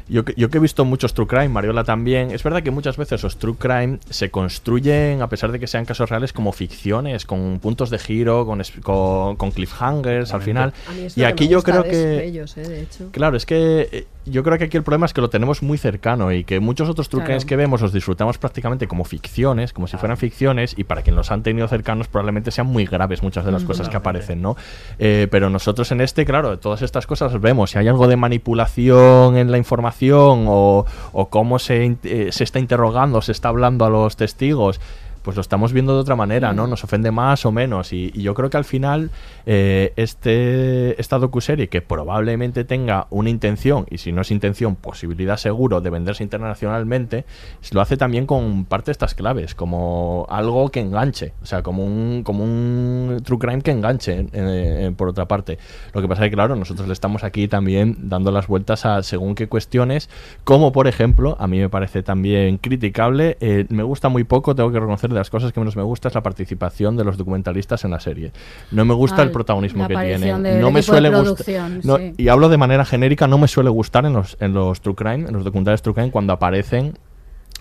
[0.09, 2.97] Yo, que- yo que he visto muchos True Crime, Mariola también, es verdad que muchas
[2.97, 7.25] veces los True Crime se construyen, a pesar de que sean casos reales, como ficciones,
[7.25, 10.73] con puntos de giro, con, con, con cliffhangers al final.
[10.89, 12.25] A mí es Y aquí yo creo que...
[12.25, 13.09] ellos, eh, de hecho.
[13.11, 16.31] Claro, es que yo creo que aquí el problema es que lo tenemos muy cercano
[16.31, 17.25] y que muchos otros Claro.
[17.25, 21.15] Crimes que vemos los disfrutamos prácticamente como ficciones, como si fueran ficciones, y para quien
[21.15, 24.41] los han tenido cercanos probablemente sean muy graves muchas de las Mm, cosas que aparecen,
[24.41, 24.55] ¿no?
[24.99, 27.71] Eh, pero nosotros en este, claro, todas estas cosas vemos.
[27.71, 32.59] Si hay algo de manipulación en la información o, o cómo se, eh, se está
[32.59, 34.79] interrogando, se está hablando a los testigos,
[35.23, 36.67] pues lo estamos viendo de otra manera, ¿no?
[36.67, 37.93] Nos ofende más o menos.
[37.93, 39.09] Y, y yo creo que al final
[39.45, 45.37] eh, este, esta docuserie, que probablemente tenga una intención, y si no es intención, posibilidad
[45.37, 47.25] seguro de venderse internacionalmente,
[47.71, 51.85] lo hace también con parte de estas claves, como algo que enganche, o sea, como
[51.85, 55.57] un, como un true crime que enganche, eh, eh, por otra parte.
[55.93, 59.03] Lo que pasa es que, claro, nosotros le estamos aquí también dando las vueltas a
[59.03, 60.09] según qué cuestiones,
[60.43, 64.71] como por ejemplo, a mí me parece también criticable, eh, me gusta muy poco, tengo
[64.71, 67.83] que reconocer, de las cosas que menos me gusta es la participación de los documentalistas
[67.85, 68.31] en la serie.
[68.71, 70.59] No me gusta Ah, el protagonismo que tienen.
[70.59, 71.71] No me suele gustar.
[71.83, 72.13] no, sí.
[72.17, 75.27] Y hablo de manera genérica, no me suele gustar en los, en los True Crime,
[75.27, 76.97] en los documentales True Crime, cuando aparecen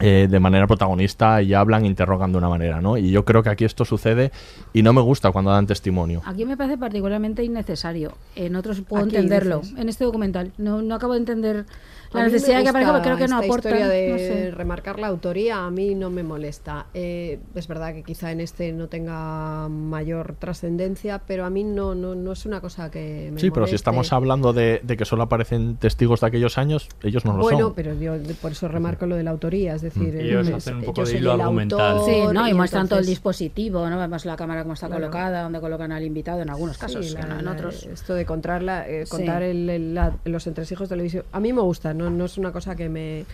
[0.01, 2.97] eh, de manera protagonista y hablan, interrogan de una manera, ¿no?
[2.97, 4.33] Y yo creo que aquí esto sucede
[4.73, 6.23] y no me gusta cuando dan testimonio.
[6.25, 8.13] Aquí me parece particularmente innecesario.
[8.35, 9.61] En otros puedo Aquí entenderlo.
[9.61, 9.79] dices.
[9.79, 11.67] En este documental no, no acabo de entender
[12.15, 13.69] la necesidad de que aparezca, porque creo que no esta aporta.
[13.69, 14.51] historia de no sé.
[14.53, 16.87] remarcar la autoría a mí no me molesta.
[16.95, 21.95] Eh, es verdad que quizá en este no tenga mayor trascendencia, pero a mí no,
[21.95, 23.77] no, no es una cosa que me Sí, pero si moleste.
[23.77, 27.59] estamos hablando de, de que solo aparecen testigos de aquellos años, ellos no lo bueno,
[27.61, 27.75] son.
[27.75, 30.17] pero yo por eso remarco lo de la autoría, es decir, Mm.
[30.19, 31.81] eh, Ellos es- hacen un poco de hilo argumental.
[31.99, 32.49] autor Sí, ¿no?
[32.49, 33.99] Y, muestran todo el entonces- dispositivo, ¿no?
[33.99, 35.01] Vemos la cámara cómo está Claro.
[35.03, 37.85] colocada, donde colocan al invitado en algunos casos, Sí, la- no en la- otros.
[37.85, 39.11] Esto de contar, la- eh, Sí.
[39.11, 41.25] contar el- el- la- los entresijos de televisión.
[41.33, 43.25] A mí me gusta, no, no es una cosa que me,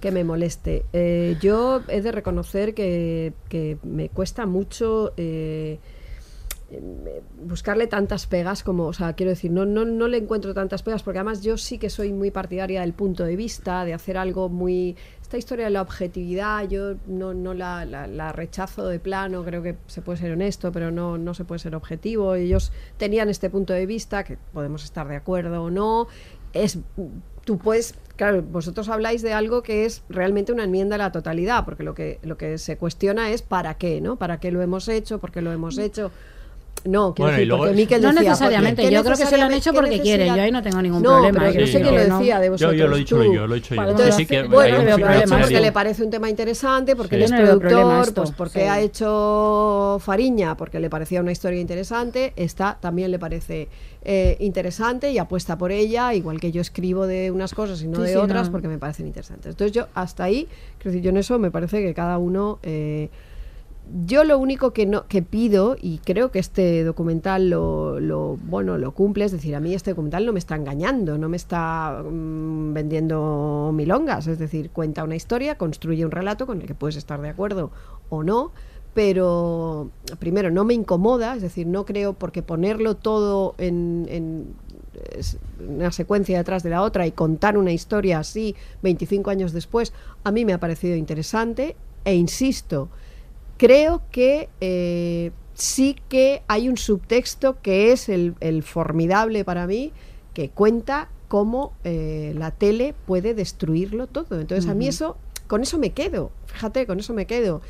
[0.00, 0.84] que me moleste.
[0.92, 5.12] Eh, yo he de reconocer que, que me cuesta mucho.
[5.16, 5.78] eh,
[7.42, 11.02] buscarle tantas pegas como, o sea, quiero decir, no, no, no le encuentro tantas pegas
[11.02, 14.50] porque además yo sí que soy muy partidaria del punto de vista, de hacer algo
[14.50, 14.94] muy...
[15.22, 19.62] Esta historia de la objetividad yo no, no la, la- la rechazo de plano, creo
[19.62, 22.34] que se puede ser honesto, pero no, no se puede ser objetivo.
[22.34, 26.06] Ellos tenían este punto de vista, que podemos estar de acuerdo o no,
[26.52, 26.78] es...
[27.44, 31.64] Tú puedes, claro, vosotros habláis de algo que es realmente una enmienda a la totalidad,
[31.64, 34.16] porque lo que, lo que se cuestiona es para qué, ¿no?
[34.16, 35.20] ¿Para qué lo hemos hecho?
[35.20, 36.10] ¿Por qué lo hemos hecho?
[36.84, 39.44] No, quiero Bueno, decir, porque Miquel No decía, necesariamente, ¿qué yo creo que se lo
[39.44, 41.80] han hecho porque quieren, yo ahí no tengo ningún no, problema, Pero yo Sí, sé
[41.80, 42.18] quién yo lo no.
[42.18, 42.76] decía de Yo- vosotros.
[42.78, 43.34] yo lo he dicho tú.
[43.34, 43.82] yo, lo he dicho yo.
[43.82, 45.36] Entonces, Sí que bueno, problema.
[45.38, 45.60] que serio.
[45.60, 47.16] le parece un tema interesante, porque Sí.
[47.16, 48.66] él es Yo no productor, esto, pues porque sí.
[48.66, 53.68] ha hecho Fariña, porque le parecía una historia interesante, esta también le parece
[54.04, 57.96] eh, interesante y apuesta por ella, igual que yo escribo de unas cosas y no
[57.96, 58.52] Sí, de sí, otras, no.
[58.52, 59.46] porque me parecen interesantes.
[59.50, 60.46] Entonces yo hasta ahí,
[60.78, 62.58] quiero decir, yo en eso me parece que cada uno...
[62.62, 63.10] eh,
[64.04, 68.78] yo lo único que no que pido y creo que este documental lo, lo bueno
[68.78, 72.02] lo cumple es decir a mí este documental no me está engañando no me está
[72.02, 74.26] mm, vendiendo milongas.
[74.26, 77.70] Es decir cuenta una historia construye un relato con el que puedes estar de acuerdo
[78.08, 78.52] o no
[78.94, 84.54] pero primero no me incomoda es decir no creo porque ponerlo todo en, en
[85.68, 89.92] una secuencia detrás de la otra y contar una historia así 25 años después
[90.24, 92.88] a mí me ha parecido interesante e insisto
[93.58, 99.92] creo que eh, sí que hay un subtexto que es el, el formidable para mí,
[100.32, 104.40] que cuenta cómo eh, la tele puede destruirlo todo.
[104.40, 107.60] Entonces a mí eso, con eso me quedo, fíjate, con eso me quedo.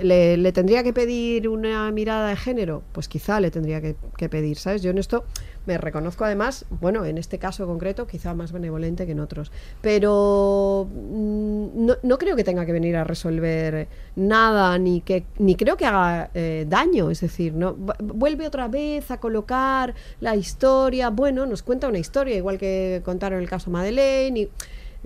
[0.00, 2.82] ¿Le, le tendría que pedir una mirada de género?
[2.92, 3.94] Pues quizá le tendría que,
[4.28, 4.82] pedir, ¿sabes?
[4.82, 5.24] Yo en esto
[5.66, 9.52] me reconozco además, bueno, en este caso concreto, quizá más benevolente que en otros.
[9.80, 15.54] Pero mm, no, no creo que tenga que venir a resolver nada, ni que ni
[15.56, 17.10] creo que haga eh, daño.
[17.10, 21.10] Es decir, no vu- vuelve otra vez a colocar la historia.
[21.10, 24.48] Bueno, nos cuenta una historia, igual que contaron el caso Madeleine.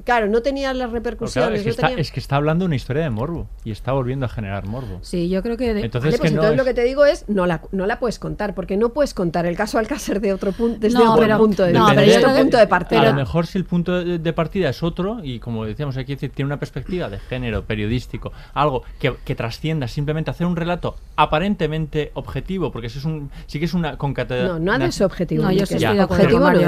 [0.05, 1.49] Claro, no tenía las repercusiones.
[1.49, 2.01] Claro, es, que está, tenía...
[2.01, 4.99] es, que está, hablando una historia de morbo y está volviendo a generar morbo.
[5.03, 5.75] Sí, yo creo que.
[5.75, 5.81] De...
[5.81, 6.57] Entonces, vale, pues, que no es...
[6.57, 9.47] lo que te digo es: no la, no la puedes contar, porque no puedes contar
[9.47, 12.35] el caso Alcácer de otro punto, desde no, otro pero, punto de No, pero otro
[12.35, 13.01] punto de partida.
[13.01, 16.17] A lo mejor si el punto de, de partida es otro, y como decíamos aquí,
[16.17, 22.11] tiene una perspectiva de género, periodístico, algo que, que trascienda simplemente hacer un relato aparentemente
[22.15, 24.47] objetivo, porque eso es un, sí que es una concatedral.
[24.47, 25.45] No, no ha de ser objetivo.
[25.45, 26.59] No, yo sí estoy de objetivo, no,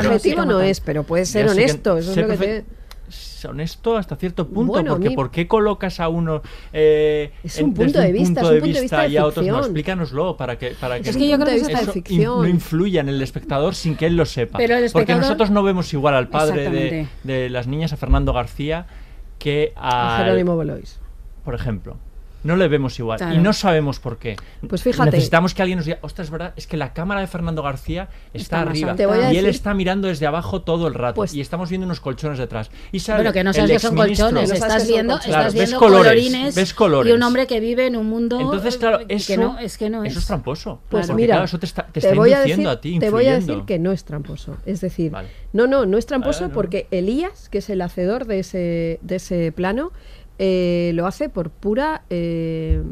[0.00, 1.96] objetivo no es, pero puede ser honesto.
[1.96, 2.36] Eso es lo que
[3.44, 6.42] honesto hasta cierto punto, bueno, porque ¿por qué colocas a uno
[6.72, 9.58] eh, es un punto de vista, de vista, y a otros no?
[9.58, 14.16] Explícanos para que, para que, yo eso no influya en el espectador sin que él
[14.16, 14.58] lo sepa.
[14.92, 18.86] Porque nosotros no vemos igual al padre de, las niñas, a Fernando García,
[19.38, 21.00] que a Jerónimo Belois.
[21.44, 21.96] Por ejemplo
[22.42, 24.36] no le vemos igual y no sabemos por qué.
[24.68, 25.10] Pues fíjate.
[25.10, 26.52] Necesitamos que alguien nos diga, ostras, ¿verdad?
[26.56, 28.94] Es que la cámara de Fernando García está, arriba
[29.32, 32.38] y él está mirando desde abajo todo el rato pues y estamos viendo unos colchones
[32.38, 32.70] detrás.
[32.92, 36.74] Y bueno, que no sabes que son colchones, estás viendo, estás viendo colores, colorines ves
[36.74, 37.12] colores.
[37.12, 39.90] y un hombre que vive en un mundo Entonces, claro, eso, que no, es que
[39.90, 40.04] no.
[40.04, 40.80] Eso es pues tramposo.
[40.88, 43.78] Pues mira, eso te está, te, voy a decir, ti, Te voy a decir que
[43.78, 44.56] no es tramposo.
[44.66, 45.12] Es decir,
[45.52, 49.52] no, no, no es tramposo porque Elías, que es el hacedor de ese, de ese
[49.52, 49.92] plano,
[50.42, 52.82] eh, lo hace por pura eh,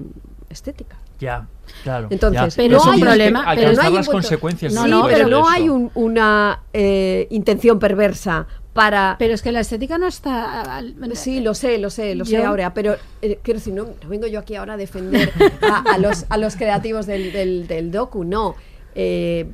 [0.51, 0.99] estética.
[1.19, 1.47] Ya,
[1.83, 2.09] claro.
[2.11, 2.62] Entonces, ya.
[2.62, 3.55] pero, pero hay problema.
[3.55, 4.75] Pero no hay consecuencias.
[4.75, 9.16] No, no, pero no hay un, una eh, intención perversa para.
[9.19, 10.83] Pero es que la estética no está.
[11.15, 12.75] Sí, lo sé, lo sé, lo sé ahora.
[12.75, 16.55] Pero quiero decir, no, no, vengo yo aquí ahora a defender a, los, a los
[16.55, 18.57] creativos del, del, docu, no.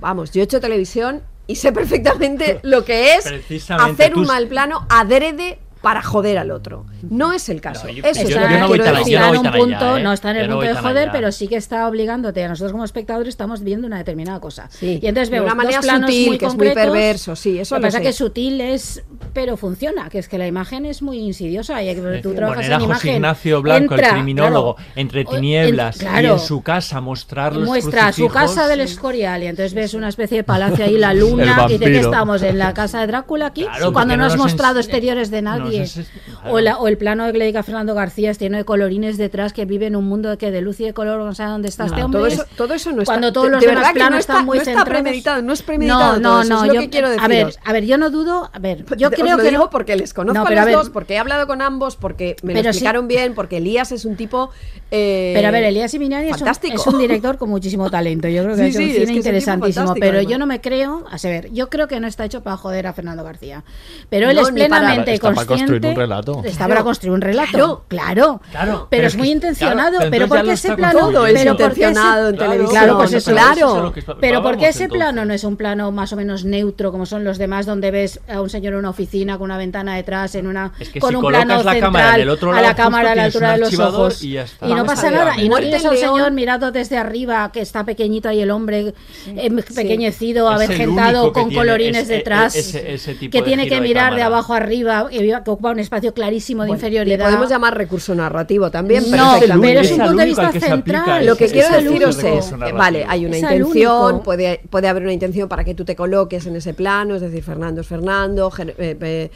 [0.00, 3.26] Vamos, yo he hecho televisión y sé perfectamente lo que es
[3.70, 6.86] hacer un mal plano adrede para joder al otro.
[7.02, 7.86] No es el caso.
[7.88, 8.66] Eso está,
[9.06, 10.02] yo un punto, ¿eh?
[10.02, 12.42] no está en el punto de joder, pero sí que está obligándote.
[12.42, 14.70] A nosotros como espectadores estamos viendo una determinada cosa.
[14.80, 18.00] Y entonces vemos una manera sutil, muy que es muy perverso, sí, eso lo, pasa
[18.00, 19.04] que sutil es,
[19.34, 22.72] pero funciona, que es que la imagen es muy insidiosa y que tú trabajas en
[22.72, 22.94] imagen.
[22.94, 28.28] José Ignacio Blanco, el criminólogo, entre tinieblas y en su casa mostrar los muestra su
[28.28, 31.84] casa del Escorial y entonces ves una especie de palacio ahí la luna y dice
[31.84, 35.73] que estamos en la casa de Drácula aquí cuando no has mostrado exteriores de nadie.
[35.78, 36.04] 真是
[36.50, 39.16] O, la, o, el plano que le dedica Fernando García este es lleno de colorines
[39.16, 41.50] detrás que vive en un mundo de que de luz y de color no sabe
[41.52, 42.20] dónde está este hombre.
[42.20, 43.12] Todo eso, todo eso no está.
[43.12, 46.20] Cuando todos los demás planos no está, están muy no premeditado, no es premeditado.
[46.20, 46.72] No, no, no.
[46.72, 48.50] Es que quiero a ver, a ver, yo no dudo.
[48.52, 50.90] A ver, pues yo Os creo lo que digo porque les conozco a los dos,
[50.90, 54.50] porque he hablado con ambos, porque me lo explicaron bien, porque Elías es un tipo.
[54.90, 58.28] Eh, pero a ver, Elías Siminari es es un director con muchísimo talento.
[58.28, 59.94] Yo creo que es un sí, cine interesantísimo.
[59.94, 61.04] Pero yo no me creo.
[61.10, 63.64] A ver, yo creo que no está hecho para joder a Fernando García.
[64.08, 65.94] Pero él es plenamente consciente.
[66.44, 67.44] Está para construir un relato.
[67.50, 68.40] Claro, claro.
[68.50, 68.86] claro.
[68.90, 69.98] Pero, es muy intencionado.
[70.10, 70.98] pero ¿por qué ese plano?
[70.98, 72.70] Todo es intencionado en televisión.
[72.70, 73.92] Claro, pues eso, claro.
[74.20, 77.24] Pero ¿por qué ese plano no es un plano más o menos neutro como son
[77.24, 80.46] los demás donde ves a un señor en una oficina con una ventana detrás en
[80.46, 83.14] una es que con si un plano la central otro lado, a la cámara a
[83.14, 84.68] la altura de los ojos y, ya está.
[84.68, 87.84] y no pasa nada y no tienes a un señor mirado desde arriba que está
[87.84, 88.94] pequeñito ahí el hombre
[89.26, 95.70] eh, pequeñecido avergentado con colorines detrás que tiene que mirar de, abajo arriba que ocupa
[95.70, 97.18] un espacio clarísimo de inferioridad.
[97.18, 99.36] Le podemos llamar recurso narrativo también, pero
[99.80, 101.26] es, un punto de vista central.
[101.26, 105.64] Lo que quiero deciros es, vale, hay una intención, puede, puede haber una intención para
[105.64, 109.30] que tú te coloques en ese plano, es decir, Fernando es Fernando, eh, eh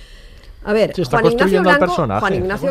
[0.69, 1.63] a ver, Juan, Ignacio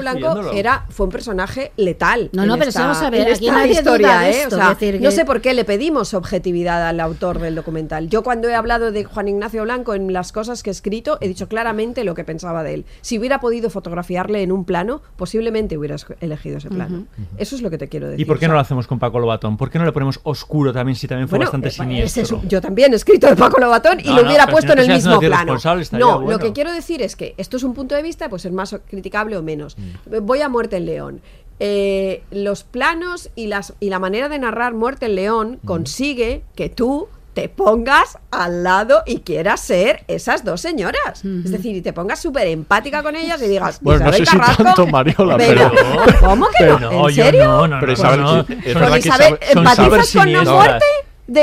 [0.01, 2.29] Blanco, era, fue un personaje letal.
[2.31, 3.51] No, no, pero esta, vamos a ver, aquí ¿eh?
[3.51, 4.59] no historia, esto.
[5.01, 8.07] No sé por qué le pedimos objetividad al autor del documental.
[8.07, 11.27] Yo cuando he hablado de Juan Ignacio Blanco en las cosas que he escrito, he
[11.27, 12.85] dicho claramente lo que pensaba de él.
[13.01, 17.07] Si hubiera podido fotografiarle en un plano, posiblemente hubieras elegido ese plano.
[17.39, 18.21] Eso es lo que te quiero decir.
[18.21, 19.57] ¿Y por qué no lo hacemos con Paco Lobatón?
[19.57, 22.43] ¿Por qué no le ponemos oscuro también si también fue bastante eh, siniestro?
[22.47, 25.57] Yo también he escrito de Paco Lobatón y lo hubiera puesto en el mismo plano.
[25.93, 28.41] No, lo que quiero decir es que esto es un punto punto de vista pues
[28.41, 29.77] ser más criticable o menos.
[30.21, 31.21] Voy a Muerte en León.
[31.59, 36.69] Eh, los planos y, las, y la manera de narrar Muerte en León consigue que
[36.69, 41.23] tú te pongas al lado y quieras ser esas dos señoras.
[41.23, 44.37] Es decir, y te pongas súper empática con ellas y digas, bueno, no sé si
[44.37, 45.71] tanto Mariola, pero,
[46.19, 47.07] ¿Cómo que no?
[47.07, 47.45] ¿En serio?
[47.45, 50.85] No, no, no, pero ¿empatizas con la muerte?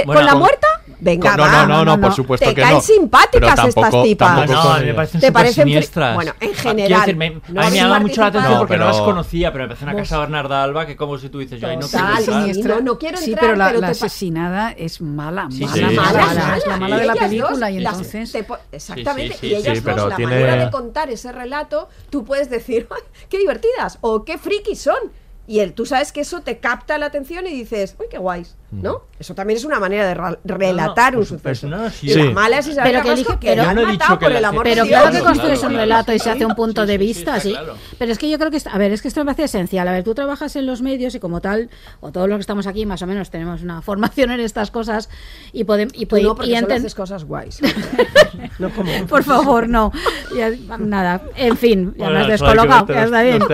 [0.07, 0.67] ¿Con la muerta?
[1.01, 4.49] Venga, no, no, no, no, no, por supuesto te caen simpáticas estas tipas.
[4.49, 6.15] No, me parecen ¿Te parecen siniestras.
[6.15, 7.19] Bueno, en general.
[7.49, 9.85] No a mí me llama mucho la atención porque no las conocía, pero me parece
[9.85, 12.83] una casa de Bernarda Alba que como si tú dices, yo ahí no quiero entrar.
[12.83, 17.07] No, quiero entrar, sí, pero la, asesinada es mala, mala, mala, es la mala de
[17.07, 18.35] la película y entonces...
[18.73, 22.89] exactamente, y ellas dos, la manera de contar ese relato, tú puedes decir,
[23.29, 24.99] qué divertidas o qué frikis son.
[25.47, 28.57] Y él, tú sabes que eso te capta la atención y dices, uy, qué guays.
[28.83, 29.03] ¿No?
[29.19, 30.15] Eso también es una manera de
[30.45, 31.83] relatar por un supuesto, suceso.
[31.85, 32.09] no, sí.
[32.11, 32.23] Sí.
[32.31, 34.25] mala es Isabel Pero que Carrasco, elige- que pero- han no he matado dicho que
[34.27, 35.81] por el amor Pero de claro que construyes claro, un claro.
[35.85, 37.51] relato y se hace un punto sí, de sí, sí, vista, sí.
[37.53, 37.75] claro.
[37.99, 39.87] Pero es que yo creo que, a ver, es que esto me parece esencial.
[39.89, 41.71] A ver, tú trabajas en los medios y como tal,
[42.01, 45.09] o todos los que estamos aquí más o menos tenemos una formación en estas cosas
[45.53, 45.95] y podemos...
[45.97, 47.61] Y, pode- no, porque y solo enten- haces cosas guays.
[48.59, 48.91] no como...
[49.07, 49.93] Por favor, no.
[50.37, 53.39] Ya, nada, en fin, ya Bueno, me has descolocado, ya está bien.
[53.39, 53.49] los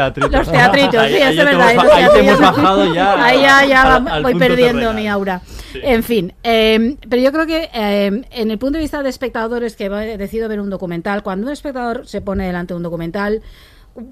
[0.50, 1.06] teatritos.
[1.06, 1.68] Sí, es verdad.
[1.92, 4.94] ahí te hemos bajado ya Ahí ya, voy perdiendo terrenal.
[5.10, 5.42] Aura.
[5.82, 9.76] En fin, eh, pero yo creo que eh, en el punto de vista de espectadores
[9.76, 13.42] que decido ver un documental, cuando un espectador se pone delante de un documental,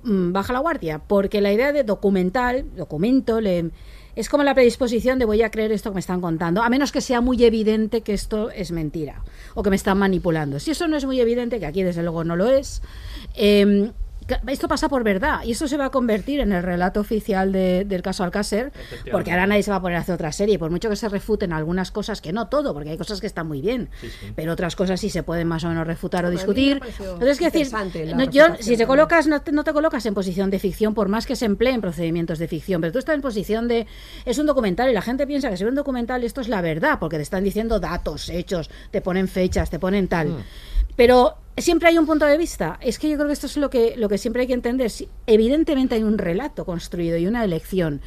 [0.02, 3.70] mm, baja la guardia, porque la idea de documental, documento, le,
[4.16, 6.90] es como la predisposición de voy a creer esto que me están contando, a menos
[6.92, 9.22] que sea muy evidente que esto es mentira
[9.54, 10.58] o que me están manipulando.
[10.58, 12.82] Si eso no es muy evidente, que aquí desde luego no lo es,
[13.36, 14.07] eh, ca-
[14.46, 17.84] esto pasa por verdad y esto se va a convertir en el relato oficial de-
[17.84, 18.72] del caso Alcácer,
[19.12, 21.08] porque ahora nadie se va a poner a hacer otra serie, por mucho que se
[21.08, 23.88] refuten algunas cosas, que no todo, porque hay cosas que están muy bien,
[24.36, 26.80] pero otras cosas sí se pueden más o menos refutar o discutir.
[27.14, 27.66] Entonces, quiero decir,
[28.16, 31.08] no, yo, si te colocas, no te, no te colocas en posición de ficción, por
[31.08, 33.86] más que se empleen procedimientos de ficción, pero tú estás en posición de.
[34.24, 36.60] Es un documental y la gente piensa que si ve un documental esto es la
[36.60, 40.44] verdad, porque te están diciendo datos, hechos, te ponen fechas, te ponen tal.
[40.96, 42.78] Pero siempre hay un punto de vista.
[42.80, 44.90] Es que yo creo que esto es lo que, lo que siempre hay que entender.
[45.26, 48.00] Evidentemente hay un relato construido y una elección.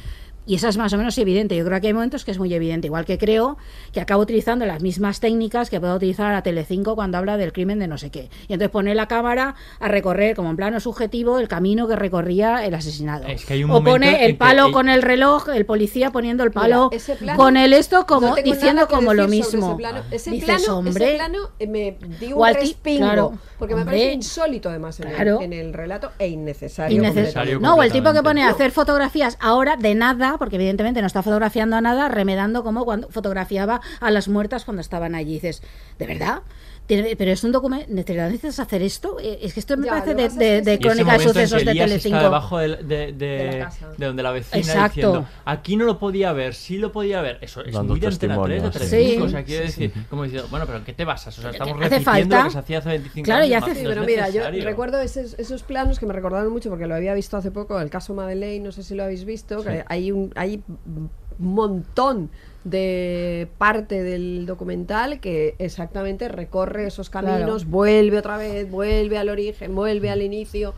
[0.44, 1.56] Y esa es más o menos evidente.
[1.56, 2.88] Yo creo que hay momentos que es muy evidente.
[2.88, 3.58] Igual que creo
[3.92, 7.78] que acaba utilizando las mismas técnicas que puede utilizar a Telecinco cuando habla del crimen
[7.78, 8.28] de no sé qué.
[8.48, 12.64] Y entonces pone la cámara a recorrer como en plano subjetivo el camino que recorría
[12.66, 13.26] el asesinado.
[13.28, 16.50] Es que hay un o pone el palo con el reloj, el policía poniendo el
[16.50, 19.68] Mira, palo ese plano- con el esto como no diciendo nada como lo mismo.
[19.68, 23.32] Ese plano, ese Dices, plano, hombre, ese plano eh, me dio o un respingo, claro,
[23.58, 23.96] porque me hombre.
[23.98, 25.38] parece insólito además en, Claro.
[25.38, 27.60] el, en el relato e innecesario.
[27.60, 29.94] No, o el tipo que pone a hacer fotografías ahora de
[30.38, 34.80] porque evidentemente no está fotografiando a nada, remedando como cuando fotografiaba a las muertas cuando
[34.80, 35.34] estaban allí.
[35.34, 35.62] dices,
[35.98, 36.42] ¿de verdad?
[36.88, 37.86] Pero es un documento.
[37.88, 39.16] ¿Necesitas hacer esto?
[39.20, 40.78] Eh, Es que esto me Ya, parece de, de- de sí.
[40.82, 42.18] Crónica de sucesos de Elías está Telecinco.
[42.22, 44.94] debajo de, de- De de donde la vecina Exacto.
[44.96, 47.38] diciendo aquí no lo podía ver, sí lo podía ver.
[47.40, 48.78] Eso es Dando muy de Antena 3, de sí.
[48.78, 49.20] Telecinco.
[49.20, 49.22] Sí.
[49.22, 51.38] O sea, quiere decir, como diciendo, bueno, pero ¿en qué te basas?
[51.38, 52.38] O sea, estamos Hace repitiendo falta.
[52.38, 53.48] lo que se hacía hace 25 Claro, años.
[53.48, 56.52] y no- hace- no Sí, pero mira, yo recuerdo esos, esos planos que me recordaron
[56.52, 59.24] mucho porque lo había visto hace poco, el caso Madeleine, no sé si lo habéis
[59.24, 62.30] visto, que hay un hay un montón
[62.64, 67.70] de parte del documental que exactamente recorre esos caminos, Claro.
[67.70, 70.74] vuelve otra vez, vuelve al origen, vuelve al inicio.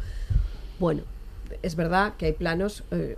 [0.79, 1.03] Bueno,
[1.63, 3.17] es verdad que hay planos eh,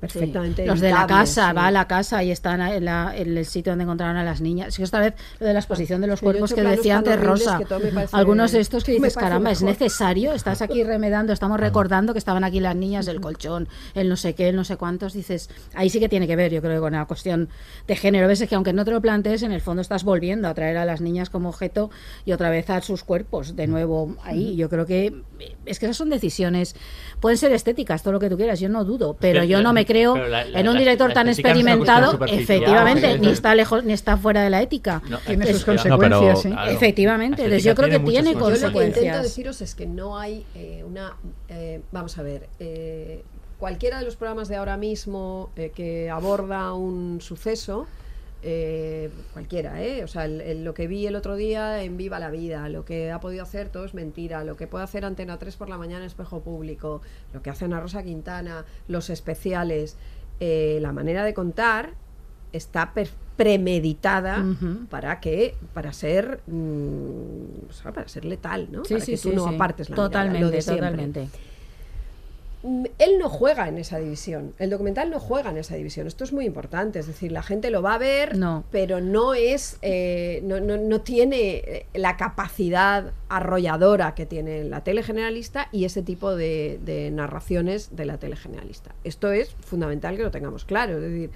[0.00, 1.56] perfectamente Los de la casa, sí.
[1.56, 4.40] va a la casa y están en, la- en el sitio donde encontraron a las
[4.40, 4.74] niñas.
[4.74, 7.58] Sí, esta vez lo de la exposición de los cuerpos que decía antes Rosa.
[7.58, 9.80] que parece- Algunos de estos que dices, caramba, es mejor".
[9.80, 10.32] necesario.
[10.32, 14.34] Estás aquí remedando, estamos recordando que estaban aquí las niñas del colchón, el no sé
[14.34, 15.12] qué, el no sé cuántos.
[15.14, 17.48] Dices, ahí sí que tiene que ver, yo creo, con la cuestión
[17.86, 18.26] de género.
[18.26, 20.76] A veces que aunque no te lo plantees, en el fondo estás volviendo a traer
[20.76, 21.90] a las niñas como objeto
[22.26, 24.56] y otra vez a sus cuerpos de nuevo ahí.
[24.56, 25.22] Yo creo que
[25.64, 26.76] es que esas son decisiones,
[27.20, 29.72] pueden ser estéticas, todo lo que tú quieras, yo no dudo, pero que yo no
[29.72, 33.28] me creo pero la- la- en un la- director la tan experimentado, efectivamente, sí, ni
[33.30, 35.02] está lejos, ni está fuera de la ética.
[35.08, 36.68] No, Tiene sus No, pero- consecuencias.
[36.70, 39.22] Efectivamente, entonces yo creo que tiene Yo lo que intento consecuencias.
[39.22, 41.14] deciros es que no hay eh, una...
[41.48, 43.22] eh, vamos a ver, eh,
[43.58, 47.86] cualquiera de los programas de ahora mismo eh, que aborda un suceso,
[48.42, 50.04] eh, cualquiera, ¿eh?
[50.04, 52.84] O sea, el- el- lo que vi el otro día en Viva la Vida, lo
[52.84, 55.78] que ha podido hacer todo es mentira, lo que puede hacer Antena 3 por la
[55.78, 57.00] mañana en Espejo Público,
[57.32, 59.96] lo que hacen a Rosa Quintana, los especiales,
[60.40, 61.94] eh, la manera de contar
[62.52, 62.92] está
[63.36, 64.44] premeditada
[64.90, 69.16] para que para ser mm, o sea, para ser letal no Sí, para sí, que
[69.16, 70.84] sí, tú no apartes la mirada, lo Totalmente, de siempre.
[70.90, 71.28] totalmente.
[72.66, 74.54] Mm, él no juega en esa división.
[74.58, 76.06] El documental no juega en esa división.
[76.08, 76.98] Esto es muy importante.
[76.98, 78.64] Es decir la gente lo va a ver No.
[78.72, 84.82] pero no es eh, no, no- no tiene eh, la capacidad arrolladora que tiene la
[84.82, 88.94] tele generalista y ese tipo de, de narraciones de la tele generalista.
[89.04, 90.96] Esto es fundamental que lo tengamos claro.
[90.96, 91.30] Es decir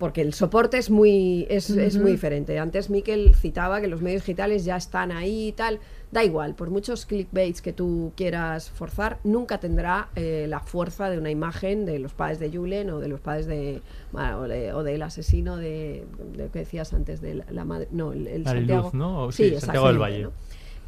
[0.00, 4.22] porque el soporte es muy es, es muy diferente antes Miquel citaba que los medios
[4.22, 5.78] digitales ya están ahí y tal
[6.10, 11.18] da igual por muchos clickbaits que tú quieras forzar nunca tendrá eh, la fuerza de
[11.18, 14.72] una imagen de los padres de Julen o de los padres de bueno, o, de-
[14.72, 18.26] o del asesino de, de lo que decías antes de la, la madre no el,
[18.26, 19.24] el Santiago ¿no?
[19.26, 20.22] O sí, Santiago del Valle.
[20.24, 20.32] ¿no?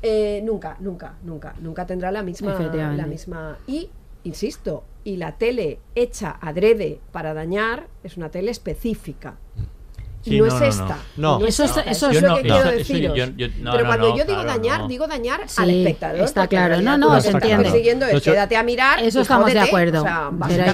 [0.05, 2.55] Eh, nunca nunca nunca nunca tendrá la misma
[2.97, 3.89] la misma y
[4.25, 9.39] insisto y la tele hecha adrede para dañar es una tele específica
[10.25, 10.99] no, es esta.
[11.17, 13.17] No, eso, es, eso es lo que quiero deciros.
[13.17, 16.21] Yo, yo, Pero cuando yo digo dañar, digo dañar sí, al espectador.
[16.21, 17.71] Está claro, no, no, se entiende.
[18.23, 19.03] Quédate a mirar.
[19.03, 20.05] Eso estamos de acuerdo.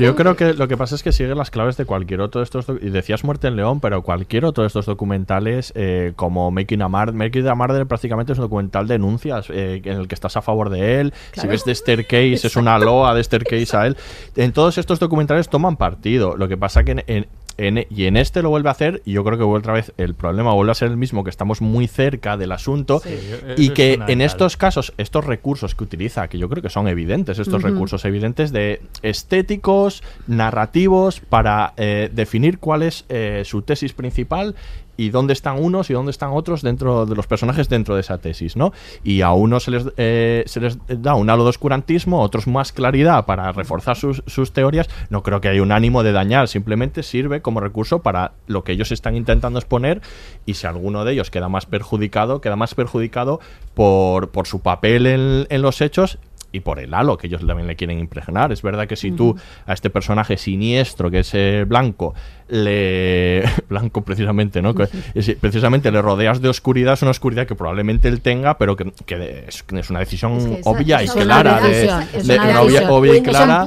[0.01, 2.45] Yo creo que lo que pasa es que sigue las claves de cualquier otro de
[2.45, 2.67] estos.
[2.81, 6.89] Y decías Muerte en León, pero cualquier otro de estos documentales, eh, como Making a
[6.89, 10.37] Murder, Making a Murder prácticamente es un documental de denuncias eh, en el que estás
[10.37, 11.15] a favor de él.
[11.33, 13.97] Si ves de Staircase, es una loa de Staircase a él.
[14.37, 16.37] En todos estos documentales toman partido.
[16.37, 17.27] Lo que pasa que en, en,
[17.59, 20.53] y en este lo vuelve a hacer y yo creo que otra vez el problema
[20.55, 23.03] vuelve a ser el mismo, que estamos muy cerca del asunto
[23.57, 27.39] y que en estos casos, estos recursos que utiliza, que yo creo que son evidentes,
[27.39, 34.55] estos recursos evidentes de estéticos, narrativos, para eh, definir cuál es eh, su tesis principal
[34.99, 38.19] y dónde están unos y dónde están otros dentro de los personajes dentro de esa
[38.19, 38.73] tesis, ¿no?
[39.05, 42.49] Y a unos se les, eh, se les da un halo de oscurantismo, a otros
[42.49, 44.91] más claridad para reforzar sus, sus teorías.
[45.09, 48.73] No creo que haya un ánimo de dañar, simplemente sirve como recurso para lo que
[48.73, 50.03] ellos están intentando exponer
[50.45, 53.39] y si alguno de ellos queda más perjudicado, queda más perjudicado
[53.75, 56.19] por, por su papel en, en los hechos
[56.53, 58.53] y por el halo que ellos también le quieren impregnar.
[58.53, 62.15] Es verdad que si tú a este personaje siniestro, que es eh, blanco,
[62.49, 63.43] le.
[63.69, 64.75] Blanco, precisamente, ¿no?
[65.41, 69.45] precisamente le rodeas de oscuridad, es una oscuridad que probablemente él tenga, pero que, que
[69.49, 71.61] es, es, una decisión es que esa, obvia y clara.
[72.89, 73.67] obvia, y clara.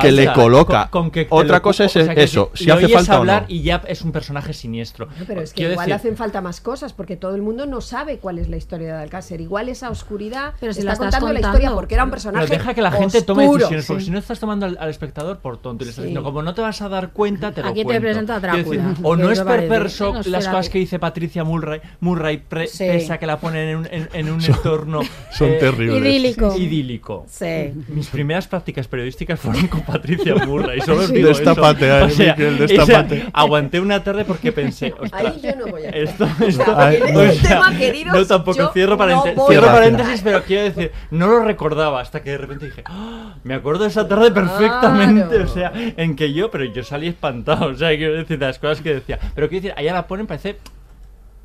[0.00, 0.88] que, le coloca.
[0.90, 3.16] Con, con Otra cosa es eso, si hace falta.
[3.16, 5.08] hablar y ya es un personaje siniestro.
[5.26, 5.94] Pero es que igual decir...
[5.94, 9.02] hacen falta más cosas, porque todo el mundo no sabe cuál es la historia de
[9.02, 9.40] Alcácer.
[9.40, 10.20] Igual esa oscuridad
[10.60, 12.46] pero si está contando, la historia porque era un personaje.
[12.46, 15.58] Pero deja que la gente tome decisiones, porque si no estás tomando al, espectador por
[15.58, 17.92] tonto y le estás diciendo, como no te vas a dar cuenta, te Aquí cuento.
[17.92, 18.62] te presento a Drácula.
[18.62, 22.86] Decir, o no es perverso no las cosas que dice Patricia Murray, Murray pre, sí.
[22.86, 25.00] pesa que la ponen en un, en, en un son, entorno
[25.32, 26.00] son eh, terribles.
[26.02, 26.56] idílico.
[26.56, 27.26] idílico.
[27.28, 27.72] Sí.
[27.88, 30.80] Mis primeras prácticas periodísticas fueron con Patricia Murray.
[30.80, 31.14] Solo sí.
[31.14, 35.84] digo destapate, eh, o sea, Miguel, aguanté una tarde porque pensé, Ahí yo no voy
[35.84, 39.46] a esto, esto Ay, no, o sea, este tema, queridos, no, tampoco cierro, paréntesis, no
[39.48, 43.54] cierro paréntesis, pero quiero decir, no lo recordaba hasta que de repente dije, ah, me
[43.54, 47.74] acuerdo de esa tarde perfectamente, o sea, en que yo, pero yo salí espantado o
[47.74, 49.18] sea, quiero decir, las cosas que decía.
[49.34, 50.58] Pero quiero decir, allá la ponen, parece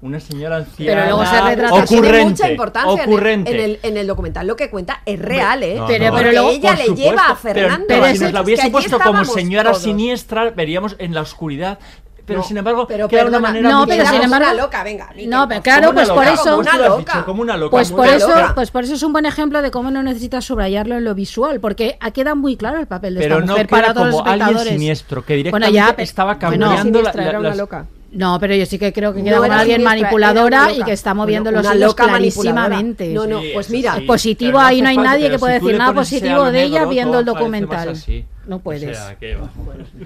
[0.02, 1.02] una señora anciana.
[1.02, 3.04] Pero luego se retrata ocurrente, tiene mucha importancia.
[3.04, 3.52] Ocurrente.
[3.52, 5.82] En, el, en, el, documental lo que cuenta es real, ¿eh?
[5.88, 7.86] Pero, pero ella le lleva a Fernando.
[7.88, 8.16] Pero, ¿eh?
[8.16, 11.80] si nos la hubiese puesto como señora siniestra, veríamos en la oscuridad
[12.26, 14.84] pero no, sin embargo, pero queda perdona, una manera no, pero sin embargo, una loca,
[14.84, 15.10] venga.
[15.28, 17.92] No, pero claro, pues, pues loca, por eso una loca, dicho, como una loca, pues
[17.92, 18.56] por eso, loca.
[18.56, 21.60] pues por eso es un buen ejemplo de cómo no necesitas subrayarlo en lo visual,
[21.60, 24.28] porque queda muy claro el papel de pero esta no mujer para todos como los
[24.28, 24.58] espectadores.
[24.62, 27.86] alguien siniestro que directamente bueno, ya, estaba cambiando bueno, la, la, era una loca.
[28.16, 31.14] No, pero yo sí que creo que queda no con alguien manipuladora y que está
[31.14, 33.10] moviendo bueno, los hilos clarísimamente.
[33.10, 36.50] No, no, pues mira, positivo ahí no hay nadie que pueda decir ah, nada positivo
[36.50, 37.94] de ella viendo el documental
[38.48, 38.98] no puedes.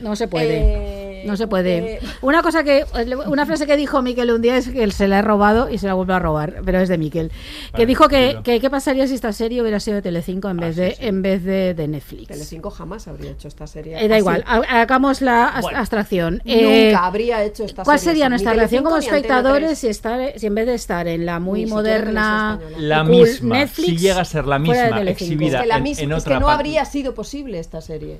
[0.01, 1.21] No se puede.
[1.21, 1.95] Eh, no se puede.
[1.95, 2.85] Eh, una cosa que
[3.27, 5.77] una frase que dijo Miquel un día es que él se la ha robado y
[5.77, 7.31] se la vuelve a robar, pero es de Miquel,
[7.75, 10.67] que dijo que, que, qué pasaría si esta serie hubiera sido de Telecinco en ah,
[10.67, 12.27] vez de en vez de, de, Netflix.
[12.27, 14.03] Telecinco jamás habría hecho esta serie.
[14.03, 16.41] Eh, da igual, hagamos la abstracción.
[16.45, 20.55] Nunca habría hecho esta ¿Cuál serie sería nuestra relación como espectadores si estar si en
[20.55, 24.59] vez de estar en la muy moderna la misma Netflix, si llega a ser la
[24.59, 28.19] misma exhibida la en, en otra no habría sido posible esta serie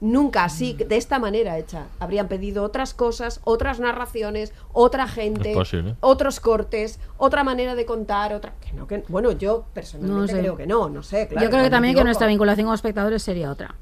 [0.00, 0.88] nunca así, mm.
[0.88, 1.86] de esta manera hecha.
[1.98, 5.54] Habrían pedido otras cosas, otras narraciones, otra gente,
[6.00, 8.52] otros cortes, otra manera de contar, otra...
[8.60, 9.04] Que no, que...
[9.08, 11.28] Bueno, yo personalmente no creo que no, no sé.
[11.28, 13.74] Claro, yo creo que también que nuestra vinculación con espectadores sería otra.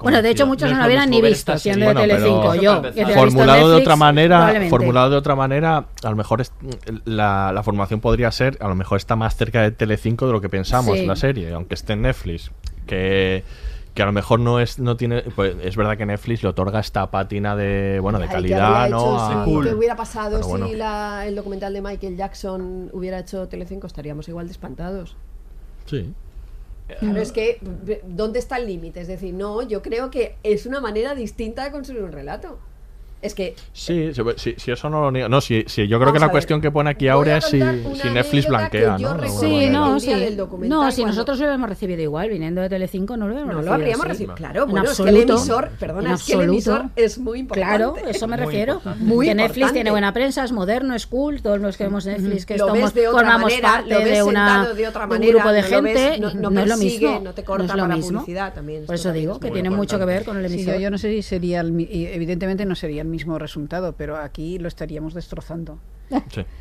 [0.00, 2.82] Bueno, de hecho muchos no, no hubieran ni visto siendo de Telecinco, yo.
[3.14, 6.70] Formulado Netflix, de otra manera, formulado de otra manera, a lo mejor mm,
[7.04, 10.40] la, la, formación podría ser, a lo mejor está más cerca de Telecinco de lo
[10.40, 11.06] que pensamos sí.
[11.06, 12.50] la serie, aunque esté en Netflix,
[12.86, 13.44] que
[13.94, 16.80] que a lo mejor no es no tiene pues es verdad que Netflix le otorga
[16.80, 19.74] esta pátina de bueno de calidad que no hecho, a, sí, cool.
[19.74, 20.74] hubiera pasado si.
[20.74, 25.16] La, el documental de Michael Jackson hubiera hecho Telecinco estaríamos igual de espantados
[25.86, 26.14] sí
[26.98, 27.18] Claro, mm.
[27.18, 27.58] es que
[28.06, 29.00] ¿dónde está el límite?
[29.00, 32.58] Es decir, no, yo creo que es una manera distinta de construir un relato.
[33.22, 33.54] Es que.
[33.72, 35.28] Sí, sí, sí, eso no lo niego.
[35.28, 38.10] No, sí, sí yo creo que la cuestión que pone aquí ahora es si, si
[38.10, 39.28] Netflix blanquea, ¿no?
[39.28, 40.12] Sí, no, sí.
[40.62, 43.76] No, si nosotros lo hubiéramos recibido igual, viniendo de Telecinco, no lo hubiéramos no, recibido.
[43.76, 44.62] lo habríamos recibido, claro.
[44.64, 47.76] En bueno, absoluto, es que el emisor, perdona, es que el emisor es muy importante.
[47.76, 48.72] Claro, eso me muy refiero.
[48.74, 49.04] Importante.
[49.04, 49.74] Muy que Netflix importante.
[49.74, 53.52] tiene buena prensa, es moderno, es cool, todos los que vemos Netflix, que estamos, formamos
[53.54, 54.70] parte de, una,
[55.10, 57.20] un grupo de gente, no, es lo mismo.
[57.22, 58.86] No te corta la publicidad también.
[58.86, 60.78] Por eso digo que tiene mucho que ver con el emisor.
[60.78, 65.12] Yo no sé si sería, evidentemente no sería el mismo resultado, pero aquí lo estaríamos
[65.14, 65.78] destrozando.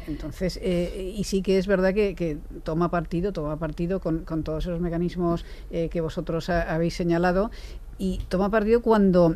[0.07, 4.43] Entonces, eh, y sí que es verdad que, que toma partido, toma partido con, con
[4.43, 7.49] todos esos mecanismos eh, que vosotros ha- habéis señalado
[7.97, 9.35] y toma partido cuando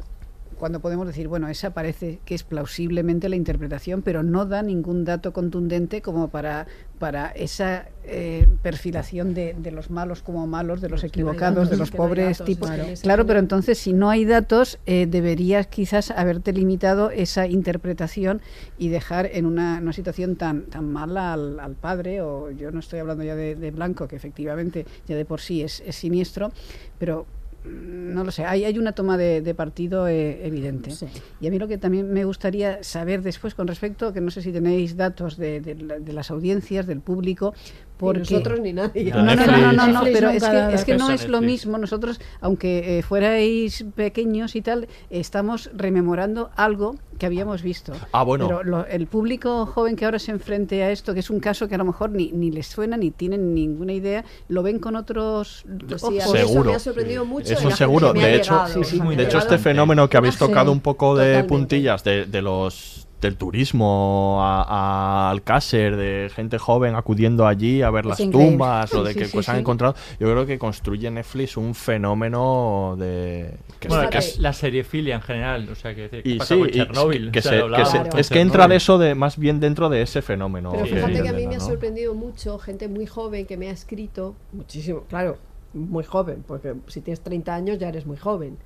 [0.57, 5.05] cuando podemos decir, bueno, esa parece que es plausiblemente la interpretación, pero no da ningún
[5.05, 6.67] dato contundente como para,
[6.99, 11.91] para esa eh, perfilación de, de los malos como malos, de los equivocados, de los
[11.91, 12.71] pobres datos, tipos.
[13.01, 18.41] Claro, pero entonces si no hay datos, eh, deberías quizás haberte limitado esa interpretación
[18.77, 22.79] y dejar en una, una situación tan, tan mala al, al padre, o yo no
[22.79, 26.51] estoy hablando ya de, de Blanco, que efectivamente ya de por sí es, es siniestro,
[26.99, 27.25] pero
[27.65, 30.91] no lo sé, hay, hay una toma de, de partido eh, evidente.
[31.39, 34.41] Y a mí lo que también me gustaría saber después con respecto, que no sé
[34.41, 37.53] si tenéis datos de, de la- de las audiencias, del público,
[37.97, 38.19] porque...
[38.19, 39.11] nosotros ni nadie.
[39.11, 41.41] No, no, no, no, no, no, Netflix pero es que, es que no es lo
[41.41, 41.77] mismo.
[41.77, 47.93] Nosotros, aunque eh, fuerais pequeños y tal, estamos rememorando algo que habíamos visto.
[48.11, 48.47] Ah, bueno.
[48.49, 51.69] Pero lo- el público joven que ahora se enfrente a esto, que es un caso
[51.69, 54.97] que a lo mejor ni, ni les suena ni tienen ninguna idea, lo ven con
[54.97, 56.11] otros Pues sí, ojos.
[56.11, 56.69] mí eso Seguro.
[56.71, 57.53] me ha sorprendido mucho.
[57.53, 58.11] Eso seguro.
[58.11, 61.23] De hecho, llegado, sí, de hecho este fenómeno que habéis Sí, tocado un poco de
[61.27, 61.47] totalmente.
[61.47, 67.89] puntillas de, de los del turismo a, a Alcácer, de gente joven acudiendo allí a
[67.89, 68.51] ver Es las increíble.
[68.51, 69.59] tumbas, o de Sí, que sí, pues han sí.
[69.61, 69.95] encontrado.
[70.19, 75.21] Yo creo que construye Netflix un fenómeno de que Bueno, que es la seriefilia en
[75.21, 77.31] general, o sea, que, que y pasa sí, con Chernobyl.
[77.31, 79.15] que o sea, se- lo que hablábamos se- con es que entra de eso de
[79.15, 80.71] más bien dentro de ese fenómeno.
[80.71, 83.71] Pero fíjate que a mí me ha sorprendido mucho gente muy joven que me ha
[83.71, 85.37] escrito, muchísimo, claro,
[85.73, 88.57] muy joven, porque si tienes 30 años ya eres muy joven.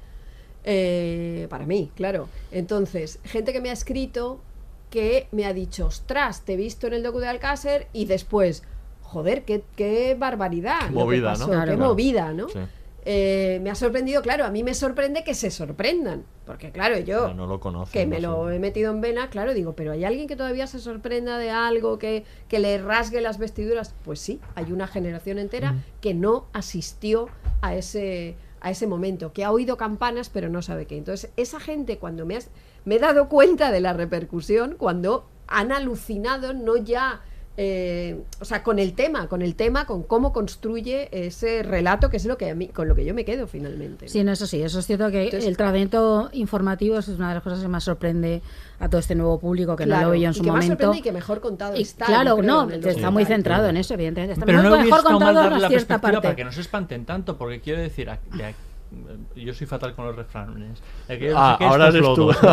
[0.70, 2.28] Eh, para mí, claro.
[2.52, 4.40] Entonces, gente que me ha escrito
[4.90, 8.64] que me ha dicho, ostras, te he visto en el docu de Alcácer y después,
[9.02, 10.88] joder, qué, qué barbaridad.
[10.88, 11.54] Qué movida, pasó, ¿no?
[11.54, 11.72] Claro.
[11.72, 11.90] Qué Claro.
[11.92, 12.50] movida, ¿no?
[12.50, 12.60] Sí.
[13.10, 17.30] Eh, me ha sorprendido, claro, a mí me sorprende que se sorprendan, porque claro, yo
[17.30, 18.22] No, no lo conocen, que no me sé.
[18.24, 21.50] lo he metido en vena, claro, digo, pero ¿hay alguien que todavía se sorprenda de
[21.50, 23.96] algo, que, que le rasgue las vestiduras?
[24.04, 27.30] Pues sí, hay una generación entera que no asistió
[27.62, 30.98] a ese, a ese momento, que ha oído campanas pero no sabe qué.
[30.98, 32.50] Entonces, esa gente cuando me, has,
[32.88, 37.22] me he dado cuenta de la repercusión, cuando han alucinado, no ya...
[37.60, 42.18] eh, o sea, con el tema, con el tema, con cómo construye ese relato, que
[42.18, 44.08] es lo que a mí, con lo que yo me quedo finalmente.
[44.10, 47.34] Sí, no, eso sí, eso es cierto que Entonces- el tratamiento informativo es una de
[47.36, 48.42] las cosas que más sorprende
[48.80, 50.66] a todo este nuevo público que no Claro, lo veía en y su que más
[50.66, 50.84] momento.
[50.84, 53.12] sorprende y que mejor contado Y está, claro, creo, no, está documental.
[53.14, 54.34] muy centrado en eso, evidentemente.
[54.34, 56.22] Está Pero no mejor contado la cierta perspectiva parte.
[56.22, 58.54] para que no se espanten tanto, porque quiero decir, a- de a-
[59.36, 60.82] yo soy fatal con los refranes.
[61.10, 62.40] Aquello no Ah, sé qué, ahora eres lodos.
[62.40, 62.50] Tú.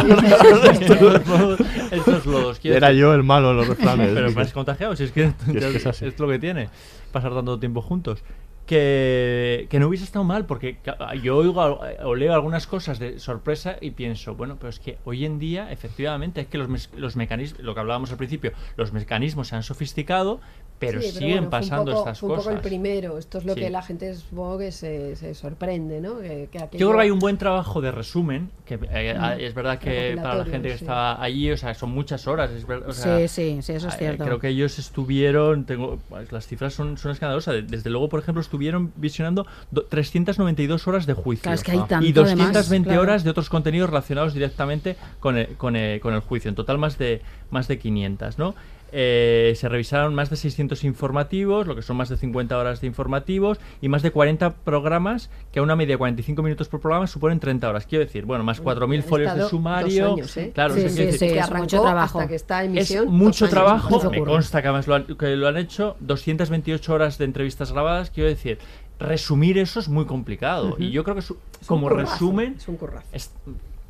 [0.70, 1.60] Estos lodos,
[1.92, 4.10] estos lodos, quiero Era decir- yo el malo en los refranes.
[4.12, 6.68] Pero me has contagiado, si es que, Si es que es es lo que tiene,
[7.12, 8.22] pasar tanto tiempo juntos.
[8.66, 10.78] Que, que no hubiese estado mal, porque
[11.22, 14.96] yo oigo al- o leo algunas cosas de sorpresa y pienso, bueno, pero es que
[15.04, 18.94] hoy en día, efectivamente, es que los, los mecanismos, lo que hablábamos al principio, los
[18.94, 20.40] mecanismos se han sofisticado,
[20.78, 22.44] pero Sí, siguen bueno, fue un pasando poco- estas fue un cosas.
[22.46, 23.16] poco el primero.
[23.18, 23.60] Esto es lo Sí.
[23.60, 26.18] que la gente supongo que se, se sorprende, ¿no?
[26.18, 29.22] Que, que aquello- Yo creo que hay un buen trabajo de resumen, que eh, Mm.
[29.22, 30.84] ah, es verdad que para la gente que sí.
[30.84, 32.50] está allí, o sea, son muchas horas.
[32.50, 34.24] Es ver- o Sí, sea, sí, sí, eso es eh, cierto.
[34.24, 37.54] Creo que ellos estuvieron, tengo, pues, las cifras son, son escandalosas.
[37.66, 41.78] Desde luego, por ejemplo, estuvieron visionando do- 392 horas de juicio Claro, es que hay
[41.88, 43.24] tanto, y 220 además, horas claro.
[43.24, 46.48] de otros contenidos relacionados directamente con el, con el- con el juicio.
[46.48, 48.54] En total, más de, más de 500, ¿no?
[48.96, 52.86] Eh, se revisaron más de 600 informativos, lo que son más de 50 horas de
[52.86, 57.08] informativos, y más de 40 programas, que a una media de 45 minutos por programa
[57.08, 57.86] suponen 30 horas.
[57.86, 60.12] Quiero decir, bueno, más 4.000 han folios de sumario.
[60.12, 60.52] años, ¿eh?
[60.54, 62.18] Claro, Sí, o sea, sí, quiero sí, decir, que es arrancó mucho trabajo.
[62.20, 65.48] hasta que está en es mucho trabajo, me consta que además lo han, que lo
[65.48, 68.58] han hecho, 228 horas de entrevistas grabadas, quiero decir,
[69.00, 70.76] resumir eso es muy complicado.
[70.78, 73.08] Y yo creo que su- Es un como currazo, resumen, Es un currazo.
[73.12, 73.32] es,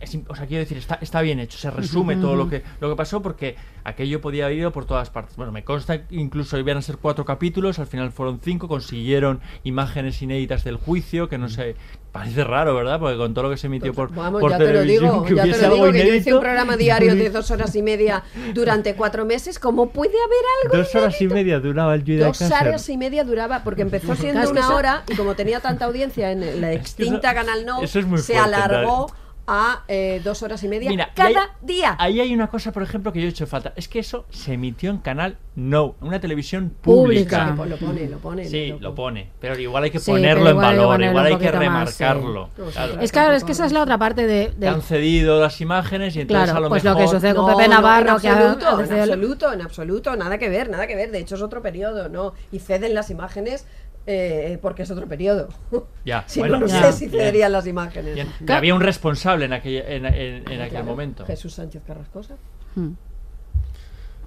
[0.04, 2.88] es o sea, quiero decir, está, está bien hecho, se resume todo lo que, lo
[2.90, 5.36] que pasó porque aquello podía haber ido por todas partes.
[5.36, 10.20] Bueno, me consta incluso iban a ser cuatro capítulos, al final fueron cinco, consiguieron imágenes
[10.22, 11.76] inéditas del juicio, que no sé,
[12.14, 13.00] parece raro, ¿verdad?
[13.00, 15.24] Porque con todo lo que se emitió por, Vamos, por ya te lo televisión, digo,
[15.24, 17.82] que ya te lo digo, que yo hice un programa diario de dos horas y
[17.82, 18.22] media
[18.54, 19.58] durante cuatro meses.
[19.58, 20.76] ¿Cómo puede haber algo?
[20.78, 24.48] Dos horas y media duraba el Judy Dos horas y media duraba, porque empezó siendo
[24.48, 28.38] una hora y como tenía tanta audiencia en la extinta Canal No, es se fuerte,
[28.38, 29.08] alargó
[29.46, 31.96] a eh, dos horas y media Mira, y cada hay- día.
[31.98, 33.72] Ahí hay una cosa, por ejemplo, que yo he hecho falta.
[33.76, 37.54] Es que eso se emitió en Canal No, una televisión Pública.
[37.54, 37.62] pública.
[37.62, 38.44] Que Lo pone, lo pone.
[38.46, 39.30] Sí, lo- lo pone.
[39.40, 41.46] Pero igual hay que Sí, ponerlo en igual hay que valor, igual un hay que
[41.52, 42.02] poquito más, sí.
[42.04, 42.50] remarcarlo.
[42.56, 43.00] No, Claro.
[43.00, 46.16] Es claro, es que esa es la otra parte de, del- han cedido las imágenes
[46.16, 47.04] y entonces Claro, a lo pues lo mejor...
[47.04, 49.60] que sucede con No, Pepe no, Navarro, en que ha- absoluto, ha en absoluto, en
[49.62, 51.10] absoluto, nada que ver, nada que ver.
[51.12, 52.32] De hecho, es otro periodo, ¿no?
[52.50, 53.66] Y ceden las imágenes
[54.06, 55.48] eh, porque es otro periodo.
[56.04, 58.14] Ya, si bueno, no, sé si cederían las imágenes.
[58.14, 58.28] Bien.
[58.50, 60.12] Había un responsable en aquel, en, en-
[60.52, 61.24] en aquel Claro, momento.
[61.24, 62.36] Jesús Sánchez Carrascosa.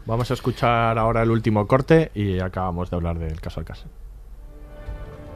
[0.06, 3.88] Vamos a escuchar ahora el último corte y acabamos de hablar del caso Alcácer.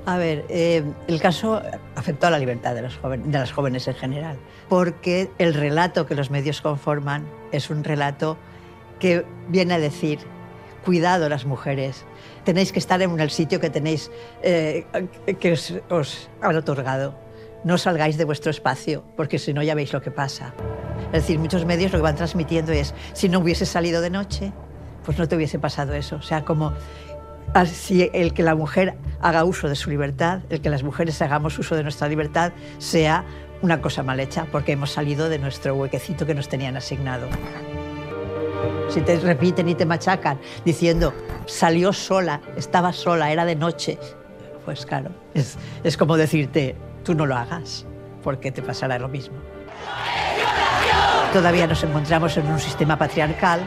[0.05, 1.61] A ver, eh, el caso
[1.95, 4.37] afectó a la libertad de, los joven- de las jóvenes en general,
[4.67, 8.37] porque el relato que los medios conforman es un relato
[8.99, 10.19] que viene a decir,
[10.85, 12.03] cuidado las mujeres,
[12.43, 14.11] tenéis que estar en el sitio que tenéis,
[14.41, 14.85] eh,
[15.39, 17.15] que os, os han otorgado.
[17.63, 20.53] No salgáis de vuestro espacio, porque si no ya veis lo que pasa.
[21.07, 24.51] Es decir, muchos medios lo que van transmitiendo es, si no hubiese salido de noche,
[25.05, 26.15] pues no te hubiese pasado eso.
[26.15, 26.73] O sea, como
[27.53, 31.57] así el que la mujer haga uso de su libertad, el que las mujeres hagamos
[31.59, 33.25] uso de nuestra libertad, sea
[33.61, 37.27] una cosa mal hecha, porque hemos salido de nuestro huequecito que nos tenían asignado.
[38.89, 41.13] Si te repiten y te machacan diciendo,
[41.45, 43.97] salió sola, estaba sola, era de noche,
[44.65, 47.85] pues claro, es, como decirte, tú no lo hagas,
[48.23, 49.37] porque te pasará lo mismo.
[51.33, 53.61] Todavía nos encontramos en un sistema patriarcal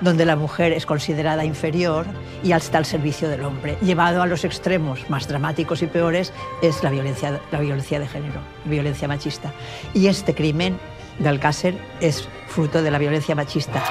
[0.00, 2.04] donde la mujer es considerada inferior
[2.42, 3.78] y está al servicio del hombre.
[3.80, 8.40] Llevado a los extremos más dramáticos y peores es la violencia, la violencia de género,
[8.64, 9.52] violencia machista.
[9.94, 10.78] Y este crimen
[11.20, 13.82] de Alcácer es fruto de la violencia machista.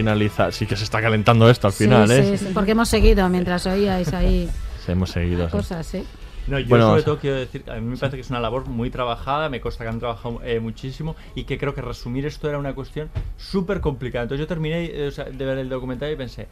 [0.00, 0.52] Finalizar.
[0.52, 2.38] Sí que se está calentando esto al final, sí, ¿eh?
[2.38, 4.48] sí, porque hemos seguido mientras oíais ahí
[4.86, 5.46] Sí, hemos seguido.
[5.46, 5.52] sí.
[5.52, 6.04] cosas, sí.
[6.46, 8.66] No, yo Bueno, sobre todo quiero decir, a mí me parece que es una labor
[8.68, 12.48] muy trabajada, me consta que han trabajado eh, muchísimo y que creo que resumir esto
[12.48, 14.22] era una cuestión súper complicada.
[14.22, 16.48] Entonces yo terminé eh, o sea, de ver el documental y pensé,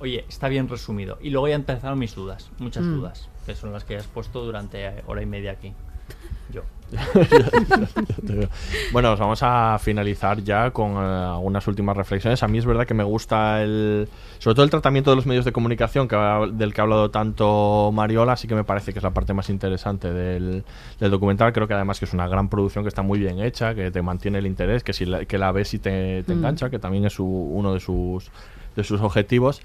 [0.00, 1.16] oye, está bien resumido.
[1.22, 2.94] Y luego ya empezaron mis dudas, muchas Mm.
[2.96, 5.72] dudas, que son las que has puesto durante eh, hora y media aquí.
[6.52, 6.62] Yo.
[8.92, 12.42] Bueno, pues vamos a finalizar ya con eh, algunas últimas reflexiones.
[12.42, 14.08] A mí es verdad que me gusta el,
[14.38, 17.10] sobre todo el tratamiento de los medios de comunicación que ha- del que ha hablado
[17.10, 20.64] tanto Mariola, así que me parece que es la parte más interesante del,
[21.00, 21.52] del documental.
[21.52, 24.02] Creo que además que es una gran producción que está muy bien hecha, que te
[24.02, 26.38] mantiene el interés, que si la, que la ves y te, te Mm.
[26.38, 28.30] engancha, que también es su- uno de sus
[28.78, 29.60] de sus objetivos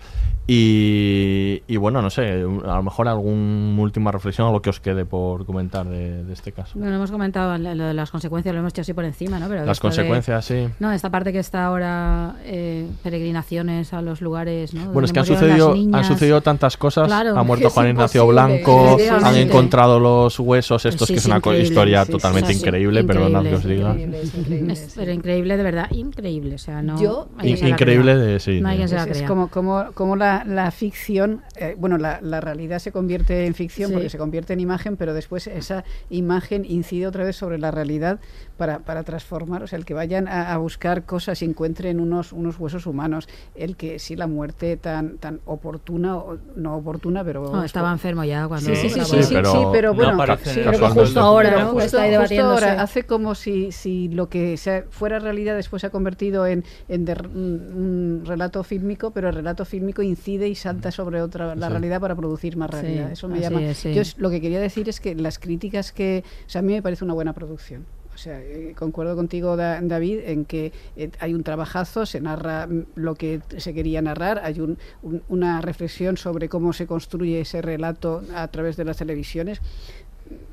[0.47, 4.79] y, y bueno, no sé, a lo mejor alguna última reflexión o lo que os
[4.79, 6.77] quede por comentar de, de este caso.
[6.79, 9.47] Bueno, hemos comentado lo de las consecuencias, lo hemos hecho así por encima, ¿no?
[9.47, 10.67] Pero Las esto de- consecuencias, sí.
[10.79, 14.91] No, esta parte que está ahora, eh, peregrinaciones a los lugares, ¿no?
[14.91, 17.07] Bueno, es que han sucedido, han sucedido tantas cosas.
[17.07, 18.27] Claro, ha muerto es Juan Ignacio.
[18.27, 22.47] Blanco, han encontrado los huesos estos, Sí, que es sí, una increíble, historia sí, totalmente
[22.49, 22.59] sí, sí.
[22.65, 23.91] increíble, perdonad que os diga.
[23.91, 26.55] Increíble, es increíble, Es- pero increíble, de verdad, increíble.
[26.55, 26.99] O sea, no.
[27.01, 30.71] Yo- Increíble de- sí, No hay quien se la Es, como, como, como la, la
[30.71, 33.93] ficción, eh, bueno, la, la realidad se convierte en ficción Sí.
[33.93, 38.19] porque se convierte en imagen, pero después esa imagen incide otra vez sobre la realidad
[38.57, 42.31] para, para transformar, o sea, el que vayan a, a buscar cosas y encuentren unos,
[42.33, 47.51] unos huesos humanos, el que sí la muerte tan, tan oportuna, o no oportuna, pero...
[47.51, 48.69] No, estaba enfermo ya cuando.
[48.69, 49.49] Sí, sí, sí, sí, muerte.
[49.51, 51.71] sí, pero bueno, sí, pero justo ahora, pero ¿no?
[51.71, 52.65] Justo- está ahí justo debatiéndose.
[52.69, 56.63] ahora hace como si, si lo que se- fuera realidad después se ha convertido en,
[56.87, 57.05] en
[57.35, 61.71] un relato fílmico, pero el relato fílmico incide y salta sobre otra la Sí.
[61.71, 63.11] realidad para producir más Sí, realidad.
[63.11, 63.61] Eso me llama.
[63.63, 63.93] es, sí.
[63.93, 66.81] Yo lo que quería decir es que las críticas que, o sea, a mí me
[66.81, 67.85] parece una buena producción.
[68.13, 72.67] O sea, eh, concuerdo contigo, Da- David, en que eh, hay un trabajazo, se narra
[72.67, 77.41] mm, lo que se quería narrar, hay un- un- una reflexión sobre cómo se construye
[77.41, 79.61] ese relato a través de las televisiones.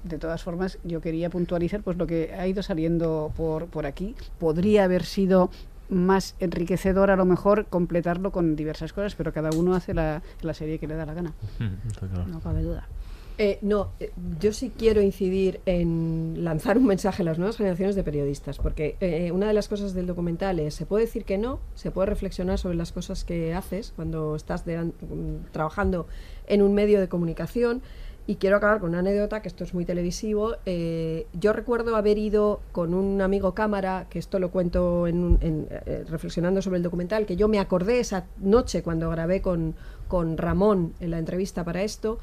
[0.04, 4.14] De todas formas, yo quería puntualizar pues lo que ha ido saliendo por, por aquí.
[4.38, 5.50] Podría haber sido
[5.90, 10.54] más enriquecedor a lo mejor completarlo con diversas cosas, pero cada uno hace la, la
[10.54, 11.32] serie que le da la gana.
[12.26, 12.88] No cabe duda.
[13.38, 17.96] Eh, no, eh, yo sí quiero incidir en lanzar un mensaje a las nuevas generaciones
[17.96, 21.38] de periodistas, porque eh, una de las cosas del documental es, se puede decir que
[21.38, 26.06] no, se puede reflexionar sobre las cosas que haces cuando estás delan- mm, trabajando
[26.48, 27.80] en un medio de comunicación.
[28.26, 30.54] Y quiero acabar con una anécdota, que esto es muy televisivo.
[30.64, 35.38] Eh, yo recuerdo haber ido con un amigo cámara, que esto lo cuento en un-
[35.40, 39.74] en, eh, reflexionando sobre el documental, que yo me acordé esa noche cuando grabé con,
[40.06, 42.18] con Ramón en la entrevista para esto.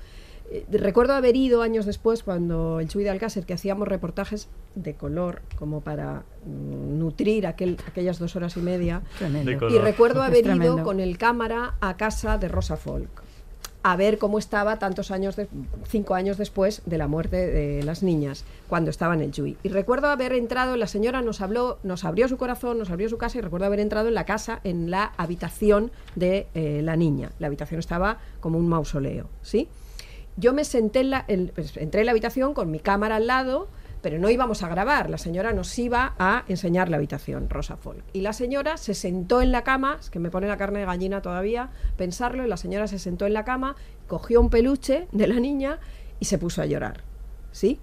[0.50, 4.94] Eh, recuerdo haber ido años después cuando en Chuy de Alcácer que hacíamos reportajes de
[4.94, 9.52] color como para mm, nutrir aquel, aquellas dos horas y media Tremendo.
[9.76, 13.10] Y recuerdo haber ido con el cámara a casa de Rosa Folk
[13.84, 15.48] a ver cómo estaba tantos años, de-
[15.88, 19.56] cinco años después de la muerte de las niñas, cuando estaba en el Yui.
[19.64, 23.18] Y recuerdo haber entrado, la señora nos habló, nos abrió su corazón, nos abrió su
[23.18, 27.32] casa y recuerdo haber entrado en la casa, en la habitación de eh, la niña.
[27.40, 29.70] La habitación estaba como un mausoleo, ¿sí?
[30.36, 31.26] Yo me senté en la,
[31.56, 33.68] pues, entré en la habitación con mi cámara al lado,
[34.02, 35.10] pero no íbamos a grabar.
[35.10, 38.04] La señora nos iba a enseñar la habitación, Rosa Folk.
[38.14, 40.86] Y la señora se sentó en la cama, es que me pone la carne de
[40.86, 43.76] gallina todavía pensarlo, y la señora se sentó en la cama,
[44.08, 45.80] cogió un peluche de la niña
[46.20, 47.04] y se puso a llorar.
[47.52, 47.80] ¿Sí?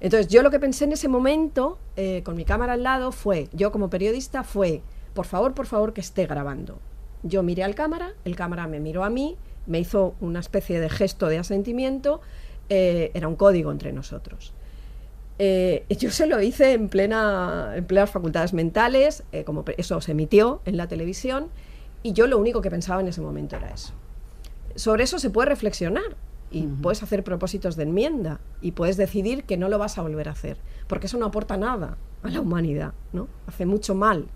[0.00, 3.48] Entonces yo lo que pensé en ese momento, eh, con mi cámara al lado, fue,
[3.52, 4.82] yo como periodista, fue,
[5.14, 6.80] por favor, por favor, que esté grabando.
[7.22, 10.88] Yo miré al cámara, el cámara me miró a mí, me hizo una especie de
[10.88, 12.20] gesto de asentimiento,
[12.68, 14.52] eh, era un código entre nosotros.
[15.38, 20.12] Eh, yo se lo hice en, plena, en plenas facultades mentales, eh, como eso se
[20.12, 21.48] emitió en la televisión,
[22.02, 23.92] y yo lo único que pensaba en ese momento era eso.
[24.74, 26.16] Sobre eso se puede reflexionar
[26.50, 30.28] y puedes hacer propósitos de enmienda y puedes decidir que no lo vas a volver
[30.28, 33.28] a hacer, porque eso no aporta nada a la humanidad, ¿no?
[33.46, 34.26] Hace mucho mal,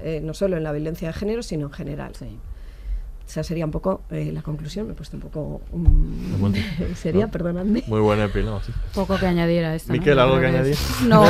[0.00, 2.12] eh, no solo en la violencia de género, sino en general
[3.32, 4.86] esa sería un poco eh, la conclusión.
[4.86, 5.62] Me he puesto un poco.
[5.72, 6.54] Mm, um,
[6.94, 7.82] sería, perdonadme.
[7.86, 8.60] Muy buena epílogo.
[8.94, 9.90] Poco que añadir a esto.
[9.90, 10.76] Miquel, ¿algo que añadir?
[11.06, 11.24] No.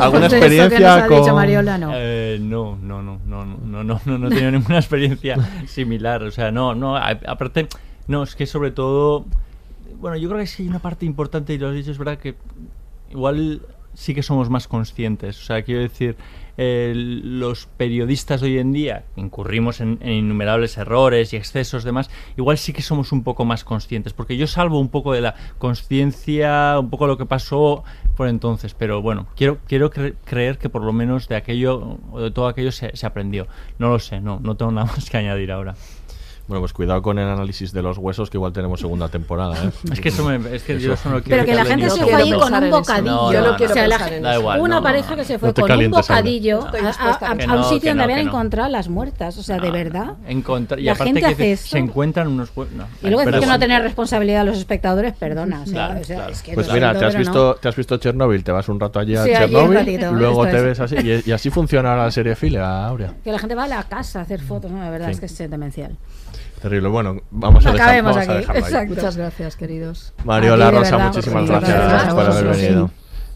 [0.00, 1.92] ¿Alguna experiencia con.?
[1.94, 2.78] Eh, no.
[2.80, 3.02] No.
[3.02, 5.36] no, no, no, no, no, no, no he tenido ninguna experiencia
[5.66, 6.22] similar.
[6.22, 6.96] O sea, no, no.
[6.96, 7.68] Aparte,
[8.06, 9.26] no, es que sobre todo.
[10.00, 12.18] Bueno, yo creo que sí hay una parte importante, y lo has dicho, es verdad
[12.18, 12.36] que
[13.10, 13.60] igual
[13.92, 15.38] sí que somos más conscientes.
[15.42, 16.16] O sea, quiero decir,
[16.58, 22.58] eh, los periodistas de hoy en día incurrimos en, innumerables errores y excesos demás, igual
[22.58, 26.76] sí que somos un poco más conscientes, porque yo salvo un poco de la conciencia,
[26.78, 27.84] un poco lo que pasó
[28.16, 32.30] por entonces, pero bueno, quiero, quiero cre- creer que por lo menos de aquello de
[32.30, 33.46] todo aquello se, se aprendió.
[33.78, 35.74] No lo sé, no, no tengo nada más que añadir ahora.
[36.48, 39.54] Bueno, pues cuidado con el análisis de los huesos, que igual tenemos segunda temporada.
[39.66, 39.70] ¿eh?
[39.92, 42.02] Es que eso me- es que yo eso no quiero Pero que la gente se
[42.02, 43.10] fue allí con un bocadillo.
[43.10, 45.16] No, Yo no no, quiero o sea, la en Da igual, una no, pareja no,
[45.18, 49.36] que se fue con un bocadillo a, un sitio donde habían encontrado las muertas.
[49.36, 50.14] O sea, de verdad.
[50.26, 50.34] Y
[50.82, 51.68] La aparte gente que hace eso.
[51.68, 52.86] se encuentran unos hue- no.
[53.02, 55.64] Y luego decir que no tener responsabilidad a los espectadores, perdona.
[56.54, 59.24] Pues mira, te has visto, te has visto Chernobyl, te vas un rato allí a
[59.24, 60.62] Chernobyl, luego te es.
[60.62, 60.96] ves así
[61.26, 63.12] y, así funciona la serie Filia, Aurea.
[63.22, 64.82] Que la gente va a la casa a hacer fotos, ¿no?
[64.82, 65.96] De verdad, es que es demencial.
[66.60, 66.88] Terrible.
[66.88, 68.32] Bueno, vamos a, dejar, vamos a aquí,
[68.74, 68.88] ahí.
[68.88, 70.12] Muchas gracias, queridos.
[70.24, 71.12] Mariola A ti, de Rosa, verdad.
[71.12, 72.14] muchísimas Sí, gracias gracias.
[72.14, 72.62] por haber Sí.
[72.62, 72.90] venido.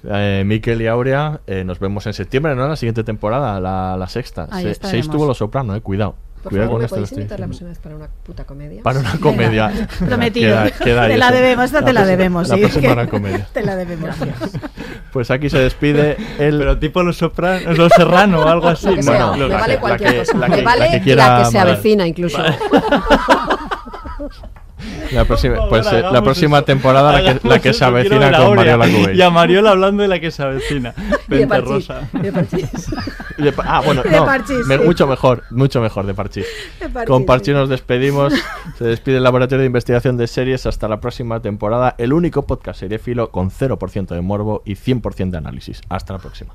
[0.04, 2.66] Eh, Miquel y Aurea, eh, nos vemos en septiembre, ¿no?
[2.66, 4.48] La siguiente temporada, la, la sexta.
[4.60, 6.16] Se- seis tuvo Los Soprano, eh, cuidado.
[6.42, 6.94] Por cuidado favor, con ¿me esto.
[6.96, 8.82] podéis estoy- invitar la próxima vez para una puta comedia?
[8.82, 9.66] Para una comedia.
[9.68, 10.50] Venga, Venga, prometido.
[10.50, 12.48] queda- queda ahí te la debemos, esta La te la debemos.
[12.48, 13.46] La sí, que- una comedia.
[13.52, 14.16] Te la debemos.
[15.12, 16.58] Pues aquí se despide el.
[16.58, 18.86] Pero tipo los sopranos, los serrano o algo así.
[18.86, 20.38] Lo que sea, No, me la vale que- cualquier la que- cosa.
[20.38, 21.70] la me que- vale la la que que, quiera se Vale.
[21.70, 22.38] avecina incluso.
[25.12, 26.64] La próxima, pues eh, la próxima eso.
[26.64, 29.16] temporada la que, la que se avecina con Mariola Cubey.
[29.16, 30.94] Y a Mariola hablando de la que se avecina.
[31.28, 32.08] Vente, Rosa.
[32.12, 32.68] de Parchís.
[33.38, 34.84] De ah, bueno, De no, Parchís, me- sí.
[34.84, 36.46] mucho mejor, mucho mejor de Parchís.
[36.78, 37.52] De Parchís, Con Parchís sí.
[37.54, 38.32] nos despedimos.
[38.78, 41.94] Se despide el Laboratorio de Investigación de Series hasta la próxima temporada.
[41.98, 45.80] El único podcast seriéfilo con 0% de morbo y 100% de análisis.
[45.88, 46.54] Hasta la próxima.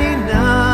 [0.00, 0.73] enough